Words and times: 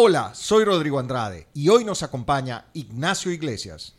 Hola, 0.00 0.30
soy 0.32 0.64
Rodrigo 0.64 1.00
Andrade 1.00 1.48
y 1.54 1.70
hoy 1.70 1.84
nos 1.84 2.04
acompaña 2.04 2.66
Ignacio 2.72 3.32
Iglesias. 3.32 3.96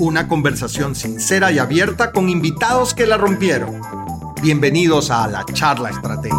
Una 0.00 0.26
conversación 0.26 0.96
sincera 0.96 1.52
y 1.52 1.60
abierta 1.60 2.10
con 2.10 2.28
invitados 2.28 2.94
que 2.94 3.06
la 3.06 3.16
rompieron. 3.16 3.80
Bienvenidos 4.42 5.12
a 5.12 5.28
la 5.28 5.44
charla 5.44 5.90
estratégica. 5.90 6.36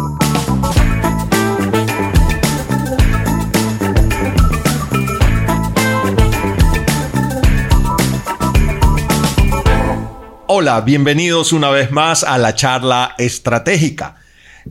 Hola, 10.48 10.82
bienvenidos 10.82 11.54
una 11.54 11.70
vez 11.70 11.90
más 11.90 12.24
a 12.24 12.36
la 12.36 12.54
charla 12.54 13.14
estratégica. 13.16 14.16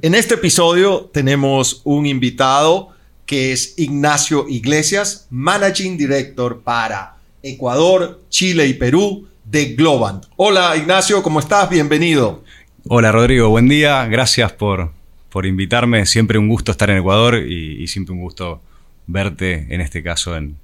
En 0.03 0.15
este 0.15 0.33
episodio 0.33 1.09
tenemos 1.13 1.79
un 1.85 2.05
invitado 2.05 2.89
que 3.25 3.53
es 3.53 3.75
Ignacio 3.77 4.49
Iglesias, 4.49 5.27
Managing 5.29 5.95
Director 5.95 6.59
para 6.61 7.15
Ecuador, 7.41 8.19
Chile 8.27 8.67
y 8.67 8.73
Perú 8.73 9.29
de 9.45 9.75
Globant. 9.75 10.25
Hola 10.35 10.75
Ignacio, 10.75 11.23
¿cómo 11.23 11.39
estás? 11.39 11.69
Bienvenido. 11.69 12.43
Hola 12.89 13.13
Rodrigo, 13.13 13.47
buen 13.47 13.69
día. 13.69 14.05
Gracias 14.07 14.51
por, 14.51 14.91
por 15.29 15.45
invitarme. 15.45 16.05
Siempre 16.05 16.37
un 16.37 16.49
gusto 16.49 16.73
estar 16.73 16.89
en 16.89 16.97
Ecuador 16.97 17.35
y, 17.37 17.87
siempre 17.87 18.13
un 18.13 18.19
gusto 18.19 18.61
verte, 19.07 19.67
en 19.69 19.79
este 19.79 20.03
caso, 20.03 20.35
en, 20.35 20.57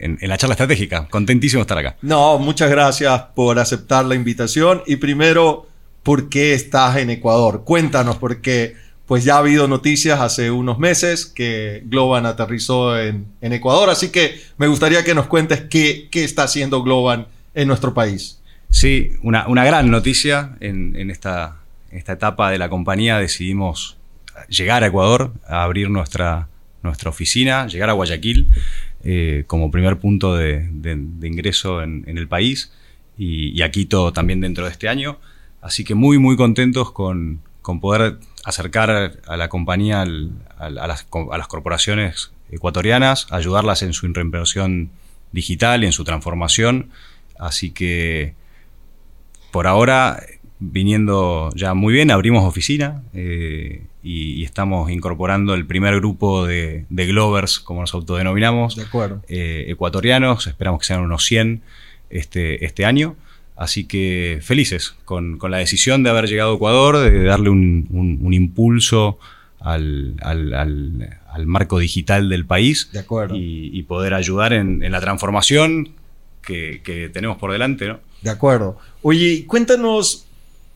en, 0.00 0.18
la 0.20 0.36
charla 0.36 0.54
estratégica. 0.54 1.06
Contentísimo 1.08 1.62
estar 1.62 1.78
acá. 1.78 1.96
No, 2.02 2.40
muchas 2.40 2.68
gracias 2.68 3.22
por 3.36 3.60
aceptar 3.60 4.04
la 4.04 4.16
invitación. 4.16 4.82
Y 4.84 4.96
primero, 4.96 5.68
por 6.02 6.28
qué 6.28 6.54
estás 6.54 6.96
en 6.96 7.10
Ecuador. 7.10 7.62
Cuéntanos, 7.64 8.16
porque 8.16 8.74
pues 9.10 9.24
ya 9.24 9.34
ha 9.34 9.38
habido 9.38 9.66
noticias 9.66 10.20
hace 10.20 10.52
unos 10.52 10.78
meses 10.78 11.26
que 11.26 11.82
Globan 11.86 12.26
aterrizó 12.26 12.96
en, 12.96 13.26
Ecuador, 13.40 13.90
así 13.90 14.10
que 14.12 14.40
me 14.56 14.68
gustaría 14.68 15.02
que 15.02 15.16
nos 15.16 15.26
cuentes 15.26 15.62
qué, 15.62 16.08
está 16.12 16.44
haciendo 16.44 16.84
Globan 16.84 17.26
en 17.52 17.66
nuestro 17.66 17.92
país. 17.92 18.40
Sí, 18.68 19.10
una, 19.24 19.64
gran 19.64 19.90
noticia 19.90 20.56
en, 20.60 21.10
esta, 21.10 21.56
etapa 21.90 22.52
de 22.52 22.58
la 22.58 22.68
compañía. 22.68 23.18
Decidimos 23.18 23.96
llegar 24.48 24.84
a 24.84 24.86
Ecuador, 24.86 25.32
a 25.48 25.64
abrir 25.64 25.90
nuestra, 25.90 26.46
nuestra 26.84 27.10
oficina, 27.10 27.66
llegar 27.66 27.90
a 27.90 27.94
Guayaquil 27.94 28.46
eh, 29.02 29.42
como 29.48 29.72
primer 29.72 29.98
punto 29.98 30.36
de, 30.36 30.70
ingreso 31.24 31.82
en, 31.82 32.04
el 32.06 32.28
país 32.28 32.70
y, 33.18 33.58
y, 33.58 33.62
a 33.62 33.72
Quito 33.72 34.12
también 34.12 34.40
dentro 34.40 34.66
de 34.66 34.70
este 34.70 34.88
año. 34.88 35.18
Así 35.60 35.82
que 35.82 35.96
muy, 35.96 36.18
muy 36.18 36.36
contentos 36.36 36.92
con, 36.92 37.40
poder 37.80 38.18
acercar 38.44 39.20
a 39.26 39.36
la 39.36 39.48
compañía 39.48 40.02
a, 40.02 40.06
las, 40.70 41.04
corporaciones 41.04 42.32
ecuatorianas, 42.50 43.26
ayudarlas 43.30 43.82
en 43.82 43.92
su 43.92 44.06
reinversión 44.12 44.90
digital 45.32 45.82
y 45.84 45.86
en 45.86 45.92
su 45.92 46.04
transformación. 46.04 46.90
Así 47.38 47.70
que 47.70 48.34
por 49.50 49.66
ahora, 49.66 50.22
viniendo 50.58 51.50
ya 51.54 51.74
muy 51.74 51.92
bien, 51.92 52.10
abrimos 52.10 52.44
oficina 52.44 53.02
eh, 53.14 53.82
y, 54.02 54.44
estamos 54.44 54.90
incorporando 54.90 55.54
el 55.54 55.66
primer 55.66 55.96
grupo 55.96 56.46
de, 56.46 56.86
Glovers, 56.90 57.60
como 57.60 57.80
nos 57.80 57.94
autodenominamos, 57.94 58.76
de 58.76 58.84
acuerdo. 58.84 59.22
Eh, 59.28 59.66
ecuatorianos. 59.68 60.46
Esperamos 60.46 60.80
que 60.80 60.86
sean 60.86 61.00
unos 61.00 61.24
100 61.24 61.62
este, 62.10 62.64
este 62.64 62.84
año. 62.84 63.16
Así 63.60 63.84
que 63.84 64.38
felices 64.40 64.94
con, 65.04 65.38
la 65.50 65.58
decisión 65.58 66.02
de 66.02 66.08
haber 66.08 66.28
llegado 66.28 66.52
a 66.52 66.54
Ecuador, 66.54 66.96
de 66.96 67.24
darle 67.24 67.50
un, 67.50 68.30
impulso 68.32 69.18
al, 69.60 70.16
marco 71.44 71.78
digital 71.78 72.30
del 72.30 72.46
país 72.46 72.88
de 72.90 73.00
acuerdo. 73.00 73.34
Y, 73.36 73.82
poder 73.82 74.14
ayudar 74.14 74.54
en, 74.54 74.90
la 74.90 74.98
transformación 74.98 75.90
que, 76.40 77.10
tenemos 77.12 77.36
por 77.36 77.52
delante. 77.52 77.86
¿no? 77.86 78.00
De 78.22 78.30
acuerdo. 78.30 78.78
Oye, 79.02 79.44
cuéntanos, 79.46 80.24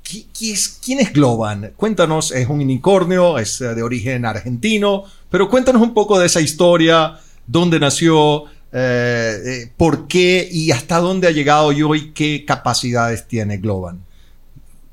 ¿quién 0.05 1.01
es 1.01 1.11
Globan? 1.15 1.72
Cuéntanos, 1.77 2.33
es 2.33 2.51
un 2.51 2.61
unicornio, 2.61 3.39
es 3.39 3.61
de 3.61 3.83
origen 3.83 4.27
argentino, 4.27 5.05
pero 5.31 5.49
cuéntanos 5.49 5.81
un 5.81 5.95
poco 5.95 6.19
de 6.19 6.27
esa 6.27 6.43
historia, 6.43 7.19
dónde 7.47 7.81
nació, 7.81 8.45
eh, 8.77 9.37
eh, 9.47 9.71
por 9.77 10.09
qué 10.09 10.49
y 10.51 10.73
hasta 10.73 10.99
dónde 10.99 11.29
ha 11.29 11.31
llegado 11.31 11.71
y 11.71 11.83
hoy 11.83 12.11
qué 12.11 12.45
capacidades 12.45 13.29
tiene 13.29 13.59
Globan. 13.59 14.01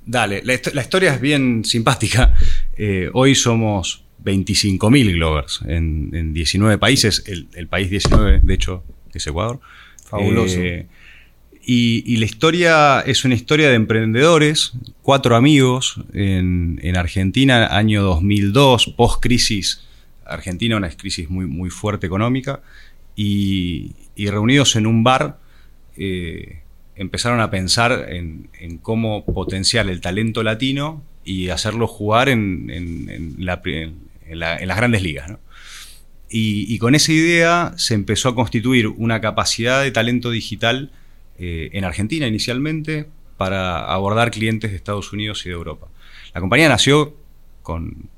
Dale, 0.05 0.43
la, 0.43 0.53
historia 0.53 1.15
es 1.15 1.19
bien 1.19 1.65
simpática. 1.65 2.35
Eh, 2.77 3.09
hoy 3.13 3.33
somos 3.33 4.03
25.000 4.23 5.13
Glovers 5.15 5.61
en, 5.65 6.31
19 6.31 6.77
países, 6.77 7.23
el, 7.25 7.67
país 7.67 7.89
19 7.89 8.41
de 8.43 8.53
hecho 8.53 8.83
es 9.15 9.25
Ecuador. 9.25 9.59
Fabuloso. 10.05 10.59
Y, 11.63 12.17
la 12.17 12.25
historia 12.25 13.01
es 13.01 13.25
una 13.25 13.33
historia 13.33 13.69
de 13.69 13.75
emprendedores, 13.75 14.73
cuatro 15.01 15.35
amigos 15.35 15.99
en, 16.13 16.95
Argentina, 16.95 17.75
año 17.75 18.03
2002, 18.03 18.93
post-crisis. 18.95 19.87
Argentina, 20.25 20.77
una 20.77 20.89
crisis 20.91 21.29
muy, 21.29 21.45
muy 21.45 21.71
fuerte 21.71 22.05
económica 22.05 22.61
y, 23.15 23.93
reunidos 24.15 24.75
en 24.75 24.85
un 24.85 25.03
bar 25.03 25.39
eh, 25.97 26.61
empezaron 26.95 27.39
a 27.39 27.49
pensar 27.49 28.07
en, 28.09 28.49
cómo 28.81 29.25
potenciar 29.25 29.89
el 29.89 29.99
talento 30.01 30.43
latino 30.43 31.03
y 31.25 31.49
hacerlo 31.49 31.87
jugar 31.87 32.29
en, 32.29 33.35
las 33.39 34.77
grandes 34.77 35.01
ligas. 35.01 35.31
Y, 36.29 36.77
con 36.77 36.95
esa 36.95 37.11
idea 37.11 37.73
se 37.77 37.93
empezó 37.93 38.29
a 38.29 38.35
constituir 38.35 38.87
una 38.87 39.19
capacidad 39.19 39.81
de 39.83 39.91
talento 39.91 40.29
digital 40.31 40.91
eh, 41.39 41.69
en 41.73 41.83
Argentina 41.83 42.27
inicialmente 42.27 43.07
para 43.37 43.91
abordar 43.91 44.29
clientes 44.31 44.69
de 44.71 44.77
Estados 44.77 45.11
Unidos 45.11 45.45
y 45.45 45.49
de 45.49 45.55
Europa. 45.55 45.87
La 46.33 46.39
compañía 46.39 46.69
nació 46.69 47.15
con, 47.63 48.09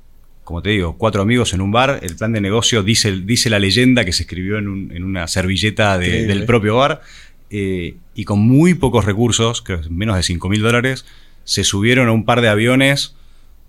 como 0.44 0.62
te 0.62 0.70
digo, 0.70 0.96
cuatro 0.96 1.22
amigos 1.22 1.54
en 1.54 1.62
un 1.62 1.72
bar. 1.72 2.00
El 2.02 2.16
plan 2.16 2.32
de 2.32 2.40
negocio 2.40 2.82
dice, 2.82 3.12
dice 3.12 3.50
la 3.50 3.58
leyenda 3.58 4.04
que 4.04 4.12
se 4.12 4.22
escribió 4.24 4.58
en, 4.58 5.02
una 5.02 5.26
servilleta 5.26 5.98
del 5.98 6.44
propio 6.44 6.76
bar. 6.76 7.00
Eh, 7.50 7.96
y 8.14 8.24
con 8.24 8.40
muy 8.40 8.74
pocos 8.74 9.04
recursos, 9.04 9.62
creo 9.62 9.80
que 9.80 9.88
menos 9.88 10.16
de 10.16 10.22
5 10.22 10.48
mil 10.48 10.60
dólares, 10.60 11.06
se 11.44 11.64
subieron 11.64 12.08
a 12.08 12.12
un 12.12 12.24
par 12.24 12.40
de 12.40 12.48
aviones, 12.48 13.14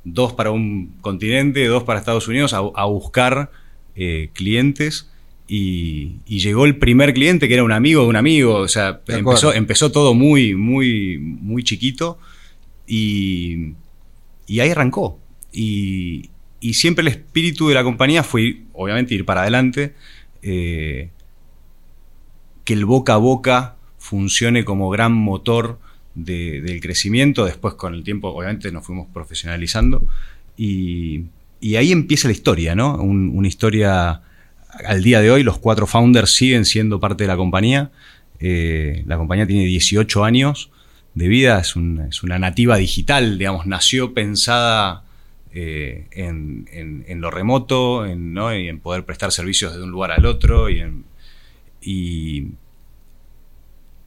dos 0.03 0.33
para 0.33 0.51
un 0.51 0.95
continente, 1.01 1.65
dos 1.65 1.83
para 1.83 1.99
Estados 1.99 2.27
Unidos, 2.27 2.53
a, 2.53 2.85
buscar 2.85 3.51
eh, 3.95 4.29
clientes. 4.33 5.09
Y, 5.47 6.17
llegó 6.25 6.65
el 6.65 6.77
primer 6.77 7.13
cliente 7.13 7.47
que 7.47 7.53
era 7.53 7.63
un 7.63 7.71
amigo 7.71 8.01
de 8.01 8.07
un 8.07 8.15
amigo. 8.15 8.55
O 8.55 8.67
sea, 8.67 9.01
empezó, 9.07 9.53
empezó, 9.53 9.91
todo 9.91 10.13
muy, 10.13 10.55
muy, 10.55 11.19
muy 11.19 11.63
chiquito. 11.63 12.17
Y, 12.85 13.73
y 14.47 14.59
ahí 14.59 14.71
arrancó. 14.71 15.19
Y, 15.53 16.29
y 16.65 16.73
siempre 16.73 17.03
el 17.03 17.09
espíritu 17.09 17.67
de 17.67 17.75
la 17.75 17.83
compañía 17.83 18.23
fue, 18.23 18.63
obviamente, 18.73 19.13
ir 19.13 19.23
para 19.23 19.41
adelante, 19.41 19.93
eh, 20.41 21.09
que 22.63 22.73
el 22.73 22.85
boca 22.85 23.13
a 23.13 23.17
boca 23.17 23.75
funcione 23.99 24.65
como 24.65 24.89
gran 24.89 25.13
motor 25.13 25.77
del 26.15 26.81
crecimiento. 26.81 27.45
Después, 27.45 27.75
con 27.75 27.93
el 27.93 28.03
tiempo, 28.03 28.29
obviamente, 28.29 28.71
nos 28.71 28.83
fuimos 28.83 29.07
profesionalizando. 29.13 30.07
Y, 30.57 31.25
ahí 31.77 31.91
empieza 31.91 32.27
la 32.29 32.31
historia, 32.31 32.73
¿no? 32.73 32.95
una 32.95 33.47
historia 33.47 34.23
al 34.87 35.03
día 35.03 35.21
de 35.21 35.29
hoy, 35.29 35.43
los 35.43 35.59
cuatro 35.59 35.85
founders 35.85 36.31
siguen 36.31 36.65
siendo 36.65 36.99
parte 36.99 37.25
de 37.25 37.27
la 37.27 37.37
compañía. 37.37 37.91
Eh, 38.39 39.03
la 39.05 39.17
compañía 39.17 39.45
tiene 39.45 39.65
18 39.65 40.23
años 40.23 40.71
de 41.13 41.27
vida, 41.27 41.59
es 41.59 41.75
una, 41.75 42.07
es 42.07 42.23
una 42.23 42.39
nativa 42.39 42.77
digital, 42.77 43.37
digamos, 43.37 43.67
nació 43.67 44.15
pensada 44.15 45.04
eh, 45.57 46.07
en, 46.11 47.21
lo 47.21 47.31
remoto, 47.31 48.05
en, 48.05 48.38
y 48.38 48.67
en 48.67 48.79
poder 48.81 49.05
prestar 49.05 49.31
servicios 49.31 49.73
de 49.73 49.81
un 49.81 49.89
lugar 49.89 50.11
al 50.11 50.25
otro. 50.25 50.69
Y, 50.69 50.84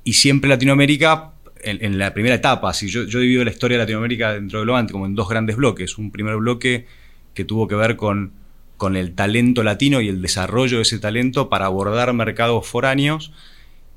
y, 0.04 0.12
siempre 0.12 0.50
Latinoamérica, 0.50 1.32
en, 1.62 1.98
la 1.98 2.12
primera 2.12 2.34
etapa, 2.34 2.74
si 2.74 2.88
yo, 2.88 3.04
yo 3.04 3.20
divido 3.20 3.44
la 3.44 3.50
historia 3.50 3.78
de 3.78 3.84
Latinoamérica 3.84 4.34
dentro 4.34 4.58
de 4.58 4.66
Globant 4.66 4.90
como 4.90 5.06
en 5.06 5.14
dos 5.14 5.28
grandes 5.28 5.56
bloques. 5.56 5.96
Un 5.96 6.10
primer 6.10 6.36
bloque 6.36 6.86
que 7.32 7.44
tuvo 7.46 7.66
que 7.66 7.76
ver 7.76 7.96
con, 7.96 8.32
con 8.76 8.94
el 8.94 9.14
talento 9.14 9.62
latino 9.62 10.02
y 10.02 10.08
el 10.08 10.20
desarrollo 10.20 10.76
de 10.76 10.82
ese 10.82 10.98
talento 10.98 11.48
para 11.48 11.64
abordar 11.64 12.12
mercados 12.12 12.66
foráneos. 12.66 13.32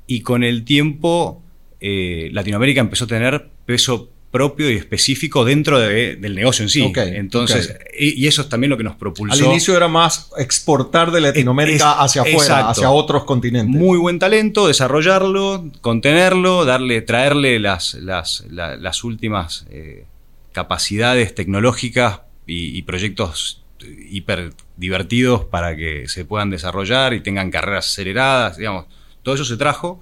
Y 0.06 0.22
con 0.22 0.42
el 0.42 0.64
tiempo, 0.64 1.42
eh, 1.80 2.30
Latinoamérica 2.32 2.80
empezó 2.80 3.04
a 3.04 3.08
tener 3.08 3.50
peso 3.66 4.11
propio 4.32 4.70
y 4.70 4.76
específico 4.76 5.44
dentro 5.44 5.78
del 5.78 6.34
negocio 6.34 6.64
en 6.64 6.70
sí. 6.70 6.90
Entonces, 6.96 7.76
Y, 7.96 8.26
eso 8.26 8.42
es 8.42 8.48
también 8.48 8.70
lo 8.70 8.78
que 8.78 8.82
nos 8.82 8.96
propulsó. 8.96 9.34
Al 9.34 9.52
inicio 9.52 9.76
era 9.76 9.88
más 9.88 10.30
exportar 10.38 11.12
de 11.12 11.20
Latinoamérica 11.20 11.92
hacia 12.02 12.22
afuera, 12.22 12.70
hacia 12.70 12.90
otros 12.90 13.24
continentes. 13.24 13.78
Muy 13.78 13.98
buen 13.98 14.18
talento, 14.18 14.66
desarrollarlo, 14.66 15.70
contenerlo, 15.82 16.64
darle, 16.64 17.02
traerle 17.02 17.60
las, 17.60 17.94
las, 17.94 19.04
últimas 19.04 19.66
eh, 19.70 20.06
capacidades 20.52 21.34
tecnológicas 21.34 22.22
y, 22.46 22.80
proyectos 22.82 23.62
hiper 24.08 24.54
divertidos 24.76 25.44
para 25.44 25.76
que 25.76 26.08
se 26.08 26.24
puedan 26.24 26.48
desarrollar 26.48 27.12
y 27.12 27.20
tengan 27.20 27.50
carreras 27.50 27.86
aceleradas, 27.90 28.56
digamos. 28.56 28.86
Todo 29.22 29.34
eso 29.34 29.44
se 29.44 29.58
trajo. 29.58 30.00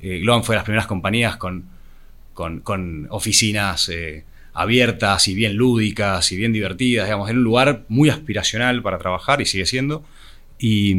Eh, 0.00 0.18
Globan 0.18 0.44
fue 0.44 0.54
de 0.54 0.58
las 0.58 0.64
primeras 0.64 0.86
compañías 0.86 1.36
con, 1.36 1.73
con, 2.34 3.06
oficinas 3.10 3.88
eh, 3.88 4.24
abiertas 4.52 5.26
y 5.28 5.34
bien 5.34 5.56
lúdicas 5.56 6.30
y 6.32 6.36
bien 6.36 6.52
divertidas, 6.52 7.06
digamos, 7.06 7.30
en 7.30 7.38
un 7.38 7.44
lugar 7.44 7.84
muy 7.88 8.10
aspiracional 8.10 8.82
para 8.82 8.98
trabajar 8.98 9.40
y 9.40 9.46
sigue 9.46 9.66
siendo. 9.66 10.04
Y, 10.58 10.94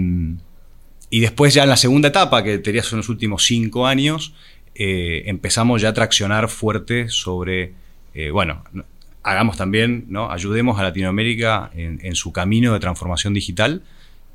y 1.09 1.19
después 1.19 1.53
ya 1.53 1.63
en 1.63 1.69
la 1.69 1.77
segunda 1.77 2.09
etapa, 2.09 2.43
que 2.43 2.57
tenías 2.57 2.87
son 2.87 2.97
los 2.97 3.09
últimos 3.09 3.45
cinco 3.45 3.87
años, 3.87 4.33
eh, 4.77 5.23
empezamos 5.27 5.81
ya 5.81 5.89
a 5.89 5.93
traccionar 5.93 6.49
fuerte 6.49 7.07
sobre, 7.07 7.71
eh, 8.13 8.31
bueno, 8.31 8.63
hagamos 9.23 9.55
también, 9.55 10.05
¿no? 10.09 10.29
ayudemos 10.29 10.77
a 10.77 10.83
Latinoamérica 10.83 11.71
en, 11.73 12.15
su 12.15 12.33
camino 12.33 12.73
de 12.73 12.79
transformación 12.79 13.33
digital 13.33 13.83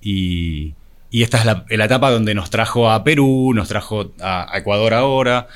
y, 0.00 0.74
esta 1.12 1.38
es 1.38 1.44
la, 1.44 1.66
etapa 1.68 2.10
donde 2.10 2.34
nos 2.34 2.48
trajo 2.48 2.90
a 2.90 3.04
Perú, 3.04 3.52
nos 3.54 3.68
trajo 3.68 4.12
a, 4.20 4.50
Ecuador 4.56 4.94
ahora, 4.94 5.48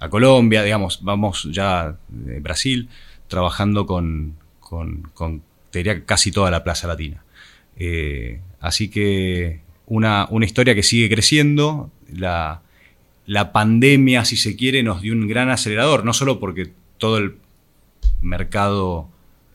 a 0.00 0.08
Colombia, 0.08 0.62
digamos, 0.62 1.00
vamos 1.02 1.48
ya 1.50 1.96
de 2.08 2.40
Brasil, 2.40 2.88
trabajando 3.26 3.86
con, 3.86 4.36
con, 4.60 5.42
casi 6.06 6.32
toda 6.32 6.50
la 6.50 6.64
Plaza 6.64 6.88
Latina. 6.88 7.22
así 8.60 8.88
que 8.88 9.60
una, 9.86 10.26
una, 10.30 10.46
historia 10.46 10.74
que 10.74 10.82
sigue 10.82 11.08
creciendo, 11.08 11.90
la, 12.12 12.62
la 13.26 13.52
pandemia, 13.52 14.24
si 14.24 14.36
se 14.36 14.56
quiere, 14.56 14.82
nos 14.82 15.02
dio 15.02 15.12
un 15.12 15.28
gran 15.28 15.50
acelerador, 15.50 16.04
no 16.04 16.12
solo 16.12 16.40
porque 16.40 16.72
todo 16.98 17.18
el 17.18 17.36
mercado 18.20 19.08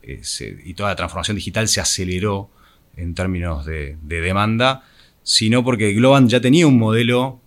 eh, 0.03 0.21
y 0.65 0.73
toda 0.73 0.89
la 0.89 0.95
transformación 0.95 1.35
digital 1.35 1.67
se 1.67 1.81
aceleró 1.81 2.49
en 2.97 3.15
términos 3.15 3.65
de, 3.65 3.97
demanda, 4.03 4.83
sino 5.23 5.63
porque 5.63 5.93
Globan 5.93 6.29
ya 6.29 6.41
tenía 6.41 6.67
un 6.67 6.77
modelo 6.77 7.39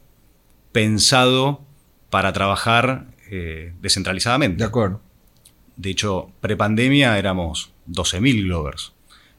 pensado 0.73 1.61
para 2.17 2.33
trabajar 2.33 3.05
eh, 3.31 3.75
descentralizadamente. 3.83 4.57
De 4.57 4.65
acuerdo. 4.65 5.03
De 5.77 5.91
hecho, 5.91 6.31
prepandemia 6.41 7.19
éramos 7.19 7.73
12.000 7.91 8.45
Glovers 8.45 8.95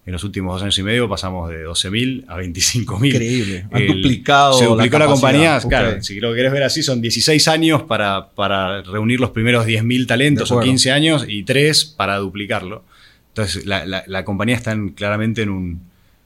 en 0.06 0.14
los 0.14 0.24
últimos 0.24 0.54
dos 0.54 0.62
años 0.62 0.78
y 0.78 0.84
medio 0.84 1.10
pasamos 1.10 1.50
de 1.50 1.68
12.000 1.68 2.26
a 2.28 2.38
25.000. 2.38 3.08
Increíble. 3.08 3.66
Han 3.72 3.88
duplicado. 3.88 4.54
Se 4.54 4.66
duplicó 4.66 5.00
la, 5.00 5.08
compañía. 5.08 5.60
Claro, 5.68 6.04
si 6.04 6.20
lo 6.20 6.36
querés 6.36 6.52
ver 6.52 6.62
así, 6.62 6.84
son 6.84 7.02
16 7.02 7.48
años 7.48 7.82
para, 7.82 8.30
para 8.30 8.84
reunir 8.84 9.20
los 9.20 9.32
primeros 9.32 9.66
10.000 9.66 10.06
talentos 10.06 10.52
o 10.52 10.60
15 10.60 10.92
años 10.92 11.26
y 11.28 11.46
3 11.46 11.96
para 11.98 12.18
duplicarlo. 12.18 12.86
Entonces, 13.30 13.66
la, 13.66 14.24
compañía 14.24 14.56
está 14.56 14.78
claramente 14.94 15.42
en 15.42 15.50
un, 15.50 15.82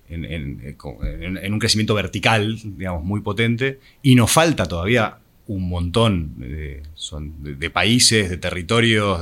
en, 0.09 1.53
un 1.53 1.59
crecimiento 1.59 1.95
vertical, 1.95 2.59
digamos, 2.61 3.05
muy 3.05 3.21
potente, 3.21 3.79
y 4.03 4.15
nos 4.15 4.29
falta 4.29 4.65
todavía 4.65 5.19
un 5.47 5.67
montón 5.67 6.39
de, 6.39 6.83
son 6.95 7.33
de, 7.43 7.69
países, 7.69 8.29
de 8.29 8.37
territorios 8.37 9.21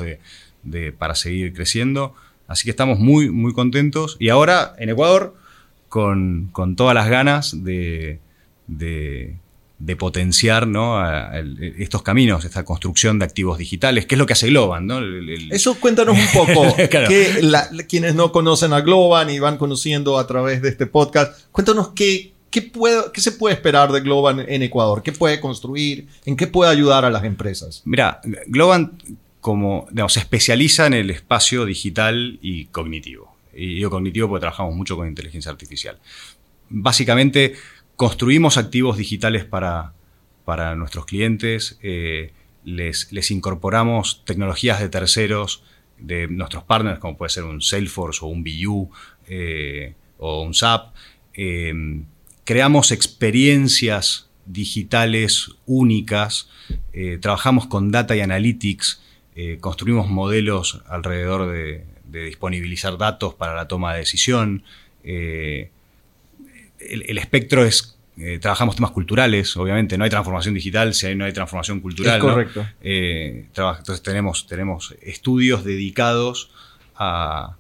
de, 0.63 0.91
para 0.91 1.15
seguir 1.15 1.53
creciendo. 1.53 2.13
Así 2.47 2.65
que 2.65 2.71
estamos 2.71 2.99
muy, 2.99 3.29
muy 3.29 3.53
contentos. 3.53 4.17
Y 4.19 4.29
ahora 4.29 4.75
en 4.77 4.89
Ecuador, 4.89 5.35
con, 5.87 6.51
todas 6.75 6.95
las 6.95 7.09
ganas 7.09 7.63
de, 7.63 8.19
potenciar 9.97 10.67
estos 11.77 12.03
caminos, 12.03 12.45
esta 12.45 12.63
construcción 12.63 13.19
de 13.19 13.25
activos 13.25 13.57
digitales, 13.57 14.05
que 14.05 14.15
es 14.15 14.19
lo 14.19 14.25
que 14.25 14.33
hace 14.33 14.47
Globan. 14.47 14.87
¿no? 14.87 14.99
Eso 15.51 15.79
cuéntanos 15.79 16.17
un 16.17 16.27
poco, 16.33 16.75
que 16.89 17.41
quienes 17.87 18.15
no 18.15 18.31
conocen 18.31 18.73
a 18.73 18.81
Globan 18.81 19.29
y 19.29 19.39
van 19.39 19.57
conociendo 19.57 20.17
a 20.17 20.27
través 20.27 20.61
de 20.61 20.69
este 20.69 20.85
podcast, 20.85 21.47
cuéntanos 21.51 21.89
qué, 21.89 22.33
qué, 22.49 22.71
qué 23.13 23.21
se 23.21 23.31
puede 23.33 23.55
esperar 23.55 23.91
de 23.91 24.01
Globan 24.01 24.39
en 24.47 24.63
Ecuador, 24.63 25.03
qué 25.03 25.11
puede 25.11 25.39
construir, 25.39 26.07
en 26.25 26.35
qué 26.35 26.47
puede 26.47 26.71
ayudar 26.71 27.05
a 27.05 27.09
las 27.09 27.23
empresas. 27.23 27.81
Mira, 27.85 28.21
Globan 28.47 28.97
como, 29.41 29.87
se 30.07 30.19
especializa 30.19 30.87
en 30.87 30.93
el 30.93 31.09
espacio 31.09 31.65
digital 31.65 32.39
y 32.41 32.65
cognitivo. 32.65 33.35
Y 33.53 33.75
digo 33.75 33.89
cognitivo 33.89 34.29
porque 34.29 34.41
trabajamos 34.41 34.75
mucho 34.75 34.95
con 34.95 35.07
inteligencia 35.07 35.51
artificial. 35.51 35.97
Básicamente, 36.69 37.55
construimos 37.95 38.57
activos 38.57 38.97
digitales 38.97 39.45
para, 39.45 39.93
para 40.45 40.75
nuestros 40.75 41.05
clientes, 41.05 41.79
eh, 41.81 42.33
les, 42.63 43.11
les, 43.11 43.31
incorporamos 43.31 44.23
tecnologías 44.25 44.79
de 44.79 44.89
terceros, 44.89 45.63
de 45.97 46.27
nuestros 46.27 46.63
partners, 46.63 46.99
como 46.99 47.17
puede 47.17 47.29
ser 47.29 47.43
un 47.43 47.61
Salesforce 47.61 48.23
o 48.23 48.27
un 48.27 48.43
BU 48.43 48.89
eh, 49.27 49.95
o 50.17 50.43
un 50.43 50.53
SAP. 50.53 50.93
Eh, 51.33 51.73
creamos 52.49 52.91
experiencias 52.91 54.27
digitales 54.47 55.51
únicas, 55.67 56.49
trabajamos 57.21 57.67
con 57.67 57.91
data 57.91 58.15
y 58.15 58.21
analytics, 58.21 58.99
eh, 59.41 59.57
construimos 59.61 60.09
modelos 60.09 60.81
alrededor 60.89 61.49
de, 61.49 61.85
disponibilizar 62.11 62.97
datos 62.97 63.35
para 63.35 63.53
la 63.53 63.67
toma 63.67 63.93
de 63.93 63.99
decisión. 63.99 64.63
Eh, 65.03 65.69
el, 66.79 67.17
espectro 67.17 67.63
es, 67.63 67.97
eh, 68.17 68.39
trabajamos 68.39 68.75
temas 68.75 68.91
culturales, 68.91 69.55
obviamente, 69.55 69.97
no 69.97 70.03
hay 70.03 70.09
transformación 70.09 70.55
digital 70.55 70.93
si 70.93 71.15
no 71.15 71.23
hay 71.23 71.31
transformación 71.31 71.79
cultural. 71.79 72.19
correcto. 72.19 72.67
entonces 72.81 74.01
tenemos, 74.01 74.45
tenemos 74.45 74.95
estudios 75.01 75.63
dedicados 75.63 76.51
a, 76.95 77.55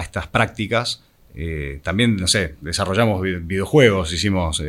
estas 0.00 0.28
prácticas. 0.28 1.02
También, 1.82 2.16
no 2.16 2.28
sé, 2.28 2.54
desarrollamos 2.60 3.20
videojuegos, 3.22 4.12
hicimos 4.12 4.62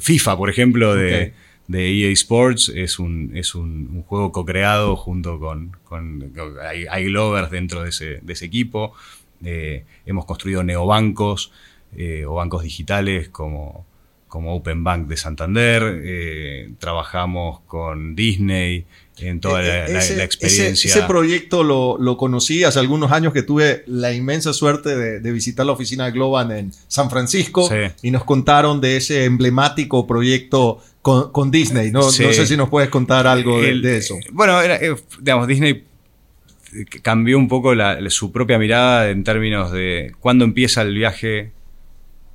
FIFA, 0.00 0.36
por 0.36 0.50
ejemplo, 0.50 0.94
de 0.94 1.32
de 1.68 1.92
EA 1.92 2.10
Sports 2.12 2.72
es 2.74 2.98
un, 2.98 3.30
es 3.34 3.54
un, 3.54 4.02
juego 4.08 4.32
co-creado 4.32 4.96
junto 4.96 5.38
con, 5.38 5.76
con, 5.84 6.32
hay, 6.62 7.04
Glovers 7.04 7.50
dentro 7.50 7.82
de 7.82 7.90
ese, 7.90 8.20
de 8.22 8.32
ese 8.32 8.46
equipo. 8.46 8.94
Eh, 9.44 9.84
hemos 10.06 10.24
construido 10.24 10.64
neobancos 10.64 11.52
eh, 11.94 12.24
o 12.26 12.34
bancos 12.34 12.62
digitales 12.62 13.28
como, 13.28 13.86
como 14.28 14.54
Open 14.54 14.84
Bank 14.84 15.08
de 15.08 15.16
Santander. 15.16 16.00
Eh, 16.04 16.70
trabajamos 16.78 17.60
con 17.66 18.14
Disney 18.14 18.84
en 19.18 19.40
toda 19.40 19.62
la, 19.62 19.86
e, 19.86 20.22
experiencia. 20.22 20.90
Ese, 20.90 21.02
proyecto 21.02 21.64
lo, 21.64 22.16
conocí 22.16 22.62
hace 22.62 22.78
algunos 22.78 23.10
años 23.10 23.32
que 23.32 23.42
tuve 23.42 23.82
la 23.86 24.12
inmensa 24.12 24.52
suerte 24.52 24.96
de, 24.96 25.32
visitar 25.32 25.66
la 25.66 25.72
oficina 25.72 26.04
de 26.04 26.12
Globan 26.12 26.52
en 26.52 26.72
San 26.86 27.10
Francisco 27.10 27.68
y 28.02 28.10
nos 28.10 28.24
contaron 28.24 28.80
de 28.80 28.96
ese 28.96 29.24
emblemático 29.24 30.06
proyecto 30.06 30.80
con, 31.02 31.50
Disney. 31.50 31.90
No, 31.90 32.00
no, 32.00 32.10
sé 32.10 32.46
si 32.46 32.56
nos 32.56 32.68
puedes 32.68 32.90
contar 32.90 33.26
algo 33.26 33.60
de, 33.60 33.96
eso. 33.96 34.16
Bueno, 34.32 34.62
eh, 34.62 34.94
digamos, 35.20 35.48
Disney 35.48 35.84
cambió 37.02 37.38
un 37.38 37.48
poco 37.48 37.72
su 38.10 38.30
propia 38.30 38.58
mirada 38.58 39.08
en 39.08 39.24
términos 39.24 39.72
de 39.72 40.12
cuándo 40.20 40.44
empieza 40.44 40.82
el 40.82 40.94
viaje 40.94 41.50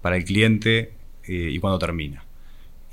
para 0.01 0.17
el 0.17 0.25
cliente 0.25 0.91
eh, 1.27 1.49
y 1.51 1.59
cuándo 1.59 1.79
termina. 1.79 2.23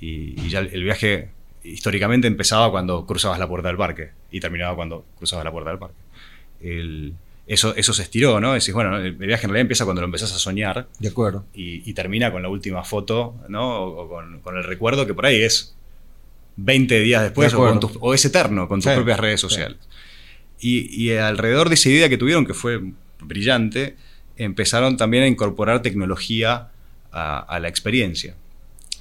Y, 0.00 0.48
ya 0.48 0.60
el 0.60 0.82
viaje 0.82 1.30
históricamente 1.64 2.26
empezaba 2.26 2.70
cuando 2.70 3.06
cruzabas 3.06 3.38
la 3.38 3.48
puerta 3.48 3.68
del 3.68 3.76
parque 3.76 4.10
y 4.30 4.40
terminaba 4.40 4.74
cuando 4.74 5.04
cruzabas 5.16 5.44
la 5.44 5.52
puerta 5.52 5.70
del 5.70 5.78
parque. 5.78 7.12
eso, 7.46 7.74
eso 7.74 7.92
se 7.92 8.02
estiró, 8.02 8.40
¿no? 8.40 8.54
Decís, 8.54 8.72
bueno, 8.72 8.96
el 8.96 9.12
viaje 9.12 9.46
en 9.46 9.50
realidad 9.50 9.62
empieza 9.62 9.84
cuando 9.84 10.02
lo 10.02 10.06
empezás 10.06 10.32
a 10.32 10.38
soñar. 10.38 10.88
De 10.98 11.08
acuerdo. 11.08 11.44
Y, 11.52 11.92
termina 11.94 12.32
con 12.32 12.42
la 12.42 12.48
última 12.48 12.84
foto, 12.84 13.34
¿no? 13.48 13.82
O, 13.82 14.08
con, 14.08 14.56
el 14.56 14.64
recuerdo 14.64 15.06
que 15.06 15.14
por 15.14 15.26
ahí 15.26 15.42
es 15.42 15.74
20 16.56 17.00
días 17.00 17.22
después 17.22 17.54
o, 17.54 18.14
es 18.14 18.24
eterno 18.24 18.68
con 18.68 18.80
tus 18.80 18.92
propias 18.92 19.20
redes 19.20 19.40
sociales. 19.40 19.78
Y, 20.60 21.12
alrededor 21.12 21.68
de 21.68 21.74
esa 21.74 21.88
idea 21.88 22.08
que 22.08 22.18
tuvieron, 22.18 22.46
que 22.46 22.54
fue 22.54 22.80
brillante, 23.20 23.96
empezaron 24.36 24.96
también 24.96 25.24
a 25.24 25.26
incorporar 25.26 25.82
tecnología 25.82 26.68
a 27.12 27.58
la 27.60 27.68
experiencia. 27.68 28.34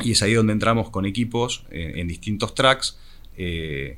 Y 0.01 0.11
es 0.11 0.23
ahí 0.23 0.33
donde 0.33 0.53
entramos 0.53 0.89
con 0.89 1.05
equipos 1.05 1.65
eh, 1.71 1.93
en 1.95 2.07
distintos 2.07 2.55
tracks, 2.55 2.97
eh, 3.37 3.97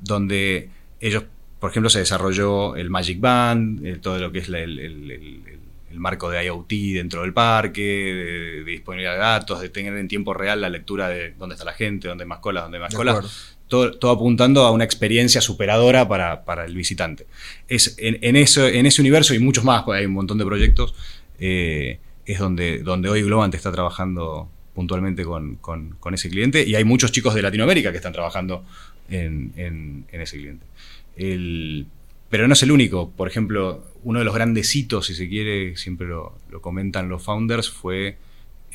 donde 0.00 0.68
ellos, 1.00 1.24
por 1.58 1.70
ejemplo, 1.70 1.88
se 1.90 2.00
desarrolló 2.00 2.76
el 2.76 2.90
Magic 2.90 3.18
Band, 3.18 3.86
eh, 3.86 3.96
todo 3.96 4.18
lo 4.18 4.30
que 4.30 4.40
es 4.40 4.48
el, 4.48 5.42
marco 5.94 6.30
de 6.30 6.44
IoT 6.44 6.68
dentro 6.68 7.22
del 7.22 7.32
parque, 7.32 7.82
de, 7.82 8.64
disponibilidad 8.64 9.14
de 9.14 9.18
datos, 9.18 9.60
de 9.60 9.68
tener 9.70 9.96
en 9.96 10.06
tiempo 10.06 10.34
real 10.34 10.60
la 10.60 10.68
lectura 10.68 11.08
de 11.08 11.32
dónde 11.36 11.54
está 11.54 11.64
la 11.64 11.72
gente, 11.72 12.08
dónde 12.08 12.24
hay 12.24 12.28
más 12.28 12.38
colas, 12.40 12.64
dónde 12.64 12.76
hay 12.76 12.82
más 12.82 12.94
colas. 12.94 13.54
Todo, 13.68 14.10
apuntando 14.10 14.62
a 14.62 14.70
una 14.70 14.84
experiencia 14.84 15.42
superadora 15.42 16.08
para, 16.08 16.64
el 16.64 16.74
visitante. 16.74 17.26
Es, 17.68 17.96
en, 17.98 18.36
eso, 18.36 18.66
en 18.66 18.86
ese 18.86 19.02
universo 19.02 19.34
y 19.34 19.38
muchos 19.40 19.62
más, 19.62 19.84
hay 19.88 20.06
un 20.06 20.12
montón 20.12 20.38
de 20.38 20.44
proyectos, 20.46 20.94
es 22.28 22.38
donde, 22.38 22.80
donde 22.80 23.08
hoy 23.08 23.22
Globant 23.22 23.54
está 23.54 23.72
trabajando 23.72 24.50
puntualmente 24.74 25.24
con, 25.24 25.58
ese 26.12 26.28
cliente 26.28 26.62
y 26.62 26.74
hay 26.74 26.84
muchos 26.84 27.10
chicos 27.10 27.34
de 27.34 27.40
Latinoamérica 27.40 27.90
que 27.90 27.96
están 27.96 28.12
trabajando 28.12 28.64
en, 29.08 30.04
ese 30.12 30.36
cliente. 30.36 30.66
pero 32.28 32.46
no 32.46 32.52
es 32.52 32.62
el 32.62 32.70
único. 32.70 33.10
Por 33.10 33.28
ejemplo, 33.28 33.82
uno 34.04 34.18
de 34.18 34.26
los 34.26 34.34
grandes 34.34 34.76
hitos, 34.76 35.06
si 35.06 35.14
se 35.14 35.26
quiere, 35.28 35.74
siempre 35.76 36.06
lo, 36.06 36.38
comentan 36.60 37.08
los 37.08 37.22
founders, 37.22 37.70
fue 37.70 38.18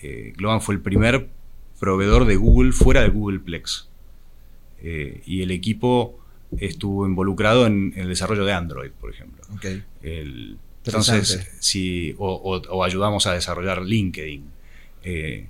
eh, 0.02 0.34
Globan 0.36 0.60
fue 0.60 0.76
el 0.76 0.82
primer 0.82 1.30
proveedor 1.80 2.26
de 2.26 2.36
Google 2.36 2.72
fuera 2.72 3.02
de 3.02 3.10
Googleplex. 3.10 3.88
Eh, 4.82 5.22
y 5.28 5.44
el 5.44 5.52
equipo 5.52 6.20
estuvo 6.58 7.06
involucrado 7.06 7.68
en, 7.68 7.94
el 7.96 8.10
desarrollo 8.10 8.46
de 8.46 8.54
Android, 8.54 8.92
por 9.00 9.12
ejemplo. 9.12 9.44
Entonces, 10.86 11.50
si, 11.60 12.16
o, 12.18 12.84
ayudamos 12.84 13.26
a 13.28 13.34
desarrollar 13.34 13.82
LinkedIn. 13.82 14.44
Eh, 15.04 15.48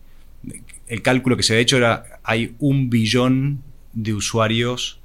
el 0.88 1.02
cálculo 1.02 1.38
que 1.38 1.44
se 1.44 1.56
ha 1.56 1.60
hecho 1.60 1.78
era, 1.78 2.20
hay 2.24 2.56
un 2.60 2.90
billón 2.90 3.64
de 3.94 4.14
usuarios 4.14 5.00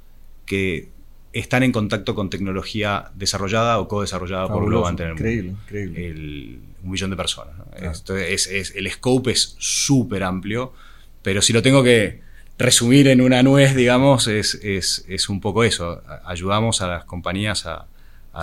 que 0.45 0.89
están 1.33 1.63
en 1.63 1.71
contacto 1.71 2.15
con 2.15 2.29
tecnología 2.29 3.11
desarrollada 3.15 3.79
o 3.79 3.87
co-desarrollada 3.87 4.47
por 4.47 4.65
Globant 4.65 4.99
en 4.99 5.07
el 5.07 5.13
increíble, 5.13 5.49
Increíble. 5.49 6.59
un 6.83 6.91
millón 6.91 7.09
de 7.11 7.15
personas. 7.15 7.55
es, 8.09 8.73
el 8.75 8.91
scope 8.91 9.31
es 9.31 9.55
súper 9.59 10.23
amplio, 10.23 10.73
pero 11.21 11.41
si 11.41 11.53
lo 11.53 11.61
tengo 11.61 11.83
que 11.83 12.21
resumir 12.57 13.07
en 13.07 13.21
una 13.21 13.41
nuez, 13.43 13.75
digamos, 13.75 14.27
es, 14.27 15.29
un 15.29 15.39
poco 15.39 15.63
eso. 15.63 16.03
Ayudamos 16.25 16.81
a 16.81 16.87
las 16.87 17.05
compañías 17.05 17.65
a, 17.65 17.87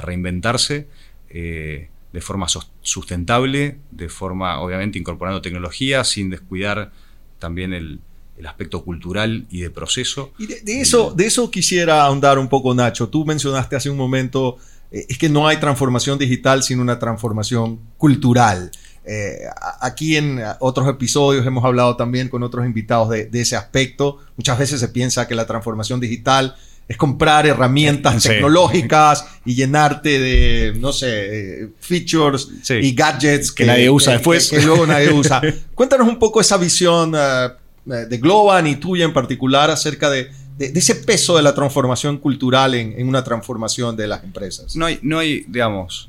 reinventarse 0.02 0.88
eh, 1.30 1.88
de 2.12 2.20
forma 2.20 2.46
sustentable, 2.80 3.78
de 3.90 4.08
forma, 4.08 4.60
obviamente, 4.60 4.98
incorporando 4.98 5.42
tecnología, 5.42 6.02
sin 6.04 6.30
descuidar 6.30 6.92
también 7.38 7.72
el, 7.72 8.00
aspecto 8.46 8.84
cultural 8.84 9.46
y 9.50 9.60
de 9.60 9.70
proceso. 9.70 10.32
Y 10.38 10.46
de, 10.46 10.80
eso, 10.80 11.10
de 11.16 11.24
eso 11.24 11.50
quisiera 11.50 12.04
ahondar 12.04 12.38
un 12.38 12.48
poco, 12.48 12.74
Nacho. 12.74 13.08
Tú 13.08 13.24
mencionaste 13.24 13.76
hace 13.76 13.88
un 13.88 13.96
momento, 13.96 14.58
eh, 14.90 15.06
es 15.08 15.16
que 15.16 15.30
no 15.30 15.48
hay 15.48 15.56
transformación 15.56 16.18
digital 16.18 16.62
sin 16.62 16.78
una 16.78 16.98
transformación 16.98 17.80
cultural. 17.96 18.70
Eh, 19.08 19.38
aquí 19.80 20.16
en 20.16 20.42
otros 20.58 20.88
episodios 20.88 21.46
hemos 21.46 21.64
hablado 21.64 21.96
también 21.96 22.28
con 22.28 22.42
otros 22.42 22.66
invitados 22.66 23.08
de, 23.08 23.30
ese 23.32 23.56
aspecto. 23.56 24.18
Muchas 24.36 24.58
veces 24.58 24.80
se 24.80 24.88
piensa 24.88 25.28
que 25.28 25.34
la 25.34 25.46
transformación 25.46 26.00
digital 26.00 26.56
es 26.88 26.96
comprar 26.96 27.46
herramientas 27.46 28.22
tecnológicas 28.22 29.26
y 29.44 29.54
llenarte 29.54 30.20
de, 30.20 30.74
no 30.78 30.92
sé, 30.92 31.62
eh, 31.62 31.68
features 31.80 32.48
y 32.70 32.94
gadgets 32.94 33.50
que, 33.50 33.64
nadie 33.64 33.90
usa 33.90 34.12
después. 34.14 34.48
Que, 34.50 34.62
luego 34.62 34.86
nadie 34.86 35.12
usa. 35.12 35.42
Cuéntanos 35.74 36.06
un 36.06 36.18
poco 36.18 36.40
esa 36.40 36.56
visión 36.56 37.14
eh, 37.16 37.48
de 37.84 38.18
Globan 38.18 38.66
y 38.68 38.76
tuya 38.76 39.04
en 39.04 39.12
particular 39.12 39.70
acerca 39.70 40.10
de, 40.10 40.30
ese 40.58 40.94
peso 40.94 41.36
de 41.36 41.42
la 41.42 41.54
transformación 41.54 42.18
cultural 42.18 42.74
en, 42.74 43.06
una 43.06 43.24
transformación 43.24 43.96
de 43.96 44.06
las 44.06 44.22
empresas. 44.22 44.76
No 44.76 44.86
hay, 44.86 45.00
no 45.02 45.18
hay 45.18 45.44
digamos, 45.48 46.08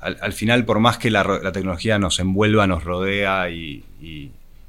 al, 0.00 0.32
final, 0.32 0.64
por 0.64 0.80
más 0.80 0.96
que 0.96 1.10
la, 1.10 1.52
tecnología 1.52 1.98
nos 1.98 2.18
envuelva, 2.18 2.66
nos 2.66 2.84
rodea 2.84 3.50
y, 3.50 3.84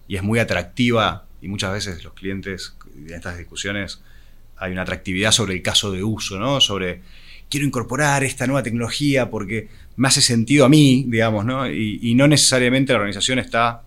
es 0.07 0.23
muy 0.23 0.39
atractiva, 0.39 1.25
y 1.41 1.47
muchas 1.47 1.71
veces 1.71 2.03
los 2.03 2.13
clientes 2.13 2.75
en 2.95 3.13
estas 3.13 3.37
discusiones 3.37 4.01
hay 4.59 4.71
una 4.71 4.83
atractividad 4.83 5.31
sobre 5.31 5.53
el 5.53 5.61
caso 5.61 5.91
de 5.91 6.03
uso, 6.03 6.39
¿no? 6.39 6.59
Sobre 6.61 7.01
quiero 7.49 7.65
incorporar 7.65 8.23
esta 8.23 8.45
nueva 8.45 8.63
tecnología 8.63 9.29
porque 9.29 9.69
me 9.95 10.07
hace 10.07 10.21
sentido 10.21 10.65
a 10.65 10.69
mí, 10.69 11.05
digamos, 11.07 11.45
¿no? 11.45 11.69
Y, 11.69 12.13
no 12.15 12.27
necesariamente 12.27 12.93
la 12.93 12.99
organización 12.99 13.39
está 13.39 13.83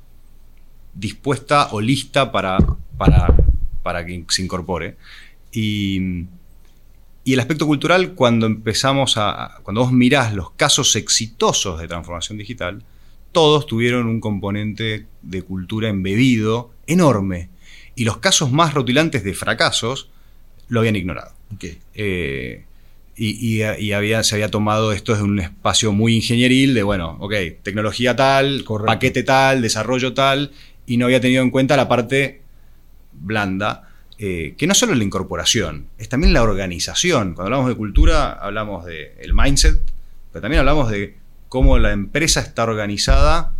dispuesta 0.94 1.68
o 1.72 1.80
lista 1.80 2.30
para, 2.32 2.58
para, 2.96 3.34
para 3.82 4.04
que 4.04 4.24
se 4.28 4.42
incorpore. 4.42 4.96
Y 5.52 6.26
y 7.24 7.34
el 7.34 7.40
aspecto 7.40 7.66
cultural, 7.66 8.14
cuando 8.14 8.46
empezamos 8.46 9.16
a. 9.16 9.60
Cuando 9.62 9.82
vos 9.82 9.92
mirás 9.92 10.34
los 10.34 10.50
casos 10.52 10.96
exitosos 10.96 11.80
de 11.80 11.86
transformación 11.86 12.36
digital, 12.36 12.82
todos 13.30 13.66
tuvieron 13.66 14.06
un 14.06 14.20
componente 14.20 15.06
de 15.22 15.42
cultura 15.42 15.88
embebido 15.88 16.72
enorme. 16.86 17.50
Y 17.94 18.04
los 18.04 18.16
casos 18.18 18.50
más 18.50 18.74
rotulantes 18.74 19.22
de 19.22 19.34
fracasos 19.34 20.10
lo 20.72 20.80
habían 20.80 20.96
ignorado. 20.96 21.32
Eh, 21.94 22.64
y, 23.14 23.62
había, 23.92 24.22
se 24.22 24.36
había 24.36 24.50
tomado 24.50 24.92
esto 24.92 25.12
desde 25.12 25.24
un 25.24 25.38
espacio 25.38 25.92
muy 25.92 26.16
ingenieril 26.16 26.72
de, 26.72 26.82
bueno, 26.82 27.18
ok, 27.20 27.34
tecnología 27.62 28.16
tal, 28.16 28.64
paquete 28.86 29.22
tal, 29.22 29.60
desarrollo 29.60 30.14
tal, 30.14 30.50
y 30.86 30.96
no 30.96 31.04
había 31.04 31.20
tenido 31.20 31.42
en 31.42 31.50
cuenta 31.50 31.76
la 31.76 31.88
parte 31.88 32.40
blanda 33.12 33.90
eh, 34.16 34.54
que 34.56 34.66
no 34.66 34.74
solo 34.74 34.94
la 34.94 35.04
incorporación, 35.04 35.88
es 35.98 36.08
también 36.08 36.32
la 36.32 36.42
organización. 36.42 37.34
Cuando 37.34 37.42
hablamos 37.42 37.68
de 37.68 37.74
cultura, 37.74 38.32
hablamos 38.32 38.86
del 38.86 39.34
mindset, 39.34 39.78
pero 40.32 40.40
también 40.40 40.60
hablamos 40.60 40.90
de 40.90 41.16
cómo 41.50 41.78
la 41.78 41.92
empresa 41.92 42.40
está 42.40 42.64
organizada 42.64 43.52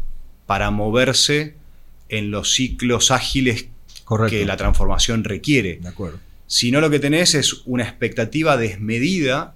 para 0.46 0.70
moverse 0.70 1.56
en 2.08 2.30
los 2.30 2.54
ciclos 2.54 3.10
ágiles 3.10 3.66
que 4.30 4.46
la 4.46 4.56
transformación 4.56 5.24
requiere. 5.24 5.76
De 5.76 5.88
acuerdo. 5.88 6.18
Si 6.46 6.70
no, 6.70 6.80
lo 6.80 6.90
que 6.90 6.98
tenés 6.98 7.34
es 7.34 7.62
una 7.64 7.84
expectativa 7.84 8.56
desmedida 8.56 9.54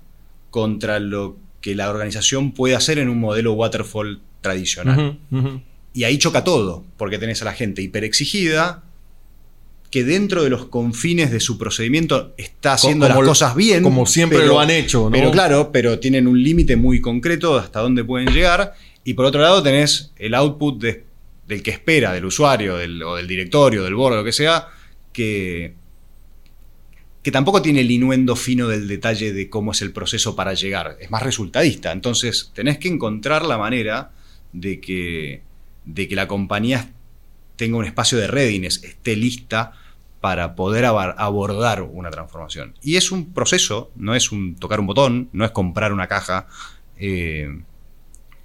contra 0.51 1.01
lo 1.01 1.37
que 1.61 1.75
la 1.75 1.91
organización 1.91 2.53
puede 2.53 2.75
hacer 2.75 2.99
en 2.99 3.09
un 3.09 3.19
modelo 3.19 3.53
waterfall 3.53 4.21
tradicional. 4.41 5.19
Y 5.93 6.05
ahí 6.05 6.19
choca 6.19 6.45
todo, 6.45 6.85
porque 6.97 7.19
tenés 7.19 7.43
a 7.43 7.47
la 7.47 7.53
gente 7.53 7.83
hiperexigida, 7.83 8.83
que 9.91 10.05
dentro 10.05 10.45
de 10.45 10.51
los 10.51 10.67
confines 10.67 11.31
de 11.31 11.41
su 11.41 11.59
procedimiento 11.59 12.35
está 12.37 12.75
haciendo 12.75 13.09
las 13.09 13.17
cosas 13.17 13.55
bien. 13.55 13.83
Como 13.83 14.07
siempre 14.07 14.47
lo 14.47 14.61
han 14.61 14.71
hecho, 14.71 15.05
¿no? 15.05 15.11
Pero 15.11 15.31
claro, 15.31 15.71
pero 15.73 15.99
tienen 15.99 16.27
un 16.27 16.43
límite 16.43 16.77
muy 16.77 17.01
concreto 17.01 17.57
hasta 17.57 17.81
dónde 17.81 18.05
pueden 18.05 18.33
llegar. 18.33 18.75
Y 19.05 19.15
por 19.15 19.25
otro 19.25 19.41
lado 19.41 19.63
tenés 19.63 20.13
el 20.17 20.35
output 20.35 20.83
del 21.47 21.63
que 21.63 21.71
espera, 21.71 22.13
del 22.13 22.25
usuario, 22.25 22.75
o 22.75 23.17
del 23.17 23.27
directorio, 23.27 23.85
del 23.85 23.95
board, 23.95 24.17
lo 24.17 24.25
que 24.25 24.33
sea, 24.33 24.69
que, 25.13 25.75
que 27.27 27.33
tampoco 27.33 27.61
tiene 27.61 27.81
el 27.81 27.91
inuendo 27.91 28.37
fino 28.37 28.69
del 28.69 28.87
detalle 28.87 29.33
de 29.33 29.51
cómo 29.51 29.73
es 29.73 29.83
el 29.83 29.91
proceso 29.91 30.37
para 30.37 30.55
llegar. 30.55 30.97
Es 31.01 31.11
más 31.11 31.25
resultadista. 31.25 31.91
Entonces 31.91 32.53
tenés 32.55 32.79
que 32.79 32.87
encontrar 32.87 33.45
la 33.45 33.59
manera 33.59 34.13
de 34.53 34.81
que, 34.81 35.43
de 35.87 36.07
que 36.07 36.15
la 36.15 36.29
compañía 36.29 36.93
tenga 37.57 37.79
un 37.79 37.85
espacio 37.85 38.17
de 38.17 38.29
readiness, 38.29 38.81
esté 38.85 39.17
lista 39.17 39.73
para 40.21 40.55
poder 40.55 40.85
abordar 40.85 41.83
una 41.83 42.13
transformación. 42.13 42.75
Y 42.81 42.95
es 42.95 43.11
un 43.11 43.33
proceso, 43.33 43.91
no 43.97 44.15
es 44.15 44.31
un 44.31 44.55
tocar 44.55 44.79
un 44.79 44.87
botón, 44.87 45.29
no 45.33 45.45
es 45.45 45.51
comprar 45.51 45.93
una 45.93 46.07
caja. 46.07 46.47
Eh, 46.97 47.61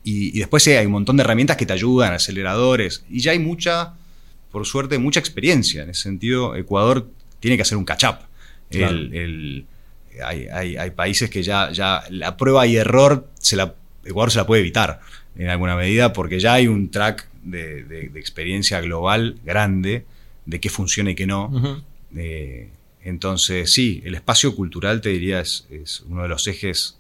y, 0.04 0.40
después 0.40 0.66
hay 0.70 0.88
un 0.88 0.94
montón 0.94 1.18
de 1.18 1.22
herramientas 1.22 1.56
que 1.56 1.68
te 1.68 1.74
ayudan, 1.74 2.14
aceleradores, 2.14 3.06
y 3.12 3.20
ya 3.20 3.34
hay 3.34 3.38
mucha, 3.38 3.94
por 4.52 4.66
suerte, 4.66 4.98
mucha 4.98 5.20
experiencia. 5.20 5.84
En 5.84 5.92
ese 5.92 6.02
sentido, 6.02 6.56
Ecuador 6.56 7.12
tiene 7.40 7.58
que 7.58 7.62
hacer 7.62 7.78
un 7.78 7.86
catch-up. 7.86 8.31
Hay, 10.24 10.92
países 10.96 11.30
que 11.30 11.44
ya, 11.44 11.72
ya 11.72 12.04
la 12.10 12.38
prueba 12.38 12.68
y 12.68 12.78
error, 12.78 13.28
se 13.40 13.56
la, 13.56 13.76
Ecuador 14.04 14.32
se 14.32 14.40
la 14.40 14.46
puede 14.46 14.62
evitar 14.62 15.00
en 15.36 15.50
alguna 15.50 15.76
medida 15.76 16.14
porque 16.14 16.40
ya 16.40 16.54
hay 16.54 16.68
un 16.68 16.90
track 16.92 17.28
de, 17.44 18.12
experiencia 18.16 18.82
global 18.82 19.38
grande 19.44 20.06
de 20.46 20.60
qué 20.60 20.70
funciona 20.70 21.12
y 21.12 21.16
qué 21.16 21.28
no. 21.28 21.84
Eh, 22.16 22.70
entonces, 23.04 23.72
sí, 23.72 24.02
el 24.06 24.16
espacio 24.16 24.56
cultural, 24.56 25.02
te 25.02 25.10
diría, 25.10 25.40
es, 25.40 25.66
uno 26.08 26.24
de 26.24 26.30
los 26.30 26.48
ejes. 26.48 26.98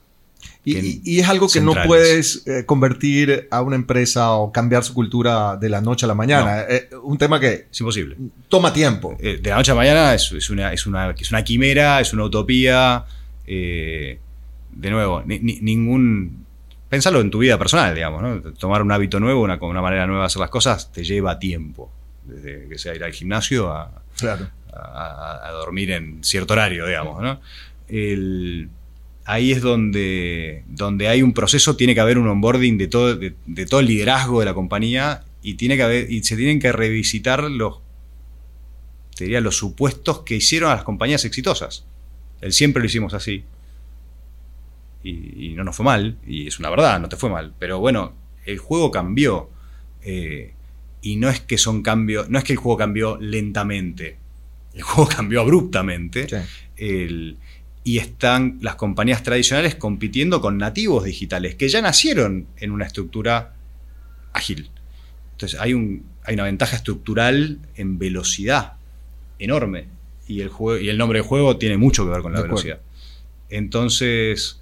Y, 0.63 1.19
es 1.19 1.27
algo 1.27 1.47
que 1.47 1.61
no 1.61 1.73
puedes 1.85 2.45
eh, 2.47 2.65
convertir 2.65 3.47
a 3.51 3.61
una 3.61 3.75
empresa 3.75 4.31
o 4.33 4.51
cambiar 4.51 4.83
su 4.83 4.93
cultura 4.93 5.57
de 5.57 5.69
la 5.69 5.81
noche 5.81 6.05
a 6.05 6.07
la 6.07 6.15
mañana. 6.15 6.61
Eh, 6.69 6.89
un 7.03 7.17
tema 7.17 7.39
que... 7.39 7.67
Es 7.71 7.79
imposible. 7.79 8.17
Toma 8.47 8.71
tiempo. 8.71 9.17
de 9.19 9.41
la 9.43 9.55
noche 9.55 9.71
a 9.71 9.75
la 9.75 9.81
mañana 9.81 10.13
es, 10.13 10.31
una, 10.49 10.71
es, 10.73 10.85
una, 10.85 11.09
es 11.11 11.31
una 11.31 11.43
quimera, 11.43 11.99
es 11.99 12.13
una 12.13 12.25
utopía. 12.25 13.05
de 13.45 14.19
nuevo, 14.71 15.23
ningún 15.25 16.45
pensarlo 16.91 17.21
en 17.21 17.31
tu 17.31 17.39
vida 17.39 17.57
personal, 17.57 17.95
digamos, 17.95 18.21
¿no? 18.21 18.41
Tomar 18.51 18.81
un 18.81 18.91
hábito 18.91 19.17
nuevo, 19.21 19.41
una, 19.41 19.55
una 19.61 19.81
manera 19.81 20.05
nueva 20.05 20.23
de 20.23 20.25
hacer 20.25 20.41
las 20.41 20.49
cosas, 20.49 20.91
te 20.91 21.05
lleva 21.05 21.39
tiempo. 21.39 21.89
Desde 22.25 22.67
que 22.67 22.77
sea 22.77 22.93
ir 22.93 23.03
al 23.03 23.13
gimnasio 23.13 23.71
a, 23.71 24.01
a, 24.73 25.49
dormir 25.53 25.91
en 25.91 26.21
cierto 26.21 26.51
horario, 26.51 26.85
digamos, 26.85 27.21
¿no? 27.21 27.39
Ahí 29.31 29.53
es 29.53 29.61
donde, 29.61 30.65
donde 30.67 31.07
hay 31.07 31.23
un 31.23 31.31
proceso, 31.31 31.77
tiene 31.77 31.95
que 31.95 32.01
haber 32.01 32.17
un 32.17 32.27
onboarding 32.27 32.77
de 32.77 32.87
todo, 32.87 33.15
de, 33.15 33.65
todo 33.65 33.79
el 33.79 33.85
liderazgo 33.85 34.41
de 34.41 34.45
la 34.45 34.53
compañía 34.53 35.23
y, 35.41 35.53
tiene 35.53 35.77
que 35.77 35.83
haber, 35.83 36.11
y 36.11 36.21
se 36.23 36.35
tienen 36.35 36.59
que 36.59 36.73
revisitar 36.73 37.43
los, 37.43 37.79
te 39.15 39.23
diría, 39.23 39.39
los 39.39 39.55
supuestos 39.55 40.23
que 40.23 40.35
hicieron 40.35 40.69
a 40.69 40.75
las 40.75 40.83
compañías 40.83 41.23
exitosas. 41.23 41.85
El 42.41 42.51
siempre 42.51 42.81
lo 42.81 42.87
hicimos 42.87 43.13
así 43.13 43.45
y, 45.01 45.53
no 45.55 45.63
nos 45.63 45.77
fue 45.77 45.85
mal, 45.85 46.17
y 46.27 46.47
es 46.47 46.59
una 46.59 46.69
verdad, 46.69 46.99
no 46.99 47.07
te 47.07 47.15
fue 47.15 47.29
mal, 47.29 47.53
pero 47.57 47.79
bueno, 47.79 48.13
el 48.45 48.57
juego 48.57 48.91
cambió. 48.91 49.49
Eh, 50.03 50.53
y 51.01 51.15
no 51.15 51.29
es 51.29 51.39
que 51.39 51.57
son 51.57 51.83
cambios, 51.83 52.29
no 52.29 52.37
es 52.37 52.43
que 52.43 52.51
el 52.51 52.59
juego 52.59 52.77
cambió 52.77 53.17
lentamente, 53.17 54.17
el 54.73 54.81
juego 54.81 55.09
cambió 55.15 55.39
abruptamente. 55.39 56.27
Y 57.83 57.97
están 57.97 58.59
las 58.61 58.75
compañías 58.75 59.23
tradicionales 59.23 59.75
compitiendo 59.75 60.41
con 60.41 60.57
nativos 60.57 61.03
digitales 61.03 61.55
que 61.55 61.67
ya 61.67 61.81
nacieron 61.81 62.47
en 62.57 62.71
una 62.71 62.85
estructura 62.85 63.53
ágil. 64.33 64.69
Entonces 65.33 65.59
hay, 65.59 65.73
un, 65.73 66.05
hay 66.23 66.35
una 66.35 66.43
ventaja 66.43 66.75
estructural 66.75 67.59
en 67.75 67.97
velocidad 67.97 68.73
enorme 69.39 69.87
y 70.27 70.41
el, 70.41 70.51
y 70.81 70.89
el 70.89 70.97
nombre 70.97 71.19
del 71.19 71.27
juego 71.27 71.57
tiene 71.57 71.77
mucho 71.77 72.05
que 72.05 72.11
ver 72.11 72.21
con 72.21 72.33
la 72.33 72.41
velocidad. 72.41 72.79
Entonces, 73.49 74.61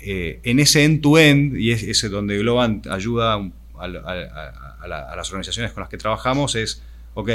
eh, 0.00 0.40
en 0.44 0.60
ese 0.60 0.84
end-to-end, 0.84 1.56
y 1.56 1.72
es 1.72 1.82
ese 1.82 2.08
donde 2.08 2.38
Globant 2.38 2.86
ayuda 2.86 3.34
a, 3.78 3.88
las 3.88 5.28
organizaciones 5.30 5.72
con 5.72 5.80
las 5.80 5.90
que 5.90 5.98
trabajamos, 5.98 6.54
es, 6.54 6.82
ok, 7.14 7.30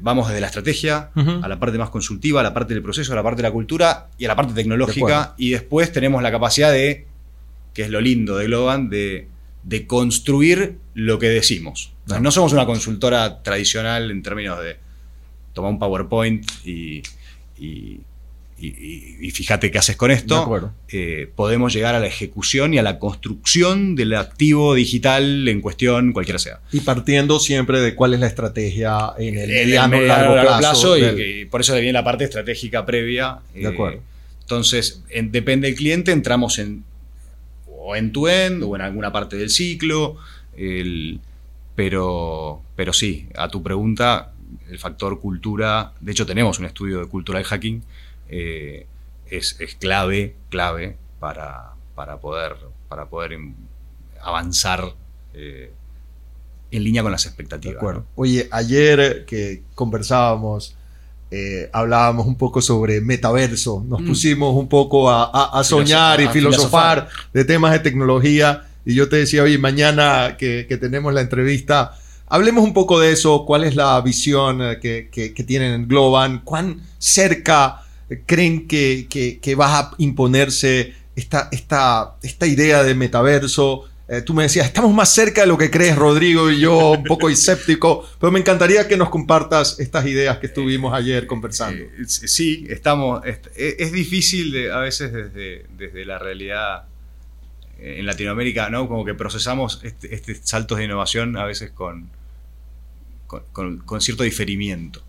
vamos 0.00 0.28
desde 0.28 0.40
la 0.40 0.46
estrategia 0.46 1.10
a 1.14 1.48
la 1.48 1.58
parte 1.58 1.78
más 1.78 1.90
consultiva, 1.90 2.40
a 2.40 2.42
la 2.42 2.54
parte 2.54 2.74
del 2.74 2.82
proceso, 2.82 3.12
a 3.12 3.16
la 3.16 3.22
parte 3.22 3.38
de 3.38 3.48
la 3.48 3.52
cultura 3.52 4.08
y 4.18 4.24
a 4.24 4.28
la 4.28 4.36
parte 4.36 4.54
tecnológica, 4.54 5.34
y 5.38 5.50
después 5.50 5.92
tenemos 5.92 6.22
la 6.22 6.30
capacidad 6.30 6.72
de, 6.72 7.06
que 7.74 7.82
es 7.82 7.90
lo 7.90 8.00
lindo 8.00 8.36
de 8.36 8.46
Globant, 8.46 8.90
de, 8.90 9.28
construir 9.86 10.78
lo 10.94 11.18
que 11.18 11.28
decimos. 11.28 11.92
no 12.20 12.30
somos 12.30 12.52
una 12.52 12.66
consultora 12.66 13.42
tradicional 13.42 14.10
en 14.10 14.22
términos 14.22 14.62
de 14.62 14.78
tomar 15.52 15.72
un 15.72 15.78
PowerPoint 15.78 16.46
y 16.64 17.02
y, 17.58 18.00
fíjate 18.58 19.70
qué 19.70 19.78
haces 19.78 19.96
con 19.96 20.10
esto, 20.10 20.72
eh, 20.88 21.30
podemos 21.34 21.74
llegar 21.74 21.94
a 21.94 22.00
la 22.00 22.06
ejecución 22.06 22.72
y 22.72 22.78
a 22.78 22.82
la 22.82 22.98
construcción 22.98 23.96
del 23.96 24.14
activo 24.14 24.74
digital 24.74 25.46
en 25.46 25.60
cuestión, 25.60 26.12
cualquiera 26.12 26.38
sea. 26.38 26.60
Y 26.72 26.80
partiendo 26.80 27.38
siempre 27.38 27.80
de 27.80 27.94
cuál 27.94 28.14
es 28.14 28.20
la 28.20 28.26
estrategia 28.26 29.12
en 29.18 29.36
el, 29.36 29.48
mediano, 29.48 30.00
largo, 30.00 30.58
plazo. 30.58 30.96
y, 30.96 31.44
por 31.46 31.60
eso 31.60 31.74
viene 31.74 31.92
la 31.92 32.04
parte 32.04 32.24
estratégica 32.24 32.86
previa. 32.86 33.40
De 33.54 33.66
acuerdo. 33.66 33.98
Eh, 33.98 34.02
entonces, 34.40 35.02
depende 35.24 35.68
del 35.68 35.76
cliente, 35.76 36.12
entramos 36.12 36.58
en 36.58 36.84
o 37.78 37.94
en 37.94 38.10
tu 38.12 38.26
end 38.26 38.62
o 38.62 38.74
en 38.74 38.82
alguna 38.82 39.12
parte 39.12 39.36
del 39.36 39.50
ciclo. 39.50 40.16
pero, 41.74 42.62
pero 42.74 42.92
sí, 42.94 43.26
a 43.36 43.48
tu 43.48 43.62
pregunta, 43.62 44.32
el 44.70 44.78
factor 44.78 45.20
cultura, 45.20 45.92
de 46.00 46.12
hecho 46.12 46.24
tenemos 46.24 46.58
un 46.58 46.64
estudio 46.64 47.00
de 47.00 47.06
cultural 47.06 47.44
hacking 47.44 47.82
eh, 48.28 48.86
es, 49.30 49.56
clave, 49.78 50.34
clave 50.48 50.96
para, 51.20 51.74
para, 51.94 52.18
poder, 52.18 52.56
para 52.88 53.06
poder 53.06 53.38
avanzar 54.20 54.94
eh, 55.34 55.72
en 56.70 56.84
línea 56.84 57.02
con 57.02 57.12
las 57.12 57.26
expectativas. 57.26 57.82
Oye, 58.14 58.48
ayer 58.50 59.24
que 59.26 59.62
conversábamos, 59.74 60.76
eh, 61.30 61.68
hablábamos 61.72 62.26
un 62.26 62.36
poco 62.36 62.60
sobre 62.60 63.00
metaverso, 63.00 63.84
nos 63.86 64.02
mm. 64.02 64.06
pusimos 64.06 64.54
un 64.54 64.68
poco 64.68 65.10
a, 65.10 65.62
soñar 65.64 66.20
y 66.20 66.28
filosofar, 66.28 67.08
de 67.32 67.44
temas 67.44 67.72
de 67.72 67.80
tecnología. 67.80 68.68
Y 68.84 68.94
yo 68.94 69.08
te 69.08 69.16
decía, 69.16 69.42
oye, 69.42 69.58
mañana 69.58 70.36
que, 70.38 70.64
tenemos 70.80 71.12
la 71.12 71.20
entrevista, 71.20 71.98
hablemos 72.28 72.62
un 72.62 72.72
poco 72.72 73.00
de 73.00 73.12
eso, 73.12 73.44
cuál 73.44 73.64
es 73.64 73.74
la 73.74 74.00
visión 74.00 74.60
que, 74.80 75.08
que, 75.10 75.34
que 75.34 75.44
tienen 75.44 75.72
en 75.72 75.88
Globan, 75.88 76.42
cuán 76.44 76.82
cerca 76.98 77.85
creen 78.26 78.68
que, 78.68 79.08
que, 79.08 79.54
va 79.54 79.78
a 79.78 79.90
imponerse 79.98 80.94
esta, 81.16 81.48
esta, 81.50 82.16
esta 82.22 82.46
idea 82.46 82.82
de 82.82 82.94
metaverso. 82.94 83.84
Eh, 84.08 84.22
tú 84.22 84.34
me 84.34 84.44
decías, 84.44 84.66
estamos 84.66 84.94
más 84.94 85.12
cerca 85.12 85.40
de 85.40 85.48
lo 85.48 85.58
que 85.58 85.70
crees, 85.70 85.96
Rodrigo, 85.96 86.50
y 86.50 86.60
yo 86.60 86.92
un 86.92 87.02
poco 87.02 87.28
escéptico, 87.28 88.08
pero 88.20 88.30
me 88.30 88.38
encantaría 88.38 88.86
que 88.86 88.96
nos 88.96 89.08
compartas 89.08 89.80
estas 89.80 90.06
ideas 90.06 90.38
que 90.38 90.46
estuvimos 90.46 90.94
ayer 90.94 91.26
conversando. 91.26 91.82
Eh, 91.82 92.04
sí, 92.06 92.66
estamos, 92.68 93.22
es, 93.24 93.92
difícil 93.92 94.70
a 94.70 94.78
veces 94.78 95.12
desde, 95.12 95.66
desde, 95.76 96.04
la 96.04 96.20
realidad 96.20 96.84
en 97.80 98.06
Latinoamérica, 98.06 98.70
¿no? 98.70 98.86
Como 98.88 99.04
que 99.04 99.14
procesamos 99.14 99.80
estos 99.82 100.10
este 100.10 100.34
saltos 100.36 100.78
de 100.78 100.84
innovación 100.84 101.36
a 101.36 101.44
veces 101.44 101.72
con, 101.72 102.08
con, 103.26 103.78
con 103.78 104.00
cierto 104.00 104.22
diferimiento. 104.22 105.05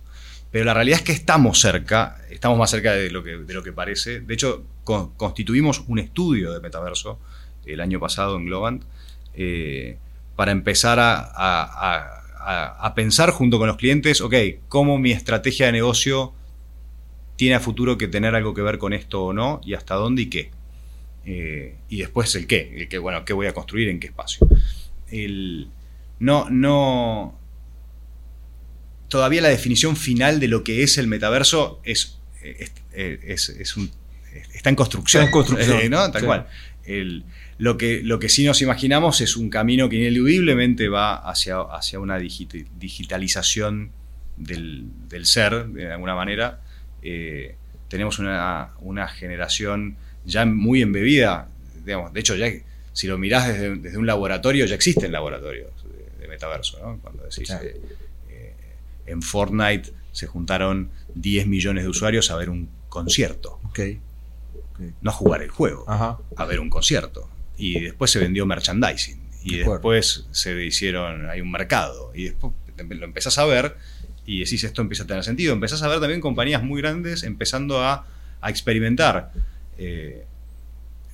Pero 0.51 0.66
la 0.66 0.74
realidad 0.74 1.00
es 1.00 1.06
que 1.06 1.12
estamos 1.12 1.60
cerca, 1.60 2.18
estamos 2.29 2.57
más 2.57 2.70
cerca 2.70 2.94
de 2.94 3.10
lo 3.10 3.24
que, 3.24 3.74
parece. 3.74 4.22
De 4.22 4.33
hecho, 4.33 4.64
constituimos 4.83 5.83
un 5.88 6.00
estudio 6.00 6.53
de 6.53 6.62
metaverso 6.62 7.20
el 7.66 7.81
año 7.81 8.00
pasado 8.00 8.38
en 8.38 8.46
Globant 8.46 8.83
eh, 9.33 9.98
para 10.36 10.51
empezar 10.51 11.00
a, 11.01 12.94
pensar 12.96 13.31
junto 13.31 13.60
con 13.60 13.68
los 13.68 13.75
clientes, 13.75 14.22
ok, 14.22 14.33
cómo 14.70 14.98
mi 14.98 15.12
estrategia 15.12 15.66
de 15.66 15.74
negocio 15.74 16.33
tiene 17.36 17.55
a 17.55 17.60
futuro 17.60 17.98
que 17.98 18.07
tener 18.07 18.33
algo 18.33 18.53
que 18.53 18.62
ver 18.62 18.77
con 18.77 18.94
esto 18.94 19.25
o 19.25 19.33
no, 19.33 19.62
y 19.64 19.74
hasta 19.74 19.96
dónde 19.96 20.24
y 20.24 20.29
qué. 20.29 20.51
Eh, 21.25 21.75
y 21.90 21.98
después 21.98 22.33
el 22.36 22.48
qué, 22.48 22.74
el 22.75 22.88
que, 22.88 22.98
bueno, 22.98 23.25
qué 23.25 23.33
voy 23.33 23.48
a 23.48 23.53
construir 23.53 23.90
en 23.90 24.00
qué 24.00 24.07
espacio. 24.07 24.48
El, 25.12 25.68
no, 26.20 26.50
no, 26.50 27.38
todavía 29.07 29.41
la 29.41 29.50
definición 29.50 29.96
final 29.96 30.39
de 30.39 30.48
lo 30.48 30.63
que 30.63 30.83
es 30.83 30.98
el 30.98 31.07
metaverso 31.07 31.81
es, 31.83 32.20
está 34.53 34.70
en 34.70 34.75
construcción. 34.75 35.24
Está 35.24 35.29
en 35.29 35.31
construcción. 35.31 35.89
¿no? 35.89 36.11
Tal 36.11 36.25
cual. 36.25 36.48
lo, 37.57 37.77
que, 37.77 38.01
lo 38.03 38.20
que 38.20 38.29
sí 38.29 38.46
nos 38.46 38.61
imaginamos 38.61 39.22
es 39.22 39.37
un 39.37 39.50
camino 39.50 39.89
que 39.89 39.98
ineludiblemente 39.98 40.89
va 40.89 41.15
hacia, 41.15 41.59
hacia 41.61 42.00
una 42.00 42.17
digitalización 42.17 43.91
del, 44.37 45.25
ser, 45.25 45.67
de 45.67 45.91
alguna 45.91 46.15
manera. 46.15 46.61
Eh, 47.01 47.55
tenemos 47.87 48.20
una, 48.20 49.07
generación 49.15 49.98
ya 50.25 50.46
muy 50.46 50.81
embebida, 50.81 51.50
digamos, 51.85 52.13
de 52.13 52.20
hecho, 52.20 52.35
ya 52.35 52.51
si 52.93 53.07
lo 53.07 53.17
mirás 53.17 53.48
desde, 53.48 53.98
un 53.98 54.05
laboratorio, 54.05 54.65
ya 54.65 54.75
existen 54.75 55.11
laboratorios 55.11 55.72
de, 56.20 56.27
metaverso, 56.27 56.77
¿no? 56.81 57.00
Cuando 57.00 57.24
decís, 57.24 57.50
eh, 57.51 57.79
en 59.07 59.22
Fortnite 59.22 59.91
se 60.11 60.27
juntaron 60.27 60.91
10 61.15 61.48
millones 61.48 61.83
de 61.83 61.89
usuarios 61.89 62.31
a 62.31 62.35
ver 62.35 62.50
un 62.50 62.70
concierto. 62.89 63.59
No 65.01 65.09
a 65.09 65.13
jugar 65.13 65.41
el 65.41 65.50
juego, 65.50 65.85
a 65.87 66.46
ver 66.46 66.59
un 66.59 66.70
concierto. 66.70 67.29
Y 67.57 67.79
después 67.79 68.11
se 68.11 68.20
vendió 68.20 68.46
merchandising. 68.46 69.20
Y 69.43 69.57
después 69.57 70.27
se 70.31 70.63
hicieron, 70.63 71.29
hay 71.29 71.41
un 71.41 71.51
mercado. 71.51 72.11
Y 72.13 72.25
después 72.25 72.53
lo 72.77 73.05
empezás 73.05 73.37
a 73.37 73.46
ver 73.46 73.75
y 74.25 74.39
decís 74.39 74.63
esto 74.63 74.81
empieza 74.81 75.03
a 75.03 75.07
tener 75.07 75.24
sentido. 75.24 75.53
Empezás 75.53 75.81
a 75.81 75.87
ver 75.87 76.00
también 76.00 76.22
compañías 76.22 76.61
muy 76.61 76.81
grandes 76.81 77.24
empezando 77.24 77.81
a, 77.83 78.05
experimentar. 78.43 79.31
Eh, 79.77 80.25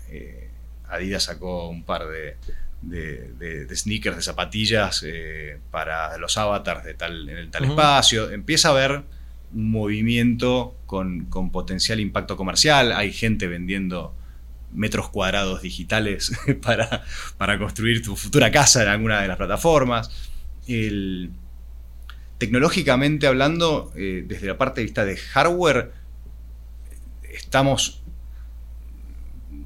eh, 0.09 0.49
Adidas 0.89 1.23
sacó 1.23 1.69
un 1.69 1.83
par 1.83 2.07
de, 2.07 2.35
de, 2.83 3.67
sneakers, 3.75 4.17
de 4.17 4.21
zapatillas 4.21 5.03
eh, 5.05 5.59
para 5.71 6.17
los 6.17 6.37
avatars 6.37 6.83
de 6.83 6.93
tal, 6.93 7.29
en 7.29 7.37
el 7.37 7.49
tal 7.49 7.65
espacio. 7.65 8.29
Empieza 8.31 8.69
a 8.69 8.71
haber 8.71 9.03
un 9.53 9.71
movimiento 9.71 10.75
con, 10.85 11.27
potencial 11.51 11.99
impacto 11.99 12.37
comercial. 12.37 12.91
Hay 12.91 13.13
gente 13.13 13.47
vendiendo 13.47 14.15
metros 14.73 15.09
cuadrados 15.09 15.61
digitales 15.61 16.31
para, 16.61 17.03
para 17.37 17.57
construir 17.57 18.03
tu 18.03 18.15
futura 18.15 18.51
casa 18.51 18.83
en 18.83 18.89
alguna 18.89 19.21
de 19.21 19.27
las 19.27 19.37
plataformas. 19.37 20.09
tecnológicamente 22.37 23.27
hablando, 23.27 23.91
eh, 23.95 24.23
desde 24.27 24.47
la 24.47 24.57
parte 24.57 24.81
de 24.81 24.85
vista 24.85 25.05
de 25.05 25.17
hardware, 25.17 25.91
estamos 27.33 28.02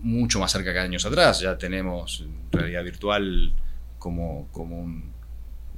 mucho 0.01 0.39
más 0.39 0.51
cerca 0.51 0.73
que 0.73 0.79
años 0.79 1.05
atrás. 1.05 1.39
Ya 1.39 1.57
tenemos 1.57 2.25
realidad 2.51 2.83
virtual 2.83 3.53
como, 3.99 4.47
como 4.51 4.79
un, 4.79 5.11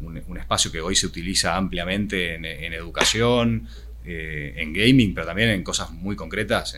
un, 0.01 0.37
espacio 0.37 0.71
que 0.71 0.81
hoy 0.81 0.95
se 0.95 1.07
utiliza 1.07 1.55
ampliamente 1.55 2.35
en, 2.35 2.73
educación, 2.73 3.67
eh, 4.05 4.53
en 4.57 4.73
gaming, 4.73 5.13
pero 5.13 5.27
también 5.27 5.49
en 5.49 5.63
cosas 5.63 5.91
muy 5.91 6.15
concretas. 6.15 6.77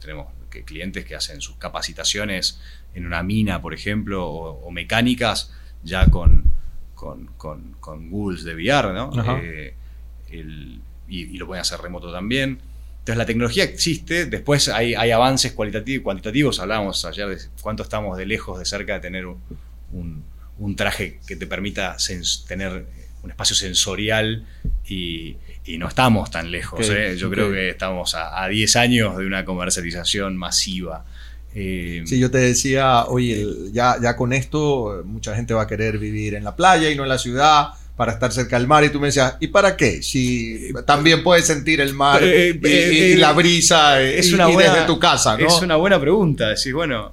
tenemos 0.00 0.28
que 0.50 0.64
clientes 0.64 1.04
que 1.04 1.14
hacen 1.14 1.40
sus 1.40 1.56
capacitaciones 1.56 2.60
en 2.94 3.06
una 3.06 3.22
mina, 3.22 3.60
por 3.60 3.74
ejemplo, 3.74 4.26
o, 4.26 4.70
mecánicas 4.70 5.52
ya 5.82 6.06
con, 6.08 6.44
con, 6.94 7.26
con, 7.36 8.10
Googles 8.10 8.44
de 8.44 8.54
VR, 8.54 8.92
¿no? 8.92 9.10
Eh, 9.42 9.74
y, 11.08 11.38
lo 11.38 11.46
pueden 11.46 11.60
hacer 11.60 11.80
remoto 11.80 12.10
también. 12.10 12.58
Entonces 13.06 13.18
la 13.18 13.26
tecnología 13.26 13.62
existe, 13.62 14.26
después 14.26 14.68
hay, 14.68 14.94
avances 14.96 15.52
cualitativos 15.52 16.00
y 16.00 16.02
cuantitativos, 16.02 16.58
hablábamos 16.58 17.04
ayer 17.04 17.28
de 17.28 17.38
cuánto 17.62 17.84
estamos 17.84 18.18
de 18.18 18.26
lejos 18.26 18.58
de 18.58 18.64
cerca 18.64 18.94
de 18.94 18.98
tener 18.98 19.26
un, 19.26 20.74
traje 20.76 21.20
que 21.24 21.36
te 21.36 21.46
permita 21.46 21.96
tener 22.48 22.84
un 23.22 23.30
espacio 23.30 23.54
sensorial 23.54 24.44
y, 24.88 25.36
no 25.78 25.86
estamos 25.86 26.32
tan 26.32 26.50
lejos. 26.50 26.90
¿eh? 26.90 27.16
Yo 27.16 27.30
creo 27.30 27.52
que 27.52 27.70
estamos 27.70 28.16
a, 28.16 28.44
10 28.48 28.74
años 28.74 29.16
de 29.18 29.24
una 29.24 29.44
comercialización 29.44 30.36
masiva. 30.36 31.04
Eh, 31.54 32.02
sí, 32.06 32.18
yo 32.18 32.28
te 32.32 32.38
decía, 32.38 33.04
oye, 33.04 33.46
ya, 33.70 33.98
ya 34.02 34.16
con 34.16 34.32
esto 34.32 35.04
mucha 35.04 35.36
gente 35.36 35.54
va 35.54 35.62
a 35.62 35.66
querer 35.68 35.98
vivir 35.98 36.34
en 36.34 36.42
la 36.42 36.56
playa 36.56 36.90
y 36.90 36.96
no 36.96 37.04
en 37.04 37.10
la 37.10 37.18
ciudad 37.18 37.68
para 37.96 38.12
estar 38.12 38.30
cerca 38.30 38.58
del 38.58 38.66
mar 38.68 38.84
y 38.84 38.90
tú 38.90 39.00
me 39.00 39.06
decías, 39.06 39.36
¿y 39.40 39.46
para 39.48 39.76
qué? 39.76 40.02
Si 40.02 40.70
también 40.86 41.22
puedes 41.22 41.46
sentir 41.46 41.80
el 41.80 41.94
mar 41.94 42.22
Eh, 42.22 42.58
y, 42.62 42.66
eh, 42.66 42.92
y- 42.92 43.12
eh, 43.12 43.16
la 43.16 43.32
brisa 43.32 44.02
es 44.02 44.28
y, 44.30 44.34
una 44.34 44.50
y 44.50 44.54
buena- 44.54 44.72
desde 44.74 44.86
tu 44.86 44.98
casa, 44.98 45.36
¿no? 45.38 45.46
Es 45.46 45.62
una 45.62 45.76
buena 45.76 45.98
pregunta. 45.98 46.48
Decís, 46.50 46.72
bueno, 46.74 47.12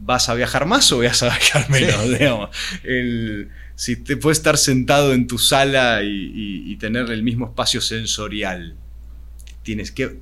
¿vas 0.00 0.28
a 0.28 0.34
viajar 0.34 0.66
más 0.66 0.90
o 0.92 0.98
vas 0.98 1.22
a 1.22 1.26
viajar 1.26 1.70
menos? 1.70 2.08
Digamos. 2.18 2.50
El- 2.84 3.50
si 3.76 3.94
te 3.96 4.16
puedes 4.16 4.38
estar 4.38 4.58
sentado 4.58 5.12
en 5.14 5.26
tu 5.28 5.38
sala 5.38 6.00
y, 6.02 6.76
tener 6.80 7.10
el 7.10 7.22
mismo 7.22 7.46
espacio 7.46 7.80
sensorial, 7.80 8.74
tienes 9.62 9.92
que. 9.92 10.18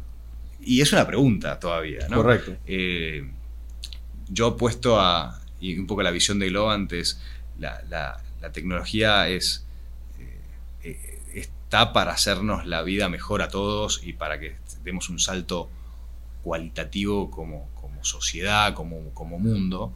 Y 0.63 0.81
es 0.83 0.93
una 0.93 1.07
pregunta 1.07 1.59
todavía, 1.59 2.07
¿no? 2.11 2.17
Correcto. 2.17 2.55
Eh, 2.67 3.27
yo 4.29 4.49
apuesto 4.49 5.01
a. 5.01 5.41
Y 5.61 5.79
un 5.79 5.87
poco 5.87 6.03
la 6.03 6.11
visión 6.11 6.39
de 6.39 6.49
Globant 6.51 6.93
es. 6.93 7.19
La, 7.59 7.83
la- 7.89 8.21
la 8.41 8.53
tecnología 8.53 9.29
es. 9.29 9.67
eh, 10.19 10.41
eh, 10.83 11.17
está 11.35 11.93
para 11.93 12.13
hacernos 12.13 12.65
la 12.67 12.83
vida 12.83 13.09
mejor 13.09 13.43
a 13.43 13.49
todos 13.49 14.01
y 14.05 14.13
para 14.13 14.39
que 14.39 14.57
demos 14.85 15.11
un 15.11 15.19
salto 15.19 15.69
cualitativo 16.43 17.29
como, 17.31 17.69
como 17.75 18.05
sociedad, 18.05 18.73
como, 18.75 19.11
como 19.15 19.39
mundo. 19.39 19.93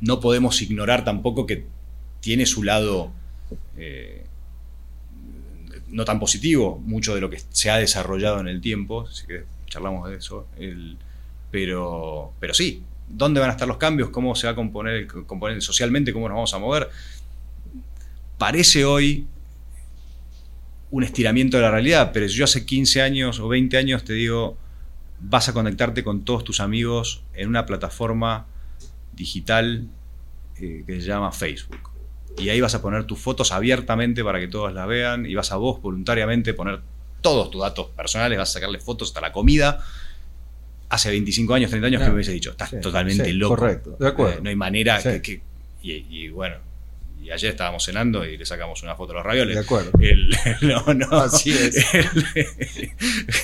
No 0.00 0.20
podemos 0.20 0.62
ignorar 0.62 1.04
tampoco 1.04 1.46
que 1.46 1.66
tiene 2.20 2.46
su 2.46 2.62
lado 2.62 3.10
eh, 3.76 4.24
no 5.88 6.04
tan 6.04 6.20
positivo, 6.20 6.78
mucho 6.78 7.14
de 7.14 7.20
lo 7.20 7.28
que 7.28 7.40
se 7.50 7.70
ha 7.70 7.76
desarrollado 7.76 8.40
en 8.40 8.48
el 8.48 8.60
tiempo, 8.60 9.06
así 9.10 9.26
que 9.26 9.44
charlamos 9.66 10.08
de 10.08 10.16
eso, 10.16 10.46
pero, 11.50 12.32
pero 12.38 12.54
sí, 12.54 12.84
¿dónde 13.08 13.40
van 13.40 13.50
a 13.50 13.52
estar 13.52 13.66
los 13.66 13.76
cambios? 13.76 14.10
¿Cómo 14.10 14.34
se 14.36 14.46
va 14.46 14.52
a 14.52 14.56
componer, 14.56 15.06
componer 15.26 15.60
socialmente? 15.60 16.12
¿Cómo 16.12 16.28
nos 16.28 16.36
vamos 16.36 16.54
a 16.54 16.58
mover? 16.58 16.88
Parece 18.40 18.86
hoy 18.86 19.26
un 20.90 21.04
estiramiento 21.04 21.58
de 21.58 21.62
la 21.62 21.70
realidad, 21.70 22.10
pero 22.14 22.24
yo 22.26 22.44
hace 22.44 22.64
15 22.64 23.02
años 23.02 23.38
o 23.38 23.48
20 23.48 23.76
años 23.76 24.02
te 24.02 24.14
digo, 24.14 24.56
vas 25.20 25.50
a 25.50 25.52
conectarte 25.52 26.02
con 26.02 26.24
todos 26.24 26.42
tus 26.42 26.58
amigos 26.60 27.22
en 27.34 27.50
una 27.50 27.66
plataforma 27.66 28.46
digital 29.12 29.86
eh, 30.58 30.84
que 30.86 31.00
se 31.02 31.06
llama 31.06 31.32
Facebook. 31.32 31.90
Y 32.38 32.48
ahí 32.48 32.62
vas 32.62 32.74
a 32.74 32.80
poner 32.80 33.04
tus 33.04 33.18
fotos 33.18 33.52
abiertamente 33.52 34.24
para 34.24 34.40
que 34.40 34.48
todos 34.48 34.72
las 34.72 34.88
vean 34.88 35.26
y 35.26 35.34
vas 35.34 35.52
a 35.52 35.56
vos 35.56 35.82
voluntariamente 35.82 36.54
poner 36.54 36.80
todos 37.20 37.50
tus 37.50 37.60
datos 37.60 37.88
personales, 37.88 38.38
vas 38.38 38.48
a 38.48 38.52
sacarle 38.54 38.78
fotos 38.78 39.08
hasta 39.10 39.20
la 39.20 39.32
comida. 39.32 39.84
Hace 40.88 41.10
25 41.10 41.52
años, 41.52 41.68
30 41.68 41.88
años 41.88 41.98
que 41.98 42.04
Claro. 42.04 42.12
me 42.12 42.16
hubiese 42.16 42.32
dicho, 42.32 42.52
estás 42.52 42.70
Sí, 42.70 42.76
totalmente 42.80 43.26
sí, 43.26 43.32
loco. 43.34 43.56
correcto, 43.56 43.96
de 44.00 44.08
acuerdo. 44.08 44.38
Eh, 44.38 44.40
no 44.42 44.48
hay 44.48 44.56
manera 44.56 44.98
Sí. 44.98 45.10
que... 45.10 45.20
que- 45.22 45.42
y, 45.82 45.92
y 46.24 46.28
bueno, 46.30 46.56
y 47.22 47.30
ayer 47.30 47.50
estábamos 47.50 47.84
cenando 47.84 48.24
y 48.24 48.36
le 48.36 48.46
sacamos 48.46 48.82
una 48.82 48.94
foto 48.96 49.12
a 49.12 49.16
los 49.16 49.24
ravioles. 49.24 49.54
De 49.54 49.60
acuerdo. 49.62 49.90
El- 50.00 50.30
no, 50.62 50.94
no. 50.94 51.20
Así 51.20 51.50
es. 51.50 51.94
El- 51.94 52.08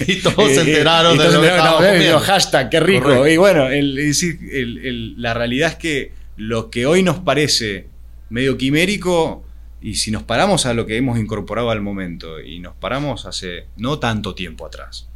Y 0.08 0.20
todos 0.22 0.52
se 0.52 0.60
enteraron 0.60 1.14
y 1.14 1.18
de 1.18 1.30
lo 1.30 1.40
que 1.40 1.46
estábamos 1.48 2.22
hashtag, 2.24 2.70
qué 2.70 2.80
rico. 2.80 3.04
Correcto. 3.04 3.28
Y 3.28 3.36
bueno, 3.36 3.68
el- 3.68 5.20
la 5.20 5.34
realidad 5.34 5.70
es 5.72 5.76
que 5.76 6.12
lo 6.36 6.70
que 6.70 6.86
hoy 6.86 7.02
nos 7.02 7.18
parece 7.18 7.86
medio 8.30 8.56
quimérico, 8.58 9.44
y 9.80 9.94
si 9.96 10.10
nos 10.10 10.22
paramos 10.22 10.66
a 10.66 10.74
lo 10.74 10.86
que 10.86 10.96
hemos 10.96 11.18
incorporado 11.18 11.70
al 11.70 11.80
momento, 11.80 12.40
y 12.40 12.58
nos 12.58 12.74
paramos 12.74 13.24
hace 13.26 13.66
no 13.76 13.98
tanto 13.98 14.34
tiempo 14.34 14.66
atrás, 14.66 15.08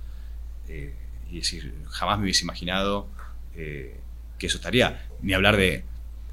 eh, 0.68 0.94
y 1.30 1.36
decir, 1.38 1.72
jamás 1.88 2.18
me 2.18 2.24
hubiese 2.24 2.42
imaginado 2.44 3.08
eh, 3.56 3.96
que 4.38 4.46
eso 4.46 4.56
estaría, 4.58 5.06
ni 5.22 5.32
hablar 5.34 5.56
de 5.56 5.84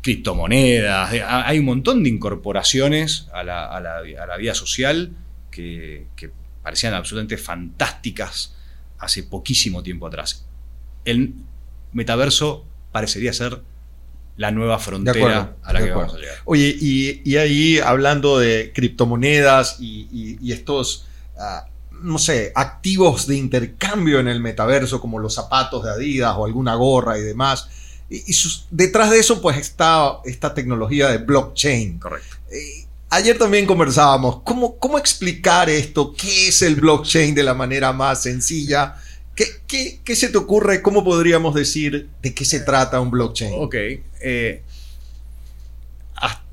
criptomonedas, 0.07 1.11
hay 1.27 1.59
un 1.59 1.65
montón 1.65 2.01
de 2.03 2.09
incorporaciones 2.09 3.27
a 3.33 3.43
la, 3.43 3.65
a 3.65 3.81
la- 3.81 3.97
a 4.23 4.25
la 4.25 4.37
vida 4.37 4.53
social 4.55 5.11
que, 5.51 6.07
que 6.15 6.31
parecían 6.63 6.93
absolutamente 6.93 7.37
fantásticas 7.37 8.55
hace 8.99 9.23
poquísimo 9.23 9.83
tiempo 9.83 10.07
atrás. 10.07 10.45
El 11.05 11.33
metaverso 11.93 12.65
parecería 12.91 13.33
ser 13.33 13.61
la 14.37 14.51
nueva 14.51 14.79
frontera 14.79 15.17
acuerdo, 15.39 15.55
a 15.63 15.73
la 15.73 15.79
que 15.79 15.89
acuerdo. 15.89 15.99
vamos 16.13 16.15
a 16.15 16.19
llegar. 16.19 16.37
Oye, 16.45 16.75
y, 16.79 17.21
y 17.29 17.35
ahí 17.37 17.79
hablando 17.79 18.39
de 18.39 18.71
criptomonedas 18.73 19.77
y, 19.79 20.07
y- 20.11 20.37
y 20.41 20.51
estos, 20.53 21.05
ah, 21.37 21.67
no 22.01 22.17
sé, 22.19 22.51
activos 22.55 23.27
de 23.27 23.35
intercambio 23.35 24.19
en 24.19 24.27
el 24.27 24.39
metaverso, 24.39 25.01
como 25.01 25.19
los 25.19 25.33
zapatos 25.33 25.83
de 25.83 25.89
Adidas 25.91 26.35
o 26.37 26.45
alguna 26.45 26.75
gorra 26.75 27.17
y 27.17 27.21
demás. 27.23 27.69
Y, 28.09 28.23
y 28.31 28.33
sus- 28.33 28.65
detrás 28.71 29.09
de 29.11 29.19
eso, 29.19 29.41
pues 29.41 29.57
está 29.57 30.19
esta 30.25 30.53
tecnología 30.53 31.09
de 31.09 31.17
blockchain. 31.17 31.99
Correcto. 31.99 32.35
Eh, 32.51 32.85
ayer 33.09 33.37
también 33.37 33.65
conversábamos, 33.65 34.41
¿cómo, 34.43 34.77
¿cómo 34.77 34.97
explicar 34.97 35.69
esto? 35.69 36.13
¿Qué 36.13 36.47
es 36.49 36.61
el 36.61 36.75
blockchain 36.75 37.35
de 37.35 37.43
la 37.43 37.53
manera 37.53 37.91
más 37.93 38.23
sencilla? 38.23 38.95
¿Qué, 39.35 39.45
qué, 39.67 39.99
qué 40.03 40.15
se 40.15 40.29
te 40.29 40.37
ocurre? 40.37 40.81
¿Cómo 40.81 41.03
podríamos 41.03 41.53
decir 41.53 42.09
de 42.21 42.33
qué 42.33 42.43
se 42.45 42.61
trata 42.61 42.99
un 42.99 43.11
blockchain? 43.11 43.53
Ok. 43.57 43.75
eh, 44.21 44.63
hasta- 46.15 46.43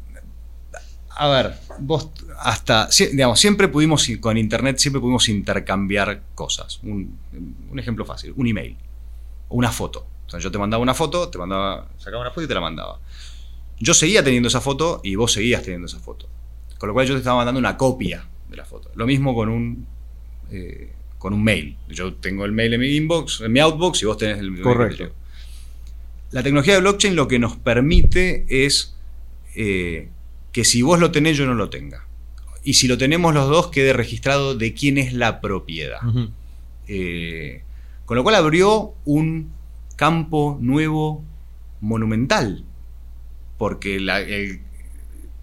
a 1.17 1.29
ver, 1.29 1.55
vos 1.79 2.11
hasta, 2.41 2.89
digamos, 3.13 3.39
siempre 3.41 3.69
pudimos, 3.69 4.07
con 4.21 4.37
Internet, 4.37 4.79
siempre 4.79 5.01
pudimos 5.01 5.29
intercambiar 5.29 6.21
cosas. 6.35 6.81
Un, 6.83 7.17
un 7.71 7.79
ejemplo 7.79 8.05
fácil, 8.05 8.35
un 8.37 8.47
email 8.49 8.77
o 9.49 9.57
una 9.57 9.71
foto. 9.71 10.07
O 10.27 10.31
sea, 10.31 10.41
yo 10.41 10.51
te 10.51 10.59
mandaba 10.59 10.83
una 10.83 10.95
foto, 10.95 11.29
te 11.29 11.39
mandaba, 11.39 11.89
sacaba 11.99 12.23
una 12.23 12.31
foto 12.31 12.43
y 12.43 12.49
te 12.49 12.55
la 12.55 12.61
mandaba. 12.61 12.99
Yo 13.79 13.95
seguía 13.95 14.23
teniendo 14.23 14.49
esa 14.49 14.61
foto 14.61 15.01
y 15.05 15.15
vos 15.17 15.33
seguías 15.33 15.63
teniendo 15.63 15.87
esa 15.87 15.99
foto. 15.99 16.29
Con 16.79 16.89
lo 16.89 16.95
cual 16.95 17.07
yo 17.07 17.15
te 17.15 17.19
estaba 17.19 17.37
mandando 17.37 17.59
una 17.59 17.77
copia 17.77 18.27
de 18.49 18.57
la 18.57 18.65
foto. 18.65 18.91
Lo 18.95 19.07
mismo 19.07 19.35
con 19.35 19.49
un, 19.49 19.87
eh, 20.51 20.93
con 21.19 21.33
un 21.33 21.43
mail. 21.43 21.77
Yo 21.89 22.15
tengo 22.15 22.45
el 22.45 22.53
mail 22.53 22.75
en 22.75 22.81
mi 22.81 22.97
inbox, 22.97 23.41
en 23.43 23.53
mi 23.53 23.61
outbox 23.61 24.03
y 24.03 24.07
vos 24.07 24.17
tenés 24.17 24.39
el 24.39 24.51
mail 24.51 24.63
Correcto. 24.63 25.05
llegó. 25.05 25.15
La 26.31 26.43
tecnología 26.43 26.75
de 26.75 26.81
blockchain 26.81 27.15
lo 27.15 27.29
que 27.29 27.39
nos 27.39 27.57
permite 27.57 28.45
es 28.49 28.97
eh, 29.55 30.09
que 30.53 30.65
si 30.65 30.83
vos 30.83 30.99
lo 30.99 31.11
tenés, 31.11 31.37
yo 31.37 31.47
no 31.47 31.55
lo 31.55 31.71
tenga. 31.71 32.07
Y 32.63 32.75
si 32.75 32.89
lo 32.89 32.97
tenemos 32.99 33.35
los 33.35 33.49
dos, 33.49 33.69
quede 33.69 33.93
registrado 33.93 34.55
de 34.55 34.73
quién 34.75 34.99
es 34.99 35.13
la 35.13 35.41
propiedad. 35.41 36.01
Eh, 36.89 37.63
con 38.05 38.17
lo 38.17 38.23
cual 38.23 38.35
abrió 38.35 38.95
un 39.05 39.53
campo 40.05 40.59
nuevo 40.61 41.25
monumental. 41.81 42.63
Porque 43.57 43.99
la- 44.01 44.21
el- 44.21 44.61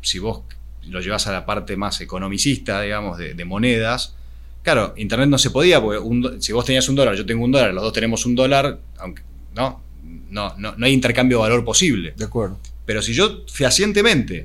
si 0.01 0.19
vos 0.19 0.41
lo 0.87 0.99
llevas 1.01 1.25
a 1.25 1.31
la 1.31 1.45
parte 1.47 1.75
más 1.77 1.99
economicista, 2.01 2.79
digamos, 2.81 3.17
de, 3.17 3.33
de 3.33 3.45
monedas, 3.45 4.15
claro, 4.61 4.93
Internet 4.97 5.29
no 5.29 5.39
se 5.39 5.49
podía, 5.49 5.81
porque 5.81 5.97
un 5.99 6.39
si 6.41 6.53
vos 6.53 6.63
tenías 6.65 6.87
un 6.89 6.95
dólar, 6.95 7.15
yo 7.15 7.25
tengo 7.25 7.43
un 7.43 7.51
dólar, 7.51 7.73
los 7.73 7.83
dos 7.83 7.93
tenemos 7.93 8.25
un 8.27 8.35
dólar, 8.35 8.79
aunque 8.99 9.23
no, 9.55 9.81
no, 10.29 10.53
no, 10.59 10.75
no 10.77 10.85
hay 10.85 10.93
intercambio 10.93 11.37
de 11.37 11.41
valor 11.41 11.63
posible. 11.65 12.13
De 12.15 12.25
acuerdo. 12.25 12.59
Pero 12.85 13.01
si 13.01 13.13
yo 13.13 13.43
fehacientemente 13.51 14.43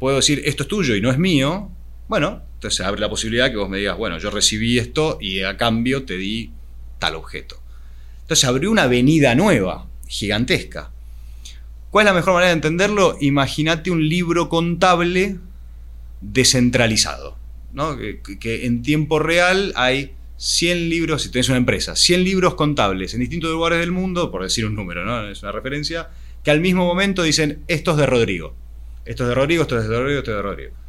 puedo 0.00 0.16
decir 0.16 0.42
esto 0.44 0.64
es 0.64 0.68
tuyo 0.68 0.96
y 0.96 1.00
no 1.00 1.10
es 1.12 1.18
mío, 1.18 1.70
bueno, 2.08 2.42
entonces 2.54 2.80
abre 2.84 3.00
la 3.00 3.08
posibilidad 3.08 3.50
que 3.52 3.56
vos 3.56 3.68
me 3.68 3.78
digas, 3.78 3.96
bueno, 3.96 4.18
yo 4.18 4.30
recibí 4.30 4.78
esto 4.78 5.18
y 5.20 5.42
a 5.42 5.56
cambio 5.56 6.04
te 6.04 6.16
di 6.16 6.50
tal 6.98 7.14
objeto. 7.14 7.56
Entonces 8.24 8.44
abrió 8.46 8.70
una 8.70 8.84
avenida 8.84 9.34
nueva, 9.34 9.86
gigantesca. 10.08 10.90
¿Cuál 11.90 12.06
es 12.06 12.10
la 12.12 12.16
mejor 12.16 12.32
manera 12.32 12.48
de 12.48 12.54
entenderlo? 12.54 13.18
Imagínate 13.20 13.90
un 13.90 14.08
libro 14.08 14.48
contable 14.48 15.36
descentralizado. 16.22 17.36
¿no? 17.74 17.98
Que, 17.98 18.66
en 18.66 18.82
tiempo 18.82 19.18
real 19.18 19.72
hay 19.76 20.14
100 20.38 20.88
libros, 20.88 21.22
si 21.22 21.30
tenés 21.30 21.48
una 21.50 21.58
empresa, 21.58 21.96
100 21.96 22.24
libros 22.24 22.54
contables 22.54 23.12
en 23.12 23.20
distintos 23.20 23.50
lugares 23.50 23.78
del 23.80 23.92
mundo, 23.92 24.30
por 24.30 24.42
decir 24.42 24.64
un 24.64 24.74
número, 24.74 25.04
¿no? 25.04 25.28
es 25.28 25.42
una 25.42 25.52
referencia, 25.52 26.08
que 26.42 26.50
al 26.50 26.60
mismo 26.60 26.86
momento 26.86 27.22
dicen, 27.22 27.62
esto 27.68 27.90
es 27.90 27.96
de 27.98 28.06
Rodrigo, 28.06 28.54
esto 29.04 29.24
es 29.24 29.28
de 29.28 29.34
Rodrigo, 29.34 29.62
esto 29.62 29.78
es 29.78 29.88
de 29.88 29.96
Rodrigo, 29.96 30.18
esto 30.20 30.30
es 30.30 30.36
de 30.36 30.42
Rodrigo. 30.42 30.83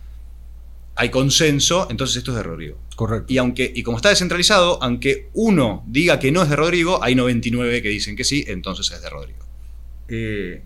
Hay 0.98 1.10
consenso, 1.10 1.88
entonces 1.90 2.18
esto 2.18 2.32
es 2.32 2.38
de 2.38 2.44
Rodrigo. 2.44 2.80
Correcto. 2.96 3.32
Y, 3.34 3.38
aunque, 3.38 3.70
y 3.76 3.84
como 3.84 3.98
está 3.98 4.10
descentralizado, 4.10 4.82
aunque 4.82 5.30
uno 5.34 5.84
diga 5.88 6.20
que 6.20 6.32
no 6.32 6.42
es 6.44 6.50
de 6.50 6.56
Rodrigo, 6.56 7.04
hay 7.04 7.16
99 7.16 7.82
que 7.82 7.90
dicen 7.90 8.16
que 8.16 8.24
sí, 8.24 8.46
entonces 8.48 8.90
es 8.92 9.02
de 9.02 9.10
Rodrigo. 9.10 9.46
Eh, 10.08 10.62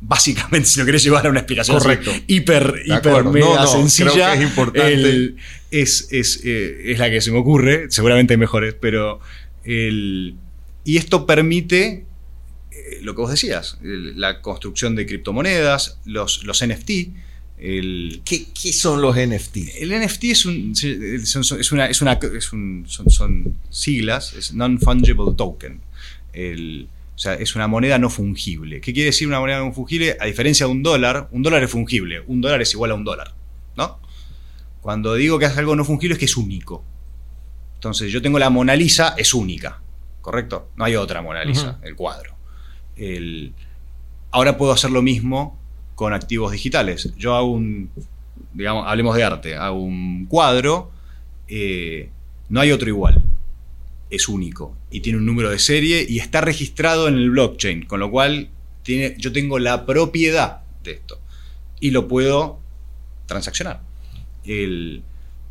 básicamente, 0.00 0.68
si 0.68 0.80
lo 0.80 0.86
querés 0.86 1.02
llevar 1.02 1.26
a 1.26 1.30
una 1.30 1.40
explicación 1.40 1.76
así, 1.76 1.84
Correcto. 1.84 2.10
hiper, 2.26 2.82
hiper 2.84 3.24
mega 3.24 3.46
No, 3.46 3.54
no, 3.56 3.66
sencilla, 3.66 4.34
es 4.34 4.42
importante. 4.42 4.92
el- 4.92 5.36
es, 5.70 6.08
es, 6.10 6.40
eh, 6.44 6.92
es 6.92 6.98
la 6.98 7.10
que 7.10 7.20
se 7.20 7.30
me 7.32 7.38
ocurre, 7.38 7.86
seguramente 7.90 8.34
hay 8.34 8.38
mejores, 8.38 8.74
pero 8.80 9.20
el, 9.64 10.36
y 10.84 10.98
esto 10.98 11.26
permite 11.26 12.04
eh, 12.70 12.98
lo 13.02 13.14
que 13.14 13.20
vos 13.22 13.30
decías, 13.30 13.78
el- 13.82 14.20
la 14.20 14.40
construcción 14.42 14.94
de 14.94 15.06
criptomonedas, 15.06 15.98
los, 16.04 16.44
los 16.44 16.62
NFT, 16.66 16.90
el, 17.58 18.22
¿Qué, 18.24 18.46
qué 18.52 18.72
son 18.72 19.00
los 19.00 19.16
NFT? 19.16 19.56
el 19.80 19.90
NFT 20.00 20.24
es, 20.24 20.44
un, 20.46 20.72
es 20.72 21.72
una, 21.72 21.86
es 21.86 22.02
una- 22.02 22.12
es 22.36 22.52
un- 22.52 22.84
son, 22.88 23.08
son 23.10 23.56
siglas, 23.70 24.32
es 24.34 24.52
Non-Fungible 24.54 25.34
Token. 25.36 25.80
El- 26.32 26.88
o 27.14 27.18
sea, 27.18 27.34
es 27.34 27.54
una 27.54 27.68
moneda 27.68 27.96
no 27.98 28.10
fungible. 28.10 28.80
¿Qué 28.80 28.92
quiere 28.92 29.06
decir 29.10 29.28
una 29.28 29.38
moneda 29.38 29.60
no 29.60 29.72
fungible? 29.72 30.16
A 30.20 30.26
diferencia 30.26 30.66
de 30.66 30.72
un 30.72 30.82
dólar, 30.82 31.28
un 31.30 31.42
dólar 31.44 31.62
es 31.62 31.70
fungible. 31.70 32.20
Un 32.26 32.40
dólar 32.40 32.60
es 32.60 32.72
igual 32.72 32.90
a 32.90 32.94
un 32.94 33.04
dólar. 33.04 33.34
¿no? 33.76 34.00
Cuando 34.80 35.14
digo 35.14 35.38
que 35.38 35.44
es 35.46 35.56
algo 35.56 35.76
no 35.76 35.84
fungible 35.84 36.14
es 36.14 36.18
que 36.18 36.24
es 36.24 36.36
único. 36.36 36.84
Entonces, 37.76 38.10
yo 38.10 38.20
tengo 38.20 38.38
la 38.40 38.50
Mona 38.50 38.74
Lisa, 38.74 39.14
es 39.16 39.32
única, 39.32 39.80
¿correcto? 40.22 40.70
No 40.76 40.84
hay 40.84 40.96
otra 40.96 41.22
Mona 41.22 41.44
Lisa, 41.44 41.78
el 41.84 41.94
cuadro. 41.94 42.34
ahora 44.30 44.56
puedo 44.56 44.72
hacer 44.72 44.90
lo 44.90 45.02
mismo 45.02 45.60
con 45.94 46.12
activos 46.12 46.52
digitales. 46.52 47.12
Yo 47.16 47.34
hago 47.34 47.50
un, 47.52 47.90
digamos, 48.52 48.86
hablemos 48.86 49.16
de 49.16 49.24
arte, 49.24 49.54
hago 49.56 49.80
un 49.80 50.26
cuadro, 50.26 50.90
eh, 51.48 52.08
no 52.48 52.60
hay 52.60 52.72
otro 52.72 52.88
igual, 52.88 53.22
es 54.10 54.28
único 54.28 54.76
y 54.90 55.00
tiene 55.00 55.18
un 55.18 55.26
número 55.26 55.50
de 55.50 55.58
serie 55.58 56.06
y 56.08 56.18
está 56.18 56.40
registrado 56.40 57.08
en 57.08 57.14
el 57.14 57.30
blockchain, 57.30 57.86
con 57.86 58.00
lo 58.00 58.10
cual 58.10 58.48
tiene, 58.82 59.16
yo 59.18 59.32
tengo 59.32 59.58
la 59.58 59.86
propiedad 59.86 60.62
de 60.82 60.92
esto 60.92 61.18
y 61.80 61.90
lo 61.90 62.08
puedo 62.08 62.58
transaccionar. 63.26 63.80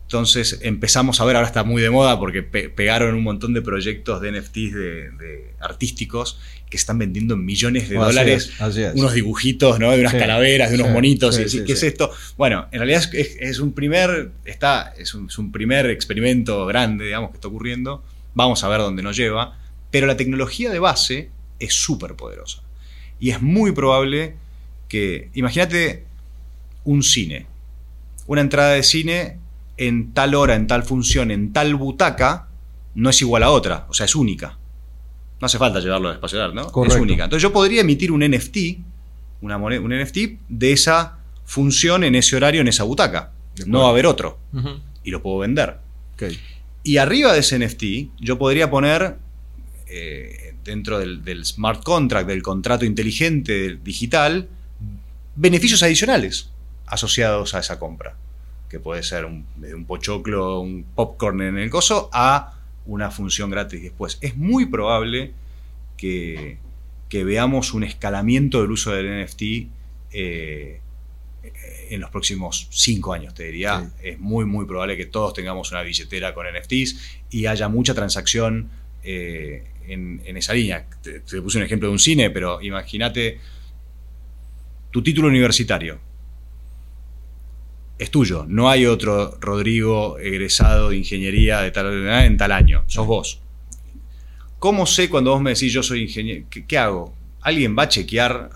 Entonces 0.04 0.60
empezamos 0.62 1.20
a 1.22 1.26
ver, 1.26 1.36
ahora 1.36 1.48
está 1.48 1.64
muy 1.64 1.82
de 1.82 1.90
moda 1.90 2.20
porque 2.20 2.44
pegaron 2.44 3.16
un 3.16 3.24
montón 3.24 3.54
de 3.54 3.62
proyectos 3.62 4.22
de 4.22 4.32
NFTs 4.32 4.74
de 4.74 5.54
artísticos 5.60 6.38
que 6.74 6.78
están 6.78 6.98
vendiendo 6.98 7.38
millones 7.38 7.88
de 7.88 7.98
dólares 7.98 8.52
unos 8.96 9.14
dibujitos, 9.14 9.80
¿no? 9.80 9.92
De 9.92 10.00
unas 10.00 10.16
calaveras, 10.16 10.72
de 10.72 10.78
unos 10.78 10.90
monitos. 10.90 11.38
y, 11.38 11.64
¿Qué 11.64 11.74
es 11.74 11.84
esto? 11.84 12.10
Bueno, 12.36 12.66
en 12.72 12.80
realidad 12.80 13.08
es, 13.14 13.60
un 13.60 13.74
primer. 13.74 14.32
Está, 14.44 14.92
es 14.98 15.14
un, 15.14 15.52
primer 15.52 15.86
experimento 15.92 16.66
grande, 16.66 17.06
digamos, 17.06 17.30
que 17.30 17.38
está 17.38 17.48
ocurriendo. 17.48 18.04
Vamos 18.34 18.64
a 18.64 18.70
ver 18.70 18.80
dónde 18.80 19.04
nos 19.04 19.16
lleva. 19.16 19.56
Pero 19.92 20.08
la 20.08 20.18
tecnología 20.18 20.72
de 20.72 20.80
base 20.80 21.30
es 21.60 21.76
súper 21.76 22.16
poderosa. 22.16 22.64
Y 23.20 23.30
es 23.30 23.40
muy 23.40 23.72
probable 23.72 24.34
que. 24.90 25.30
Imagínate 25.36 26.06
un 26.86 27.04
cine. 27.04 27.46
Una 28.26 28.42
entrada 28.42 28.72
de 28.72 28.82
cine 28.82 29.38
en 29.78 30.14
tal 30.14 30.36
hora, 30.36 30.56
en 30.56 30.68
tal 30.68 30.84
función, 30.84 31.32
en 31.32 31.54
tal 31.54 31.76
butaca, 31.76 32.48
no 32.96 33.10
es 33.10 33.22
igual 33.22 33.44
a 33.44 33.52
otra. 33.52 33.86
O 33.90 33.94
sea, 33.94 34.06
es 34.06 34.16
única. 34.16 34.58
No 35.40 35.46
hace 35.46 35.58
falta 35.58 35.80
llevarlo 35.80 36.10
a 36.10 36.14
espacial, 36.14 36.54
¿no? 36.54 36.72
Es 36.86 36.96
única. 36.96 37.26
Entonces 37.26 37.44
yo 37.44 37.52
podría 37.52 37.82
emitir 37.82 38.12
un 38.12 38.22
NFT, 38.22 38.58
una 39.42 39.58
moneda, 39.58 39.82
un 39.82 39.94
NFT 39.94 40.18
de 40.48 40.72
esa 40.72 41.18
función 41.46 42.04
en 42.04 42.16
ese 42.16 42.36
horario, 42.36 42.62
en 42.62 42.68
esa 42.68 42.84
butaca. 42.84 43.32
No 43.66 43.82
va 43.82 43.88
a 43.88 43.90
haber 43.90 44.06
otro. 44.06 44.40
Y 45.04 45.12
lo 45.12 45.22
puedo 45.22 45.40
vender. 45.40 45.80
Y 46.84 46.98
arriba 46.98 47.34
de 47.34 47.40
ese 47.40 47.60
NFT, 47.60 47.84
yo 48.20 48.38
podría 48.38 48.70
poner 48.70 49.18
eh, 49.88 50.56
dentro 50.64 51.00
del, 51.00 51.46
smart 51.46 51.84
contract, 51.84 52.28
del 52.28 52.42
contrato 52.42 52.86
inteligente 52.86 53.78
digital, 53.84 54.48
beneficios 55.36 55.84
adicionales 55.84 56.50
asociados 56.86 57.54
a 57.56 57.60
esa 57.60 57.80
compra. 57.80 58.16
Que 58.74 58.80
puede 58.80 59.04
ser 59.04 59.26
un, 59.26 59.46
un 59.62 59.86
pochoclo, 59.86 60.60
un 60.60 60.84
popcorn 60.96 61.44
en 61.44 61.60
el 61.60 61.70
coso, 61.70 62.10
a 62.12 62.56
una 62.88 63.12
función 63.12 63.52
gratis 63.52 63.84
después. 63.84 64.18
Es 64.20 64.36
muy 64.36 64.66
probable 64.66 65.32
que, 65.96 66.58
veamos 67.12 67.76
un 67.76 67.84
escalamiento 67.84 68.64
del 68.64 68.72
uso 68.72 68.92
del 68.94 69.26
NFT 69.26 69.42
eh, 70.14 70.82
en 71.92 72.02
los 72.02 72.10
próximos 72.10 72.68
cinco 72.72 73.14
años, 73.14 73.36
te 73.36 73.44
diría. 73.44 73.92
Es 74.02 74.20
muy, 74.20 74.46
muy 74.46 74.66
probable 74.66 74.98
que 74.98 75.06
todos 75.06 75.36
tengamos 75.36 75.72
una 75.72 75.84
billetera 75.84 76.34
con 76.34 76.48
NFTs 76.48 77.20
y 77.30 77.46
haya 77.46 77.70
mucha 77.70 77.94
transacción 77.94 78.72
eh, 79.04 79.66
en, 79.88 80.36
esa 80.36 80.56
línea. 80.56 80.88
Te, 81.04 81.20
te, 81.20 81.44
puse 81.44 81.60
un 81.60 81.64
ejemplo 81.64 81.90
de 81.90 81.92
un 81.92 82.00
cine, 82.00 82.32
pero 82.32 82.60
imagínate 82.60 83.40
tu 84.90 85.04
título 85.04 85.28
universitario 85.28 86.00
es 88.04 88.12
tuyo. 88.12 88.46
No 88.48 88.70
hay 88.70 88.86
otro 88.86 89.38
Rodrigo 89.40 90.18
egresado 90.20 90.90
de 90.90 90.98
ingeniería 90.98 91.62
de 91.62 91.72
tal, 91.72 92.08
en 92.08 92.38
tal 92.38 92.52
año. 92.52 92.84
Sos 92.88 93.08
vos. 93.08 93.40
¿Cómo 94.60 94.86
sé 94.86 95.10
cuando 95.10 95.32
vos 95.32 95.42
me 95.42 95.52
decís 95.52 95.74
yo 95.74 95.84
soy 95.84 96.04
ingeniero? 96.04 96.46
¿Qué, 96.50 96.78
hago? 96.78 97.14
¿Alguien 97.42 97.76
va 97.78 97.84
a 97.84 97.90
chequear? 97.90 98.50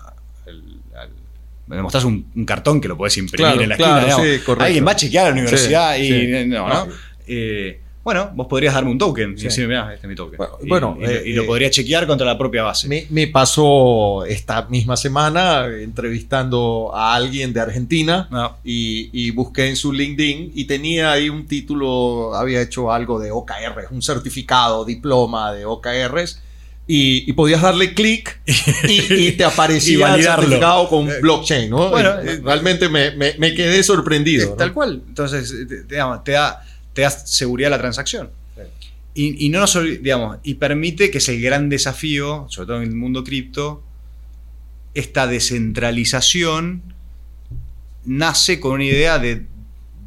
me 1.66 1.82
mostrás 1.82 2.04
un, 2.04 2.24
cartón 2.46 2.80
que 2.80 2.88
lo 2.88 2.96
podés 2.96 3.18
imprimir 3.18 3.60
en 3.60 3.68
la 3.68 3.74
esquina. 3.74 4.64
Alguien 4.64 4.86
va 4.86 4.92
a 4.92 4.96
chequear 4.96 5.26
a 5.26 5.28
la 5.28 5.34
universidad 5.34 5.96
y. 5.98 6.46
No, 6.46 6.68
¿no? 6.68 6.88
Eh, 7.26 7.80
bueno, 8.08 8.30
vos 8.32 8.46
podrías 8.46 8.72
darme 8.72 8.90
un 8.90 8.96
token 8.96 9.34
y 9.36 9.42
decirme, 9.42 9.74
mira, 9.74 9.92
este 9.92 10.06
es 10.06 10.08
mi 10.08 10.14
token. 10.14 10.38
Bueno, 10.66 10.96
y, 10.98 11.04
eh, 11.04 11.34
lo 11.34 11.42
eh, 11.42 11.46
podría 11.46 11.68
chequear 11.68 12.06
contra 12.06 12.26
la 12.26 12.38
propia 12.38 12.62
base. 12.62 13.06
Me, 13.10 13.26
pasó 13.26 14.24
esta 14.24 14.62
misma 14.70 14.96
semana 14.96 15.66
entrevistando 15.66 16.90
a 16.94 17.14
alguien 17.14 17.52
de 17.52 17.60
Argentina 17.60 18.26
ah. 18.32 18.56
y, 18.64 19.30
busqué 19.32 19.68
en 19.68 19.76
su 19.76 19.92
LinkedIn 19.92 20.52
y 20.54 20.64
tenía 20.64 21.12
ahí 21.12 21.28
un 21.28 21.46
título, 21.46 22.34
había 22.34 22.62
hecho 22.62 22.90
algo 22.90 23.20
de 23.20 23.30
OKR, 23.30 23.88
un 23.90 24.00
certificado, 24.00 24.86
diploma 24.86 25.52
de 25.52 25.66
OKRs. 25.66 26.40
Y, 26.86 27.30
podías 27.34 27.60
darle 27.60 27.92
clic 27.92 28.40
y, 28.88 29.32
te 29.32 29.44
aparecía 29.44 30.14
el 30.14 30.22
certificado 30.22 30.88
con 30.88 31.10
eh, 31.10 31.20
blockchain, 31.20 31.68
¿no? 31.68 31.90
Bueno, 31.90 32.14
realmente 32.42 32.88
me, 32.88 33.10
me, 33.10 33.52
quedé 33.52 33.82
sorprendido. 33.82 34.54
Tal 34.54 34.72
cual. 34.72 35.02
Entonces, 35.06 35.52
digamos, 35.86 36.24
te 36.24 36.32
da 36.32 36.64
te 36.98 37.02
da 37.02 37.10
seguridad 37.10 37.72
a 37.72 37.76
la 37.76 37.78
transacción. 37.78 38.30
Y, 39.14 39.50
no 39.50 39.60
nos 39.60 39.78
digamos, 40.02 40.38
y 40.42 40.54
permite 40.54 41.12
que 41.12 41.18
es 41.18 41.28
el 41.28 41.40
gran 41.40 41.68
desafío, 41.68 42.46
sobre 42.48 42.66
todo 42.66 42.82
en 42.82 42.88
el 42.88 42.96
mundo 42.96 43.22
cripto, 43.22 43.84
esta 44.94 45.28
descentralización 45.28 46.82
nace 48.04 48.58
con 48.58 48.72
una 48.72 48.84
idea 48.84 49.20
de, 49.20 49.46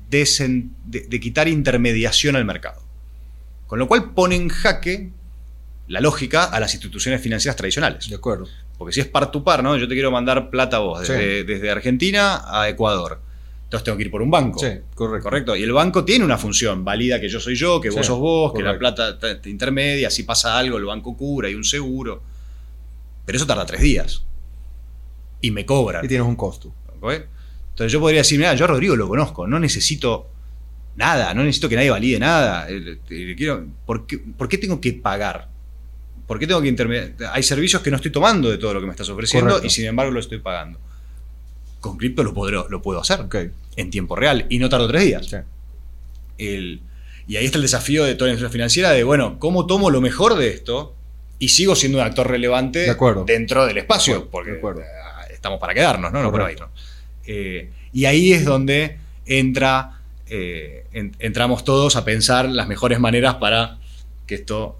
de, 0.09 1.19
quitar 1.21 1.47
intermediación 1.47 2.35
al 2.35 2.43
mercado. 2.43 2.81
Con 3.67 3.79
lo 3.79 3.87
cual 3.87 4.11
pone 4.11 4.35
en 4.35 4.49
jaque 4.49 5.11
la 5.87 6.01
lógica 6.01 6.43
a 6.43 6.59
las 6.59 6.73
instituciones 6.73 7.21
financieras 7.21 7.55
tradicionales. 7.55 8.09
De 8.09 8.15
acuerdo. 8.15 8.49
Porque 8.77 8.93
si 8.93 8.99
es 8.99 9.07
par 9.07 9.31
to 9.31 9.45
par, 9.45 9.63
¿no? 9.63 9.77
Yo 9.77 9.87
te 9.87 9.93
quiero 9.93 10.11
mandar 10.11 10.49
plata 10.49 10.75
a 10.75 10.79
vos, 10.81 11.07
desde 11.07 11.71
Argentina 11.71 12.41
a 12.45 12.67
Ecuador 12.67 13.30
entonces 13.71 13.85
tengo 13.85 13.97
que 13.97 14.03
ir 14.03 14.11
por 14.11 14.21
un 14.21 14.29
banco. 14.29 14.59
Sí, 14.59 14.67
correcto. 14.93 15.23
correcto. 15.23 15.55
Y 15.55 15.63
el 15.63 15.71
banco 15.71 16.03
tiene 16.03 16.25
una 16.25 16.37
función, 16.37 16.83
valida 16.83 17.21
que 17.21 17.29
yo 17.29 17.39
soy 17.39 17.55
yo, 17.55 17.79
que 17.79 17.89
vos 17.89 18.05
sos 18.05 18.19
vos, 18.19 18.51
que 18.51 18.61
la 18.61 18.77
plata 18.77 19.17
intermedia, 19.45 20.09
si 20.09 20.23
pasa 20.23 20.57
algo 20.57 20.77
el 20.77 20.83
banco 20.83 21.15
cura, 21.15 21.47
hay 21.47 21.55
un 21.55 21.63
seguro. 21.63 22.21
Pero 23.25 23.37
eso 23.37 23.47
tarda 23.47 23.65
tres 23.65 23.79
días. 23.79 24.23
Y 25.39 25.51
me 25.51 25.65
cobran. 25.65 26.03
Y 26.03 26.09
tienes 26.09 26.27
un 26.27 26.35
costo. 26.35 26.73
Entonces 27.01 27.93
yo 27.93 28.01
podría 28.01 28.19
decir, 28.19 28.37
mira, 28.37 28.53
yo 28.55 28.65
a 28.65 28.67
Rodrigo 28.67 28.97
lo 28.97 29.07
conozco, 29.07 29.47
no 29.47 29.57
necesito 29.57 30.27
nada, 30.97 31.33
no 31.33 31.41
necesito 31.41 31.69
que 31.69 31.77
nadie 31.77 31.91
valide 31.91 32.19
nada. 32.19 32.67
¿por, 33.85 34.05
qué, 34.05 34.57
tengo 34.57 34.81
que 34.81 34.91
pagar? 34.91 35.47
¿Por 36.27 36.39
qué 36.39 36.45
tengo 36.45 36.61
que 36.61 36.67
intermediar? 36.67 37.13
Hay 37.31 37.43
servicios 37.43 37.81
que 37.81 37.89
no 37.89 37.95
estoy 37.95 38.11
tomando 38.11 38.51
de 38.51 38.57
todo 38.57 38.73
lo 38.73 38.81
que 38.81 38.87
me 38.87 38.91
estás 38.91 39.07
ofreciendo 39.07 39.63
y 39.63 39.69
sin 39.69 39.85
embargo 39.85 40.11
lo 40.11 40.19
estoy 40.19 40.39
pagando 40.39 40.77
con 41.81 41.97
cripto 41.97 42.23
lo, 42.23 42.33
puedo, 42.33 42.69
lo 42.69 42.81
puedo 42.81 43.01
hacer 43.01 43.25
en 43.75 43.89
tiempo 43.89 44.15
real 44.15 44.45
y 44.49 44.59
no 44.59 44.69
tardo 44.69 44.87
tres 44.87 45.03
días. 45.03 45.35
y 46.37 47.35
ahí 47.35 47.45
está 47.45 47.57
el 47.57 47.63
desafío 47.63 48.05
de 48.05 48.15
toda 48.15 48.27
la 48.27 48.33
industria 48.33 48.51
financiera 48.51 48.91
de, 48.91 49.03
bueno, 49.03 49.39
¿cómo 49.39 49.65
tomo 49.65 49.89
lo 49.89 49.99
mejor 49.99 50.35
de 50.35 50.49
esto 50.49 50.95
y 51.39 51.49
sigo 51.49 51.75
siendo 51.75 51.97
un 51.97 52.05
actor 52.05 52.29
relevante 52.29 52.95
dentro 53.25 53.65
del 53.65 53.79
espacio? 53.79 54.29
porque 54.29 54.51
eh, 54.51 55.33
estamos 55.33 55.59
para 55.59 55.73
quedarnos, 55.73 56.13
¿no? 56.13 56.21
No 56.21 56.31
para 56.31 56.51
irnos. 56.51 56.69
Eh, 57.25 57.71
y 57.91 58.05
ahí 58.05 58.31
es 58.31 58.45
donde 58.45 58.99
entra, 59.25 60.01
eh, 60.27 60.85
entramos 60.91 61.65
todos 61.65 61.95
a 61.95 62.05
pensar 62.05 62.47
las 62.47 62.67
mejores 62.67 62.99
maneras 62.99 63.35
para 63.35 63.79
que 64.27 64.35
esto, 64.35 64.77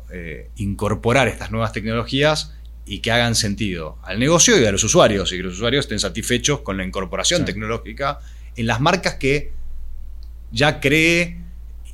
incorporar 0.56 1.28
estas 1.28 1.52
nuevas 1.52 1.74
tecnologías 1.74 2.54
y 2.86 3.00
que 3.00 3.12
hagan 3.12 3.36
sentido 3.36 3.98
al 4.04 4.20
negocio 4.20 4.60
y 4.60 4.66
a 4.66 4.72
los 4.72 4.84
usuarios, 4.84 5.32
y 5.32 5.38
que 5.38 5.44
los 5.44 5.54
usuarios 5.54 5.86
estén 5.86 6.00
satisfechos 6.00 6.62
con 6.62 6.78
la 6.78 6.84
incorporación 6.84 7.46
tecnológica 7.46 8.20
en 8.56 8.68
las 8.68 8.82
marcas 8.82 9.16
que 9.16 9.52
ya 10.52 10.80
cree 10.80 11.38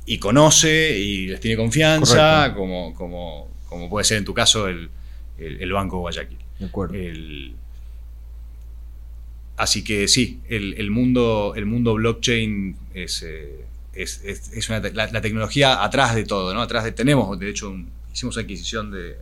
y 0.06 0.18
conoce 0.18 0.98
y 0.98 1.28
les 1.28 1.40
tiene 1.40 1.56
confianza, 1.56 2.54
como, 2.54 2.94
como, 2.94 3.50
como, 3.68 3.90
puede 3.90 4.04
ser 4.04 4.18
en 4.18 4.24
tu 4.24 4.34
caso 4.34 4.66
el, 4.66 4.90
Banco 5.72 5.98
Guayaquil. 5.98 6.38
De 6.58 6.66
acuerdo. 6.66 6.94
así 9.56 9.84
que 9.84 10.08
sí, 10.08 10.40
el, 10.48 10.90
mundo, 10.90 11.52
el 11.54 11.66
mundo 11.66 11.94
blockchain 11.94 12.76
es, 12.94 13.22
eh, 13.22 13.64
es, 13.92 14.68
la, 14.68 15.20
tecnología 15.20 15.84
atrás 15.84 16.14
de 16.14 16.24
todo, 16.24 16.54
¿no? 16.54 16.62
Atrás 16.62 16.84
de, 16.84 16.92
tenemos, 16.92 17.38
de 17.38 17.50
hecho, 17.50 17.76
hicimos 18.12 18.38
adquisición 18.38 18.90
de 18.90 19.18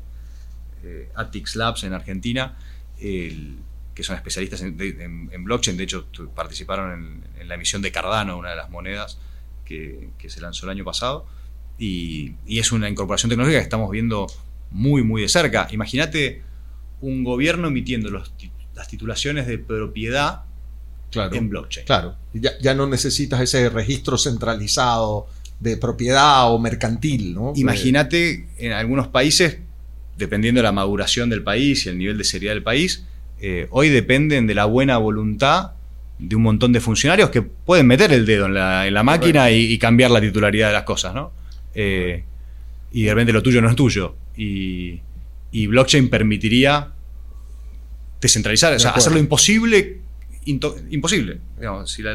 eh, 0.87 1.09
Atix 1.15 1.57
Labs 1.57 1.85
en 1.85 1.93
Argentina, 1.93 2.57
que 2.99 4.03
son 4.03 4.17
especialistas 4.17 4.63
en, 4.63 5.45
blockchain, 5.45 5.77
de 5.77 5.85
hecho 5.85 6.07
participaron 6.35 7.23
en, 7.39 7.49
la 7.49 7.55
emisión 7.55 7.83
de 7.83 7.93
Cardano, 7.93 8.39
una 8.39 8.51
de 8.51 8.57
las 8.57 8.71
monedas 8.71 9.19
que, 9.65 10.11
se 10.27 10.41
lanzó 10.41 10.67
el 10.67 10.71
año 10.71 10.85
pasado, 10.85 11.27
y, 11.79 12.35
es 12.47 12.73
una 12.73 12.89
incorporación 12.89 13.29
tecnológica 13.29 13.59
que 13.59 13.65
estamos 13.65 13.91
viendo 13.91 14.27
muy, 14.71 15.03
muy 15.03 15.23
de 15.23 15.29
cerca. 15.29 15.69
Imagínate 15.71 16.43
un 17.01 17.25
gobierno 17.25 17.69
emitiendo 17.69 18.11
las 18.11 18.89
titulaciones 18.89 19.47
de 19.47 19.59
propiedad 19.59 20.43
en 21.13 21.49
blockchain. 21.49 21.87
Claro, 21.87 22.17
ya, 22.33 22.53
ya, 22.61 22.75
no 22.75 22.87
necesitas 22.87 23.41
ese 23.41 23.69
registro 23.69 24.19
centralizado 24.19 25.29
de 25.61 25.77
propiedad 25.77 26.53
o 26.53 26.59
mercantil, 26.59 27.35
¿no? 27.35 27.53
Imagínate 27.57 28.49
en 28.59 28.73
algunos 28.73 29.09
países, 29.09 29.59
dependiendo 30.17 30.61
de 30.61 30.63
la 30.63 30.73
maduración 30.73 31.31
del 31.31 31.43
país 31.43 31.87
y 31.87 31.89
el 31.89 31.99
nivel 31.99 32.19
de 32.19 32.25
seriedad 32.25 32.55
del 32.55 32.63
país, 32.63 33.05
eh, 33.41 33.67
hoy 33.71 33.91
dependen 33.91 34.47
de 34.47 34.55
la 34.55 34.65
buena 34.65 34.97
voluntad 34.99 35.73
de 36.19 36.35
un 36.35 36.43
montón 36.43 36.73
de 36.73 36.81
funcionarios 36.81 37.29
que 37.29 37.43
pueden 37.43 37.87
meter 37.87 38.11
el 38.13 38.25
dedo 38.25 38.47
en 38.47 38.55
la, 38.55 39.03
máquina 39.03 39.51
y, 39.51 39.77
cambiar 39.79 40.11
la 40.11 40.21
titularidad 40.21 40.69
de 40.69 40.73
las 40.73 40.85
cosas, 40.85 41.15
¿no? 41.15 41.33
Eh, 41.75 42.25
y 42.93 43.03
de 43.03 43.11
repente 43.11 43.33
lo 43.33 43.43
tuyo 43.43 43.61
no 43.61 43.69
es 43.69 43.77
tuyo. 43.77 44.17
Y, 44.37 45.03
blockchain 45.53 46.09
permitiría 46.09 46.93
descentralizar, 48.21 48.75
o 48.75 48.79
sea, 48.79 48.93
hacerlo 48.93 49.19
imposible, 49.19 50.01
imposible. 50.45 51.41
si 51.85 52.03
la, 52.03 52.15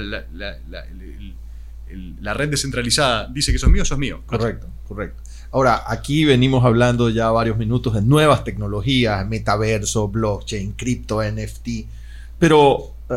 red 2.34 2.50
descentralizada 2.50 3.28
dice 3.28 3.52
que 3.52 3.58
eso 3.58 3.68
es 3.68 3.72
mío, 3.72 3.84
eso 3.84 3.94
es 3.94 4.00
mío. 4.00 4.24
Correcto, 4.26 4.68
correcto. 4.88 5.22
Ahora, 5.52 5.84
aquí 5.88 6.24
venimos 6.24 6.64
hablando 6.64 7.10
ya 7.10 7.30
varios 7.30 7.58
minutos 7.58 7.94
de 7.94 8.02
nuevas 8.02 8.44
tecnologías, 8.44 9.28
metaverso, 9.28 10.08
blockchain, 10.08 10.74
cripto, 10.74 11.22
NFT, 11.22 11.68
pero 12.40 12.94
eh, 13.10 13.16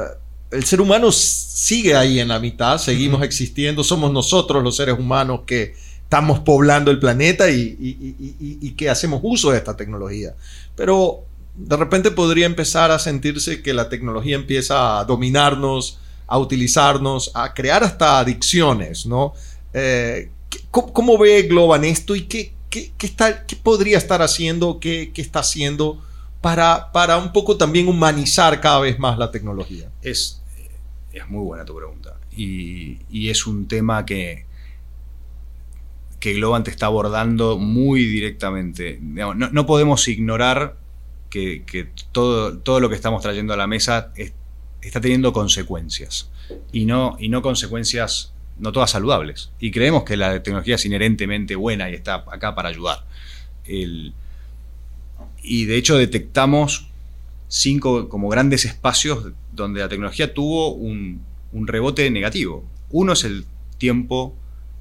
el 0.50 0.64
ser 0.64 0.80
humano 0.80 1.12
sigue 1.12 1.96
ahí 1.96 2.18
en 2.18 2.28
la 2.28 2.40
mitad, 2.40 2.78
seguimos 2.78 3.22
existiendo, 3.22 3.84
somos 3.84 4.12
nosotros 4.12 4.62
los 4.62 4.76
seres 4.76 4.98
humanos 4.98 5.40
que 5.46 5.74
estamos 6.02 6.40
poblando 6.40 6.90
el 6.90 6.98
planeta 6.98 7.50
y, 7.50 8.74
que 8.76 8.90
hacemos 8.90 9.20
uso 9.22 9.50
de 9.50 9.58
esta 9.58 9.76
tecnología. 9.76 10.34
Pero 10.76 11.24
de 11.54 11.76
repente 11.76 12.10
podría 12.10 12.46
empezar 12.46 12.90
a 12.90 12.98
sentirse 12.98 13.62
que 13.62 13.74
la 13.74 13.88
tecnología 13.88 14.36
empieza 14.36 15.00
a 15.00 15.04
dominarnos, 15.04 15.98
a 16.26 16.38
utilizarnos, 16.38 17.30
a 17.34 17.52
crear 17.54 17.82
hasta 17.82 18.18
adicciones, 18.18 19.06
¿no? 19.06 19.34
Eh, 19.72 20.30
¿Cómo, 20.70 21.18
ve 21.18 21.42
Globan 21.42 21.84
esto 21.84 22.16
y 22.16 22.22
qué, 22.22 22.52
está, 23.00 23.46
qué 23.46 23.56
podría 23.56 23.98
estar 23.98 24.22
haciendo, 24.22 24.80
qué, 24.80 25.12
está 25.16 25.40
haciendo 25.40 26.02
para, 26.40 26.92
para, 26.92 27.18
un 27.18 27.32
poco 27.32 27.56
también 27.56 27.88
humanizar 27.88 28.60
cada 28.60 28.80
vez 28.80 28.98
más 28.98 29.18
la 29.18 29.30
tecnología? 29.30 29.90
Es, 30.02 30.42
es 31.12 31.28
muy 31.28 31.42
buena 31.42 31.64
tu 31.64 31.76
pregunta. 31.76 32.16
Y, 32.36 33.28
es 33.28 33.46
un 33.46 33.68
tema 33.68 34.04
que, 34.04 34.46
que 36.20 36.34
Globan 36.34 36.64
te 36.64 36.70
está 36.70 36.86
abordando 36.86 37.58
muy 37.58 38.04
directamente. 38.04 38.98
No, 39.00 39.66
podemos 39.66 40.06
ignorar 40.08 40.76
que, 41.30 41.90
todo, 42.12 42.58
todo, 42.58 42.80
lo 42.80 42.88
que 42.88 42.96
estamos 42.96 43.22
trayendo 43.22 43.54
a 43.54 43.56
la 43.56 43.66
mesa 43.66 44.12
está 44.82 45.00
teniendo 45.00 45.32
consecuencias. 45.32 46.30
Y 46.72 46.84
no, 46.84 47.16
y 47.18 47.28
no 47.28 47.40
consecuencias 47.40 48.33
no 48.58 48.72
todas 48.72 48.90
saludables. 48.90 49.50
Y 49.58 49.70
creemos 49.70 50.04
que 50.04 50.16
la 50.16 50.42
tecnología 50.42 50.76
es 50.76 50.84
inherentemente 50.84 51.56
buena 51.56 51.90
y 51.90 51.94
está 51.94 52.24
acá 52.30 52.54
para 52.54 52.68
ayudar. 52.68 53.04
y 53.66 55.64
de 55.66 55.76
hecho 55.76 55.96
detectamos 55.96 56.88
cinco 57.48 58.08
como 58.08 58.28
grandes 58.28 58.64
espacios 58.64 59.32
donde 59.52 59.80
la 59.80 59.88
tecnología 59.88 60.34
tuvo 60.34 60.72
un, 60.74 61.22
rebote 61.52 62.10
negativo. 62.10 62.64
Uno 62.90 63.12
es 63.12 63.24
el 63.24 63.44
tiempo, 63.78 64.36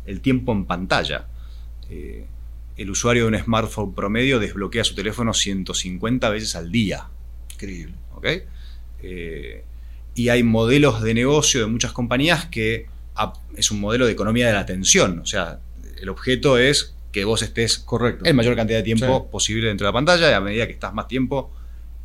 el 0.06 0.22
tiempo 0.22 0.52
en 0.52 0.66
pantalla. 0.66 1.28
Eh, 1.90 2.26
el 2.78 2.90
usuario 2.90 3.24
de 3.24 3.38
un 3.38 3.44
smartphone 3.44 3.94
promedio 3.94 4.40
desbloquea 4.40 4.84
su 4.84 4.96
teléfono 4.96 5.34
150 5.34 6.30
veces 6.30 6.56
al 6.56 6.72
día. 6.72 7.08
Increíble. 7.54 7.94
Eh, 9.02 9.64
y 10.16 10.30
hay 10.30 10.44
modelos 10.44 11.02
de 11.02 11.14
negocio 11.14 11.62
de 11.62 11.68
muchas 11.68 11.92
compañías 11.92 12.46
que 12.46 12.88
es 13.56 13.72
un 13.72 13.80
modelo 13.80 14.06
de 14.06 14.12
economía 14.12 14.48
de 14.48 14.54
la 14.54 14.60
atención. 14.60 15.20
O 15.20 15.26
sea, 15.26 15.60
el 16.02 16.10
objeto 16.10 16.58
es 16.58 16.96
que 17.12 17.26
vos 17.26 17.42
estés 17.42 17.78
Correcto. 17.78 18.26
en 18.26 18.36
mayor 18.36 18.56
cantidad 18.56 18.80
de 18.80 18.84
tiempo 18.84 19.30
posible 19.30 19.68
dentro 19.68 19.86
de 19.86 19.90
la 19.90 19.94
pantalla 19.94 20.30
y 20.32 20.34
a 20.34 20.42
medida 20.42 20.66
que 20.66 20.74
estás 20.74 20.94
más 20.94 21.08
tiempo, 21.08 21.54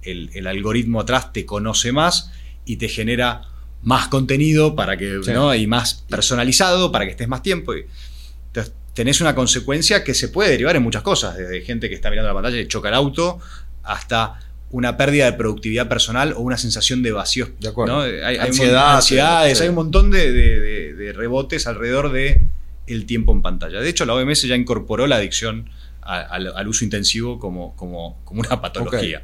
el, 0.02 0.46
algoritmo 0.46 1.00
atrás 1.00 1.32
te 1.32 1.44
conoce 1.44 1.92
más 1.92 2.30
y 2.64 2.76
te 2.76 2.88
genera 2.88 3.42
más 3.82 4.08
contenido 4.08 4.74
para 4.76 4.96
que, 4.96 5.20
y 5.56 5.66
más 5.66 6.04
personalizado 6.08 6.92
para 6.92 7.04
que 7.04 7.12
estés 7.12 7.28
más 7.28 7.42
tiempo. 7.42 7.72
entonces, 7.74 8.74
tenés 8.94 9.20
una 9.20 9.34
consecuencia 9.34 10.04
que 10.04 10.12
se 10.12 10.28
puede 10.28 10.50
derivar 10.50 10.76
en 10.76 10.82
muchas 10.82 11.02
cosas, 11.02 11.36
desde 11.36 11.60
gente 11.62 11.88
que 11.88 11.94
está 11.94 12.10
mirando 12.10 12.28
la 12.28 12.34
pantalla 12.34 12.60
y 12.60 12.66
choca 12.66 12.88
el 12.88 12.94
auto, 12.94 13.38
hasta 13.82 14.40
una 14.70 14.96
pérdida 14.96 15.26
de 15.26 15.32
productividad 15.32 15.88
personal 15.88 16.32
o 16.32 16.40
una 16.40 16.58
sensación 16.58 17.02
de 17.02 17.12
vacío. 17.12 17.48
De 17.60 17.68
acuerdo. 17.68 18.00
Hay, 18.00 18.36
ansiedades, 18.36 19.60
hay 19.60 19.68
un 19.68 19.74
montón 19.74 20.10
de, 20.10 21.12
rebotes 21.16 21.66
alrededor 21.66 22.12
de 22.12 22.46
el 22.86 23.06
tiempo 23.06 23.32
en 23.32 23.42
pantalla. 23.42 23.80
De 23.80 23.88
hecho, 23.88 24.04
la 24.04 24.14
OMS 24.14 24.42
ya 24.42 24.56
incorporó 24.56 25.06
la 25.06 25.16
adicción 25.16 25.70
al, 26.02 26.68
uso 26.68 26.84
intensivo 26.84 27.38
como, 27.38 27.74
como, 27.76 28.18
una 28.30 28.60
patología. 28.60 29.22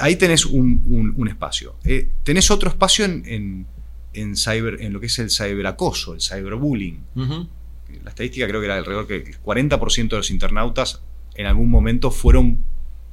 ahí 0.00 0.16
tenés 0.16 0.46
un, 0.46 1.26
espacio. 1.28 1.76
Eh, 1.84 2.08
tenés 2.24 2.50
otro 2.50 2.70
espacio 2.70 3.04
en, 3.04 3.66
en, 4.12 4.36
cyber, 4.36 4.80
en 4.80 4.92
lo 4.92 5.00
que 5.00 5.06
es 5.06 5.18
el 5.18 5.30
cyberacoso, 5.30 6.14
el 6.14 6.20
cyberbullying. 6.20 7.00
La 8.04 8.10
estadística 8.10 8.46
creo 8.46 8.60
que 8.60 8.66
era 8.66 8.76
alrededor 8.76 9.06
que 9.06 9.16
el 9.16 9.42
40% 9.42 10.08
de 10.08 10.16
los 10.16 10.30
internautas 10.30 11.00
en 11.34 11.46
algún 11.46 11.70
momento 11.70 12.10
fueron 12.10 12.62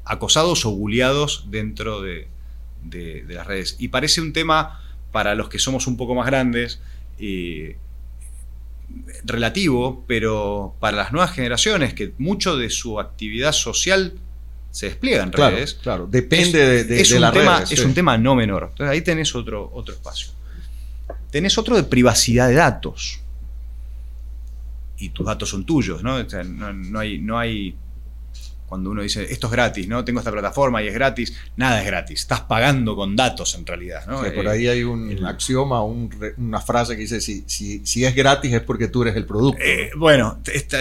acosados 0.06 0.65
o 0.65 0.72
bulliados 0.72 1.46
dentro 1.50 2.02
de, 2.02 2.28
las 3.28 3.48
redes. 3.48 3.76
Y 3.80 3.89
parece 3.89 4.22
un 4.22 4.32
tema 4.32 4.80
para 5.12 5.36
los 5.36 5.50
que 5.50 5.60
somos 5.60 5.88
un 5.88 5.98
poco 5.98 6.13
más 6.13 6.28
grandes, 6.28 6.80
eh, 7.18 7.78
relativo, 9.24 10.06
pero 10.08 10.76
para 10.80 10.98
las 10.98 11.12
nuevas 11.12 11.32
generaciones, 11.32 11.94
que 11.94 12.13
mucho 12.18 12.58
de 12.58 12.70
su 12.70 13.00
actividad 13.00 13.52
social 13.52 14.13
se 14.72 14.88
despliega 14.88 15.24
en 15.24 15.32
redes. 15.32 15.76
Claro, 15.76 16.06
depende 16.06 16.84
de, 16.84 17.02
es 17.02 17.12
un 17.12 17.32
tema, 17.32 17.63
Es 17.70 17.80
un 17.80 17.94
tema 17.94 18.18
no 18.18 18.36
menor. 18.36 18.68
Entonces 18.72 18.91
ahí 18.91 19.02
tenés 19.02 19.34
otro, 19.34 19.72
otro 19.74 19.96
espacio. 19.96 20.30
Tenés 21.32 21.58
otro 21.58 21.76
de 21.76 21.84
privacidad 21.84 22.50
de 22.50 22.56
datos. 22.56 23.20
Y 24.98 25.10
tus 25.10 25.26
datos 25.26 25.50
son 25.50 25.65
tuyos, 25.65 26.04
¿no? 26.04 26.22
no, 26.24 27.00
hay, 27.00 27.20
no 27.20 27.38
hay 27.38 27.76
cuando 28.67 28.89
uno 28.89 29.01
dice 29.01 29.28
esto 29.30 29.47
es 29.47 29.51
gratis, 29.51 29.88
¿no? 29.88 30.04
Tengo 30.04 30.19
esta 30.19 30.32
plataforma 30.32 30.82
y 30.82 30.88
es 30.88 30.93
gratis, 30.93 31.34
nada 31.56 31.82
es 31.82 31.86
gratis, 31.86 32.21
estás 32.21 32.41
pagando 32.41 32.95
con 32.95 33.15
datos 33.15 33.56
en 33.56 33.65
realidad, 33.65 34.06
¿no? 34.08 34.23
por 34.34 34.47
ahí 34.47 34.67
hay 34.67 34.84
un 34.84 35.25
axioma, 35.25 35.84
una 35.84 36.62
frase 36.62 36.95
que 36.95 37.01
dice 37.01 37.21
si, 37.21 37.43
si, 37.47 38.06
es 38.06 38.15
gratis 38.15 38.54
es 38.54 38.62
porque 38.62 38.88
tú 38.88 39.04
eres 39.04 39.15
el 39.15 39.25
producto. 39.25 39.62
Eh, 39.62 39.91
bueno, 39.95 40.39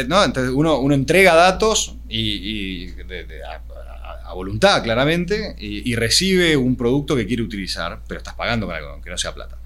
¿no? 0.09 0.25
Entonces 0.25 0.53
uno, 0.55 0.79
uno, 0.79 0.95
entrega 0.95 1.35
datos 1.35 1.97
y, 2.09 2.89
a, 2.89 4.33
voluntad 4.33 4.83
claramente 4.83 5.55
y, 5.59 5.95
recibe 5.95 6.57
un 6.57 6.75
producto 6.75 7.15
que 7.15 7.27
quiere 7.27 7.43
utilizar, 7.43 8.01
pero 8.09 8.19
estás 8.19 8.35
pagando 8.35 8.67
con 8.67 8.75
algo, 8.75 9.01
que 9.01 9.11
no 9.11 9.19
sea 9.19 9.33
plata. 9.33 9.59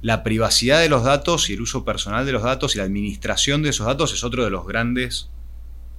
la 0.00 0.24
privacidad 0.24 0.80
de 0.80 0.88
los 0.88 1.04
datos 1.04 1.48
y 1.50 1.52
el 1.52 1.60
uso 1.60 1.84
personal 1.84 2.26
de 2.26 2.32
los 2.32 2.42
datos 2.42 2.74
y 2.74 2.78
la 2.78 2.84
administración 2.84 3.62
de 3.62 3.70
esos 3.70 3.86
datos 3.86 4.12
es 4.12 4.24
otro 4.24 4.42
de 4.42 4.50
los 4.50 4.66
grandes 4.66 5.28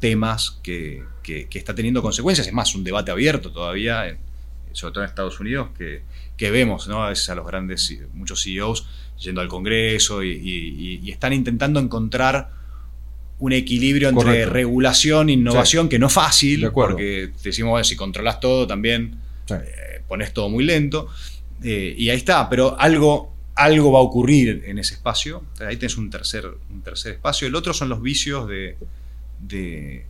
temas 0.03 0.59
que, 0.61 1.01
está 1.53 1.73
teniendo 1.73 2.01
consecuencias. 2.01 2.45
Es 2.45 2.51
más, 2.51 2.75
un 2.75 2.83
debate 2.83 3.09
abierto 3.09 3.53
todavía, 3.53 4.17
sobre 4.73 4.93
todo 4.93 5.03
en 5.05 5.09
Estados 5.09 5.39
Unidos, 5.39 5.69
que, 5.77 6.51
vemos 6.51 6.89
¿no? 6.89 7.05
a 7.05 7.07
veces 7.07 7.29
a 7.29 7.35
los 7.35 7.47
grandes, 7.47 7.97
muchos 8.13 8.43
CEOs 8.43 8.85
yendo 9.17 9.39
al 9.39 9.47
Congreso 9.47 10.21
y, 10.21 11.09
están 11.09 11.31
intentando 11.31 11.79
encontrar 11.79 12.49
un 13.39 13.53
equilibrio 13.53 14.09
entre 14.09 14.45
regulación 14.45 15.29
e 15.29 15.33
innovación, 15.33 15.87
que 15.87 15.99
no 15.99 16.07
es 16.07 16.13
fácil, 16.13 16.69
porque 16.71 17.31
decimos, 17.41 17.87
si 17.87 17.95
controlas 17.95 18.41
todo 18.41 18.67
también 18.67 19.19
eh, 19.51 20.01
pones 20.05 20.33
todo 20.33 20.49
muy 20.49 20.65
lento. 20.65 21.07
Eh, 21.63 21.95
y 21.97 22.09
ahí 22.09 22.17
está, 22.17 22.49
pero 22.49 22.77
algo, 22.77 23.33
algo 23.55 23.93
va 23.93 23.99
a 23.99 24.01
ocurrir 24.01 24.63
en 24.65 24.79
ese 24.79 24.95
espacio. 24.95 25.43
Ahí 25.61 25.77
tienes 25.77 25.95
un 25.95 26.09
tercer, 26.09 26.45
un 26.69 26.81
tercer 26.81 27.13
espacio. 27.13 27.47
El 27.47 27.55
otro 27.55 27.73
son 27.73 27.87
los 27.87 28.01
vicios 28.01 28.49
de, 28.49 28.75
de, 29.47 30.05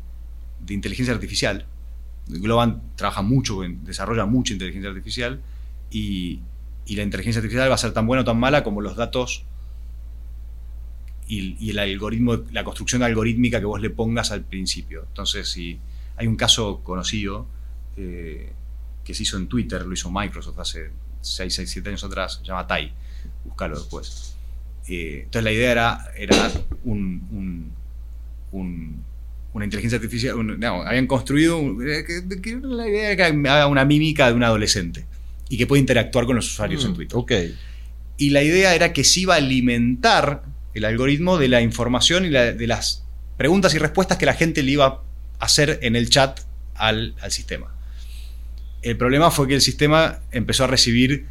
inteligencia 0.70 1.14
artificial. 1.14 1.66
Globan 2.28 2.82
trabaja 2.96 3.22
mucho, 3.22 3.62
desarrolla 3.84 4.26
mucha 4.26 4.54
inteligencia 4.54 4.90
artificial 4.90 5.42
y, 5.92 6.40
la 6.88 7.02
inteligencia 7.02 7.40
artificial 7.40 7.70
va 7.70 7.76
a 7.76 7.78
ser 7.78 7.94
tan 7.94 8.06
buena 8.08 8.22
o 8.22 8.26
tan 8.26 8.38
mala 8.38 8.64
como 8.64 8.82
los 8.82 8.96
datos 8.96 9.46
y, 11.28 11.70
el 11.70 11.80
algoritmo, 11.80 12.44
la 12.52 12.64
construcción 12.64 13.04
algorítmica 13.04 13.60
que 13.60 13.66
vos 13.66 13.82
le 13.82 13.90
pongas 13.90 14.32
al 14.32 14.44
principio. 14.44 15.06
Entonces, 15.08 15.50
si 15.50 15.80
hay 16.18 16.28
un 16.28 16.36
caso 16.36 16.82
conocido 16.84 17.48
eh, 17.98 18.52
que 19.04 19.14
se 19.14 19.24
hizo 19.24 19.38
en 19.38 19.48
Twitter, 19.48 19.86
lo 19.86 19.94
hizo 19.94 20.12
Microsoft 20.12 20.60
hace 20.60 20.92
6, 21.22 21.56
6, 21.56 21.70
7 21.70 21.90
años 21.90 22.04
atrás, 22.04 22.40
se 22.42 22.48
llama 22.48 22.68
Tai, 22.68 22.92
búscalo 23.46 23.78
después. 23.78 24.36
Eh, 24.88 25.22
entonces 25.24 25.44
la 25.44 25.52
idea 25.54 25.72
era, 25.72 26.06
era 26.18 26.52
un 26.84 27.72
una 29.54 29.66
inteligencia 29.66 29.98
artificial, 29.98 30.36
habían 30.86 31.08
construido, 31.08 31.60
eh, 31.84 32.04
la 32.64 32.88
idea 32.88 33.12
era 33.12 33.32
que 33.32 33.48
haga 33.50 33.68
una 33.68 33.86
mímica 33.86 34.28
de 34.28 34.34
un 34.34 34.44
adolescente. 34.44 35.06
y 35.50 35.58
que 35.58 35.68
puede 35.68 35.82
interactuar 35.82 36.26
con 36.26 36.36
los 36.36 36.48
usuarios 36.48 36.84
en 36.84 36.92
Mm, 36.92 36.96
Twitter. 36.96 37.16
Ok. 37.18 37.32
Y 38.18 38.32
la 38.32 38.42
idea 38.42 38.74
era 38.74 38.92
que 38.92 39.04
se 39.04 39.20
iba 39.20 39.36
a 39.36 39.38
alimentar 39.38 40.44
el 40.74 40.84
algoritmo 40.86 41.38
de 41.38 41.48
la 41.48 41.62
información 41.62 42.26
y 42.26 42.30
la- 42.30 42.54
de 42.54 42.66
las 42.66 43.04
preguntas 43.38 43.76
y 43.76 43.78
respuestas 43.78 44.18
que 44.18 44.26
la 44.26 44.34
gente 44.34 44.64
le 44.64 44.72
iba 44.72 44.86
a 44.88 45.02
hacer 45.46 45.78
en 45.84 45.96
el 45.96 46.10
chat 46.10 46.40
al, 46.74 47.14
al 47.22 47.32
sistema. 47.32 47.68
El 48.82 48.98
problema 48.98 49.30
fue 49.30 49.48
que 49.48 49.54
el 49.54 49.62
sistema 49.62 50.22
empezó 50.32 50.64
a 50.64 50.68
recibir, 50.68 51.26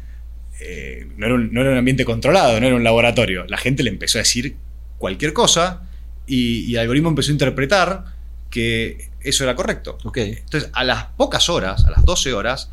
eh, 0.61 1.07
no, 1.17 1.25
era 1.25 1.35
un, 1.35 1.51
no 1.51 1.59
era 1.61 1.71
un 1.71 1.77
ambiente 1.77 2.05
controlado, 2.05 2.61
no 2.61 2.65
era 2.67 2.75
un 2.77 2.83
laboratorio. 2.83 3.45
La 3.47 3.57
gente 3.57 3.83
le 3.83 3.89
empezó 3.89 4.19
a 4.19 4.21
decir 4.21 4.55
cualquier 4.99 5.33
cosa 5.33 5.81
y, 6.27 6.59
y 6.65 6.75
el 6.75 6.79
algoritmo 6.79 7.09
empezó 7.09 7.31
a 7.31 7.33
interpretar 7.33 8.05
que 8.53 9.09
eso 9.21 9.43
era 9.43 9.55
correcto. 9.55 9.97
Entonces, 10.45 10.69
a 10.73 10.83
las 10.83 11.05
pocas 11.17 11.49
horas, 11.49 11.85
a 11.85 11.89
las 11.89 12.05
12 12.05 12.33
horas, 12.33 12.69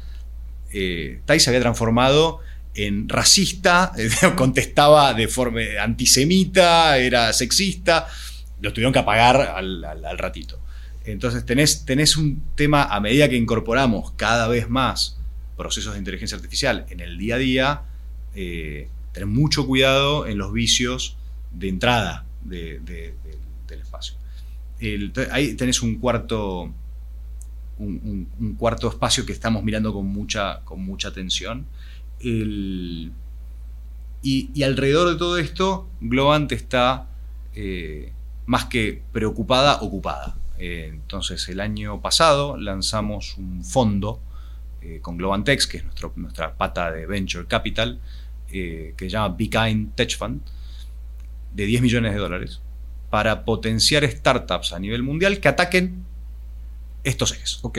eh, 0.72 1.22
Tai 1.24 1.40
se 1.40 1.48
había 1.48 1.60
transformado 1.60 2.40
en 2.74 3.08
racista, 3.08 3.92
eh, 3.96 4.10
contestaba 4.36 5.14
de 5.14 5.26
forma 5.26 5.60
antisemita, 5.82 6.98
era 6.98 7.32
sexista, 7.32 8.06
lo 8.60 8.72
tuvieron 8.74 8.92
que 8.92 8.98
apagar 8.98 9.40
al, 9.40 9.82
al- 9.84 10.04
al 10.04 10.18
ratito. 10.18 10.60
Entonces 11.06 11.46
tenés, 11.46 11.86
tenés 11.86 12.18
un 12.18 12.42
tema, 12.56 12.82
a 12.84 13.00
medida 13.00 13.28
que 13.30 13.36
incorporamos 13.36 14.12
cada 14.16 14.48
vez 14.48 14.68
más 14.68 15.16
procesos 15.56 15.94
de 15.94 15.98
inteligencia 15.98 16.36
artificial 16.36 16.84
en 16.90 17.00
el 17.00 17.16
día 17.16 17.36
a 17.36 17.38
día, 17.38 17.82
eh, 18.34 18.88
tener 19.12 19.26
mucho 19.26 19.66
cuidado 19.66 20.26
en 20.26 20.36
los 20.36 20.52
vicios 20.52 21.16
de 21.52 21.68
entrada 21.68 22.26
de- 22.42 22.80
de- 22.80 23.14
de- 23.24 23.38
del 23.66 23.80
espacio. 23.80 24.14
Ahí 25.30 25.54
tenés 25.54 25.82
un 25.82 25.96
cuarto, 25.96 26.72
un, 27.78 28.56
cuarto 28.58 28.88
espacio 28.88 29.26
que 29.26 29.32
estamos 29.32 29.62
mirando 29.62 29.92
con 29.92 30.06
mucha, 30.06 30.60
con 30.64 30.82
mucha 30.82 31.08
atención. 31.08 31.66
Y, 32.22 33.12
alrededor 34.62 35.10
de 35.10 35.16
todo 35.16 35.38
esto, 35.38 35.88
Globant 36.00 36.50
está 36.52 37.06
eh, 37.54 38.12
más 38.46 38.66
que 38.66 39.02
preocupada, 39.12 39.80
ocupada. 39.82 40.36
Eh, 40.58 40.88
entonces, 40.92 41.48
el 41.48 41.60
año 41.60 42.00
pasado 42.00 42.56
lanzamos 42.56 43.36
un 43.38 43.64
fondo 43.64 44.20
eh, 44.82 45.00
con 45.02 45.16
Globantex, 45.16 45.66
que 45.66 45.78
es 45.78 45.84
nuestra 46.16 46.56
pata 46.56 46.90
de 46.90 47.06
Venture 47.06 47.46
Capital, 47.46 48.00
que 48.48 48.94
se 48.98 49.08
llama 49.08 49.36
Be 49.38 49.48
Kind 49.48 49.94
Tech 49.94 50.16
Fund, 50.16 50.40
de 51.54 51.66
10 51.66 51.82
millones 51.82 52.12
de 52.12 52.18
dólares, 52.18 52.60
para 53.10 53.44
potenciar 53.44 54.08
startups 54.08 54.72
a 54.72 54.78
nivel 54.78 55.02
mundial 55.02 55.40
que 55.40 55.48
ataquen 55.48 56.04
estos 57.04 57.32
ejes. 57.32 57.58
Ok. 57.62 57.78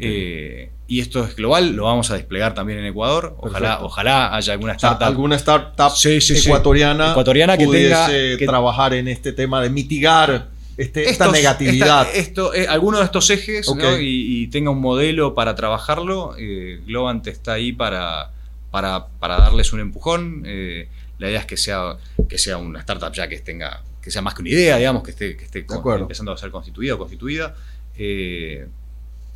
Eh, 0.00 0.70
y 0.88 1.00
esto 1.00 1.22
es 1.24 1.36
global, 1.36 1.72
lo 1.76 1.84
vamos 1.84 2.10
a 2.10 2.14
desplegar 2.14 2.54
también 2.54 2.78
en 2.78 2.86
Ecuador. 2.86 3.36
Ojalá, 3.40 3.60
Perfecto. 3.60 3.86
ojalá 3.86 4.34
haya 4.34 4.52
alguna 4.54 4.72
O 4.74 4.78
sea, 4.78 4.90
startup. 4.92 5.08
alguna 5.08 5.36
startup 5.36 5.90
Sí, 5.94 6.20
sí, 6.22 6.36
sí. 6.36 6.48
ecuatoriana, 6.48 7.10
Ecuatoriana 7.10 7.58
que 7.58 7.64
pudiese 7.66 7.94
tenga- 7.94 8.38
que- 8.38 8.46
trabajar 8.46 8.94
en 8.94 9.08
este 9.08 9.32
tema 9.32 9.60
de 9.60 9.68
mitigar 9.68 10.48
este- 10.78 11.10
esta 11.10 11.30
negatividad. 11.30 12.06
esta- 12.06 12.18
esto, 12.18 12.54
eh, 12.54 12.66
alguno 12.66 12.98
de 12.98 13.04
estos 13.04 13.28
ejes 13.28 13.68
Ok. 13.68 13.78
¿no? 13.82 13.98
y, 13.98 14.42
y 14.44 14.46
tenga 14.46 14.70
un 14.70 14.80
modelo 14.80 15.34
para 15.34 15.54
trabajarlo, 15.54 16.34
eh, 16.38 16.80
Globant 16.86 17.26
está 17.26 17.52
ahí 17.54 17.72
para, 17.72 18.30
para, 18.70 19.08
para 19.20 19.36
darles 19.38 19.74
un 19.74 19.80
empujón. 19.80 20.42
Eh, 20.46 20.88
la 21.18 21.28
idea 21.28 21.40
es 21.40 21.46
que 21.46 21.58
sea, 21.58 21.96
que 22.30 22.38
sea 22.38 22.56
una 22.56 22.80
startup 22.80 23.12
ya 23.12 23.28
que 23.28 23.38
tenga 23.40 23.82
que 24.02 24.10
sea 24.10 24.20
más 24.20 24.34
que 24.34 24.42
una 24.42 24.50
idea, 24.50 24.76
digamos, 24.78 25.02
que 25.02 25.12
esté, 25.12 25.36
que 25.36 25.44
esté 25.44 25.64
con- 25.64 26.00
empezando 26.02 26.32
a 26.32 26.36
ser 26.36 26.50
constituida 26.50 26.94
o 26.94 26.98
constituida. 26.98 27.54
eh, 27.96 28.66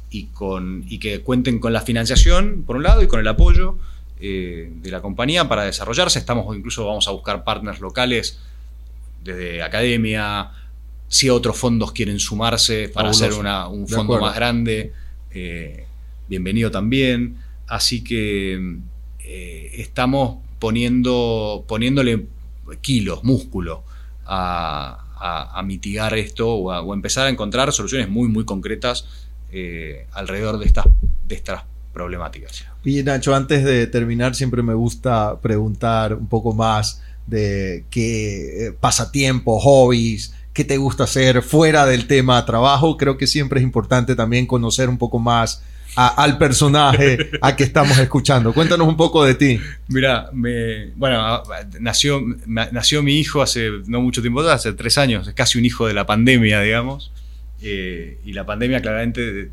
y, 0.09 0.27
con, 0.27 0.85
y 0.89 0.99
que 0.99 1.21
cuenten 1.21 1.59
con 1.59 1.73
la 1.73 1.81
financiación, 1.83 2.62
por 2.67 2.77
un 2.77 2.85
lado, 2.85 3.03
y 3.03 3.07
con 3.09 3.19
el 3.21 3.27
apoyo 3.29 3.77
eh, 4.21 4.71
de 4.81 4.91
la 4.91 5.03
compañía 5.03 5.49
para 5.49 5.64
desarrollarse. 5.64 6.19
Estamos 6.19 6.57
incluso 6.57 6.87
vamos 6.87 7.07
a 7.09 7.11
buscar 7.11 7.43
partners 7.45 7.81
locales 7.81 8.39
desde 9.25 9.62
academia, 9.62 10.53
si 11.09 11.29
otros 11.29 11.57
fondos 11.59 11.93
quieren 11.93 12.19
sumarse 12.21 12.89
para 12.89 13.09
Fabuloso. 13.11 13.25
hacer 13.27 13.39
una- 13.41 13.69
un 13.69 13.87
fondo 13.89 14.19
más 14.21 14.35
grande, 14.37 14.93
eh, 15.33 15.85
bienvenido 16.29 16.71
también. 16.71 17.37
Así 17.67 18.03
que 18.05 18.77
eh, 19.25 19.71
estamos 19.75 20.39
poniendo, 20.61 21.64
poniéndole 21.69 22.27
kilos, 22.81 23.23
músculo 23.25 23.85
a, 24.27 25.03
mitigar 25.64 26.14
esto 26.14 26.55
o 26.55 26.95
empezar 26.95 27.27
a 27.27 27.31
encontrar 27.31 27.72
soluciones 27.72 28.09
muy, 28.09 28.29
muy 28.29 28.45
concretas 28.45 29.07
eh, 29.51 30.07
alrededor 30.12 30.59
de 30.59 30.66
estas, 30.66 30.87
de 31.27 31.35
estas 31.35 31.62
problemáticas. 31.93 32.64
Y 32.85 33.03
Nacho, 33.03 33.35
antes 33.35 33.64
de 33.64 33.87
terminar, 33.87 34.35
siempre 34.35 34.62
me 34.62 34.74
gusta 34.74 35.41
preguntar 35.41 36.14
un 36.14 36.29
poco 36.29 36.53
más 36.53 37.01
de 37.27 37.85
qué 37.91 38.66
eh, 38.66 38.72
pasatiempos, 38.72 39.62
hobbies, 39.62 40.35
qué 40.53 40.64
te 40.64 40.77
gusta 40.77 41.05
hacer 41.05 41.43
fuera 41.43 41.87
del 41.87 42.07
tema 42.07 42.45
trabajo. 42.45 42.97
Creo 42.97 43.16
que 43.16 43.27
siempre 43.27 43.61
es 43.61 43.64
importante 43.64 44.14
también 44.14 44.47
conocer 44.47 44.89
un 44.89 44.99
poco 44.99 45.18
más 45.18 45.62
al 45.97 46.36
personaje 46.36 47.30
a 47.40 47.57
que 47.57 47.64
estamos 47.64 47.99
escuchando. 47.99 48.53
Cuéntanos 48.53 48.86
un 48.86 48.97
poco 48.97 49.24
de 49.24 49.34
ti. 49.34 49.59
Mira, 49.88 50.28
me, 50.32 50.90
bueno, 50.90 51.42
nació, 51.80 52.22
nació 52.47 53.03
mi 53.03 53.18
hijo 53.18 53.40
hace 53.40 53.70
no 53.86 54.01
mucho 54.03 54.20
tiempo 54.20 54.42
hace 54.42 54.72
tres 54.74 54.99
años, 54.99 55.26
es 55.26 55.34
casi 55.34 55.59
un 55.59 55.64
hijo 55.64 55.86
de 55.86 55.94
la 55.94 56.07
pandemia, 56.07 56.61
digamos. 56.61 57.12
Eh, 57.62 58.20
y 58.24 58.32
la 58.34 58.44
pandemia 58.44 58.82
claramente 58.82 59.51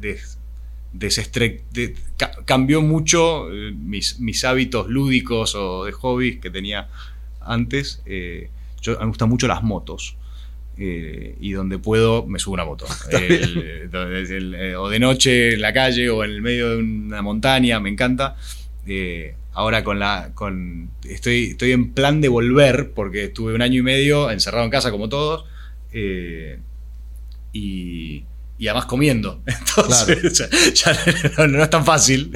cambió 2.45 2.81
mucho 2.81 3.51
eh, 3.51 3.71
mis, 3.71 4.19
mis 4.19 4.43
hábitos 4.43 4.87
lúdicos 4.89 5.55
o 5.55 5.85
de 5.85 5.93
hobbies 5.93 6.39
que 6.39 6.49
tenía 6.49 6.89
antes. 7.39 8.01
Eh, 8.05 8.49
yo, 8.81 8.99
me 8.99 9.05
gustan 9.05 9.29
mucho 9.29 9.47
las 9.47 9.63
motos. 9.63 10.17
Eh, 10.77 11.35
y 11.39 11.51
donde 11.51 11.77
puedo 11.79 12.25
me 12.25 12.39
subo 12.39 12.55
una 12.55 12.65
moto. 12.65 12.85
El- 13.11 13.89
donde- 13.91 14.21
el- 14.37 14.55
eh, 14.55 14.75
o 14.75 14.89
de 14.89 14.99
noche 14.99 15.53
en 15.53 15.61
la 15.61 15.71
calle 15.73 16.09
o 16.09 16.23
en 16.23 16.31
el 16.31 16.41
medio 16.41 16.69
de 16.71 16.77
una 16.77 17.21
montaña, 17.21 17.79
me 17.79 17.89
encanta. 17.89 18.35
Eh, 18.87 19.35
ahora 19.53 19.83
con 19.83 19.99
la. 19.99 20.31
Con, 20.33 20.89
estoy, 21.07 21.51
estoy 21.51 21.71
en 21.71 21.93
plan 21.93 22.21
de 22.21 22.27
volver, 22.29 22.91
porque 22.93 23.25
estuve 23.25 23.53
un 23.53 23.61
año 23.61 23.79
y 23.79 23.83
medio 23.83 24.29
encerrado 24.31 24.65
en 24.65 24.71
casa 24.71 24.91
como 24.91 25.09
todos. 25.09 25.45
eh, 25.93 26.59
y, 27.51 28.23
y 28.57 28.67
además 28.67 28.85
comiendo. 28.85 29.41
Entonces, 29.45 30.49
ya, 30.73 30.93
ya 30.93 31.31
no, 31.37 31.47
no 31.47 31.63
es 31.63 31.69
tan 31.69 31.85
fácil. 31.85 32.31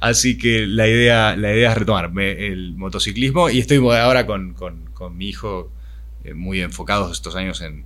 Así 0.00 0.38
que 0.38 0.66
la 0.66 0.86
idea, 0.88 1.36
la 1.36 1.52
idea 1.52 1.72
es 1.72 1.78
retomar 1.78 2.12
me- 2.12 2.46
el 2.46 2.74
motociclismo. 2.76 3.50
Y 3.50 3.58
estoy 3.58 3.78
ahora 3.78 4.26
con, 4.26 4.54
con- 4.54 4.86
con 4.92 5.16
mi 5.16 5.28
hijo 5.28 5.72
eh, 6.26 6.34
muy 6.34 6.60
enfocados 6.60 7.12
estos 7.12 7.36
años 7.36 7.60
en, 7.60 7.84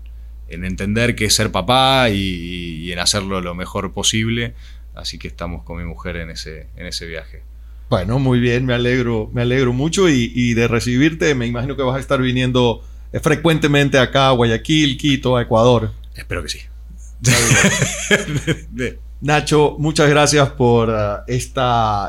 en 0.48 0.64
entender 0.64 1.14
qué 1.14 1.26
es 1.26 1.34
ser 1.34 1.52
papá 1.52 2.08
y, 2.10 2.16
y 2.16 2.92
en 2.92 2.98
hacerlo 2.98 3.40
lo 3.40 3.54
mejor 3.54 3.92
posible. 3.92 4.54
Así 4.94 5.18
que 5.18 5.28
estamos 5.28 5.62
con 5.62 5.78
mi 5.78 5.84
mujer 5.84 6.16
en 6.16 6.30
ese, 6.30 6.66
en 6.76 6.86
ese 6.86 7.06
viaje. 7.06 7.42
Bueno, 7.90 8.18
muy 8.18 8.40
bien, 8.40 8.66
me 8.66 8.74
alegro, 8.74 9.30
me 9.32 9.42
alegro 9.42 9.72
mucho 9.72 10.08
y, 10.08 10.32
y 10.34 10.54
de 10.54 10.68
recibirte. 10.68 11.34
Me 11.34 11.46
imagino 11.46 11.76
que 11.76 11.82
vas 11.82 11.96
a 11.96 12.00
estar 12.00 12.20
viniendo 12.20 12.84
eh, 13.12 13.20
frecuentemente 13.20 13.98
acá 13.98 14.28
a 14.28 14.32
Guayaquil, 14.32 14.96
Quito, 14.96 15.36
a 15.36 15.42
Ecuador. 15.42 15.92
Espero 16.14 16.42
que 16.42 16.48
sí. 16.48 16.60
Nacho, 19.20 19.76
muchas 19.78 20.08
gracias 20.08 20.48
por 20.50 20.90
este 21.26 21.60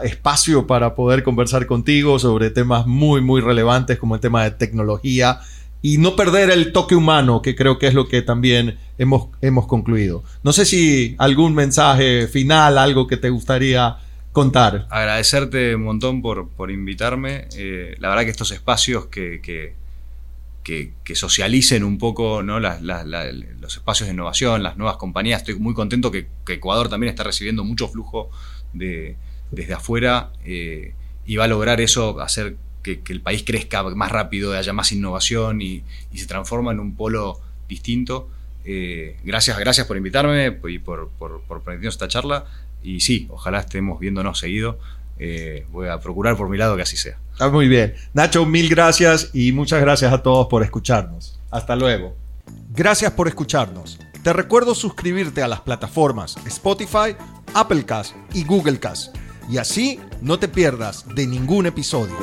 espacio 0.04 0.66
para 0.66 0.96
poder 0.96 1.24
conversar 1.24 1.66
contigo 1.66 2.20
sobre 2.20 2.52
temas 2.52 2.88
muy, 2.88 3.20
muy 3.20 3.42
relevantes 3.42 3.98
como 3.98 4.16
el 4.16 4.22
tema 4.22 4.46
de 4.46 4.52
tecnología 4.52 5.42
y 5.82 5.98
no 5.98 6.16
perder 6.16 6.50
el 6.52 6.72
toque 6.74 6.96
humano, 6.96 7.42
que 7.42 7.56
creo 7.56 7.80
que 7.80 7.88
es 7.88 7.94
lo 7.94 8.08
que 8.08 8.22
también 8.22 8.78
hemos, 8.98 9.30
hemos 9.42 9.66
concluido. 9.68 10.24
No 10.44 10.54
sé 10.54 10.66
si 10.66 11.16
algún 11.18 11.56
mensaje 11.56 12.28
final, 12.28 12.78
algo 12.78 13.08
que 13.08 13.18
te 13.18 13.30
gustaría 13.30 13.98
contar. 14.32 14.88
agradecerte 14.90 15.76
un 15.76 15.84
montón 15.84 16.22
por, 16.22 16.50
por 16.50 16.72
invitarme. 16.72 17.48
Eh, 17.56 17.96
la 18.00 18.10
verdad 18.10 18.24
que 18.26 18.30
estos 18.32 18.52
espacios 18.52 19.08
que, 19.08 19.42
que, 19.42 19.74
que- 20.64 21.16
socialicen 21.16 21.84
un 21.84 21.98
poco 21.98 22.42
¿no? 22.44 22.60
Los 22.60 23.76
espacios 23.76 24.08
de 24.08 24.14
innovación, 24.14 24.64
las 24.64 24.78
nuevas 24.78 24.96
compañías, 24.98 25.42
estoy 25.42 25.56
muy 25.56 25.74
contento 25.74 26.10
que, 26.12 26.28
que 26.46 26.54
Ecuador 26.54 26.88
también 26.90 27.10
está 27.10 27.24
recibiendo 27.24 27.64
mucho 27.66 27.90
flujo 27.90 28.30
de, 28.72 29.18
desde 29.52 29.74
afuera 29.74 30.32
eh, 30.46 30.94
y 31.26 31.36
va 31.36 31.44
a 31.46 31.48
lograr 31.48 31.82
eso, 31.82 32.20
hacer 32.22 32.56
que, 32.82 33.02
que 33.02 33.14
el 33.14 33.22
país 33.22 33.44
crezca 33.46 33.84
más 33.84 34.12
rápido, 34.12 34.54
haya 34.54 34.74
más 34.74 34.92
innovación 34.92 35.62
y, 35.62 35.84
y 36.12 36.18
se 36.18 36.28
transforma 36.28 36.72
en 36.72 36.80
un 36.80 36.96
polo 36.96 37.40
distinto. 37.68 38.30
Eh, 38.64 39.18
gracias, 39.24 39.58
gracias 39.58 39.88
por 39.88 39.98
invitarme 39.98 40.60
y 40.68 40.80
por, 40.80 41.10
por, 41.18 41.42
por 41.42 41.62
permitirnos 41.62 41.96
esta 41.96 42.08
charla. 42.08 42.46
Y 42.84 43.00
sí, 43.00 43.28
ojalá 43.30 43.60
estemos 43.60 44.00
viéndonos 44.00 44.40
seguido. 44.40 44.80
Eh, 45.20 45.66
voy 45.72 45.88
a 45.88 46.00
procurar 46.00 46.36
por 46.36 46.50
mi 46.50 46.58
lado 46.58 46.76
que 46.76 46.82
así 46.82 46.98
sea. 46.98 47.18
Está 47.32 47.50
muy 47.50 47.68
bien. 47.68 47.94
Nacho, 48.14 48.46
mil 48.46 48.70
gracias 48.70 49.30
y 49.34 49.52
muchas 49.52 49.82
gracias 49.82 50.12
a 50.12 50.24
todos 50.24 50.48
por 50.48 50.64
escucharnos. 50.64 51.40
Hasta 51.52 51.76
luego. 51.76 52.16
Gracias 52.72 53.12
por 53.12 53.28
escucharnos. 53.28 54.00
Te 54.24 54.34
recuerdo 54.34 54.76
suscribirte 54.76 55.42
a 55.42 55.48
las 55.48 55.62
plataformas 55.62 56.38
Spotify, 56.46 57.16
Applecast 57.54 58.16
y 58.34 58.44
Googlecast. 58.44 59.16
Y 59.50 59.58
así 59.58 60.00
no 60.22 60.40
te 60.40 60.48
pierdas 60.48 61.06
de 61.16 61.28
ningún 61.28 61.66
episodio. 61.66 62.16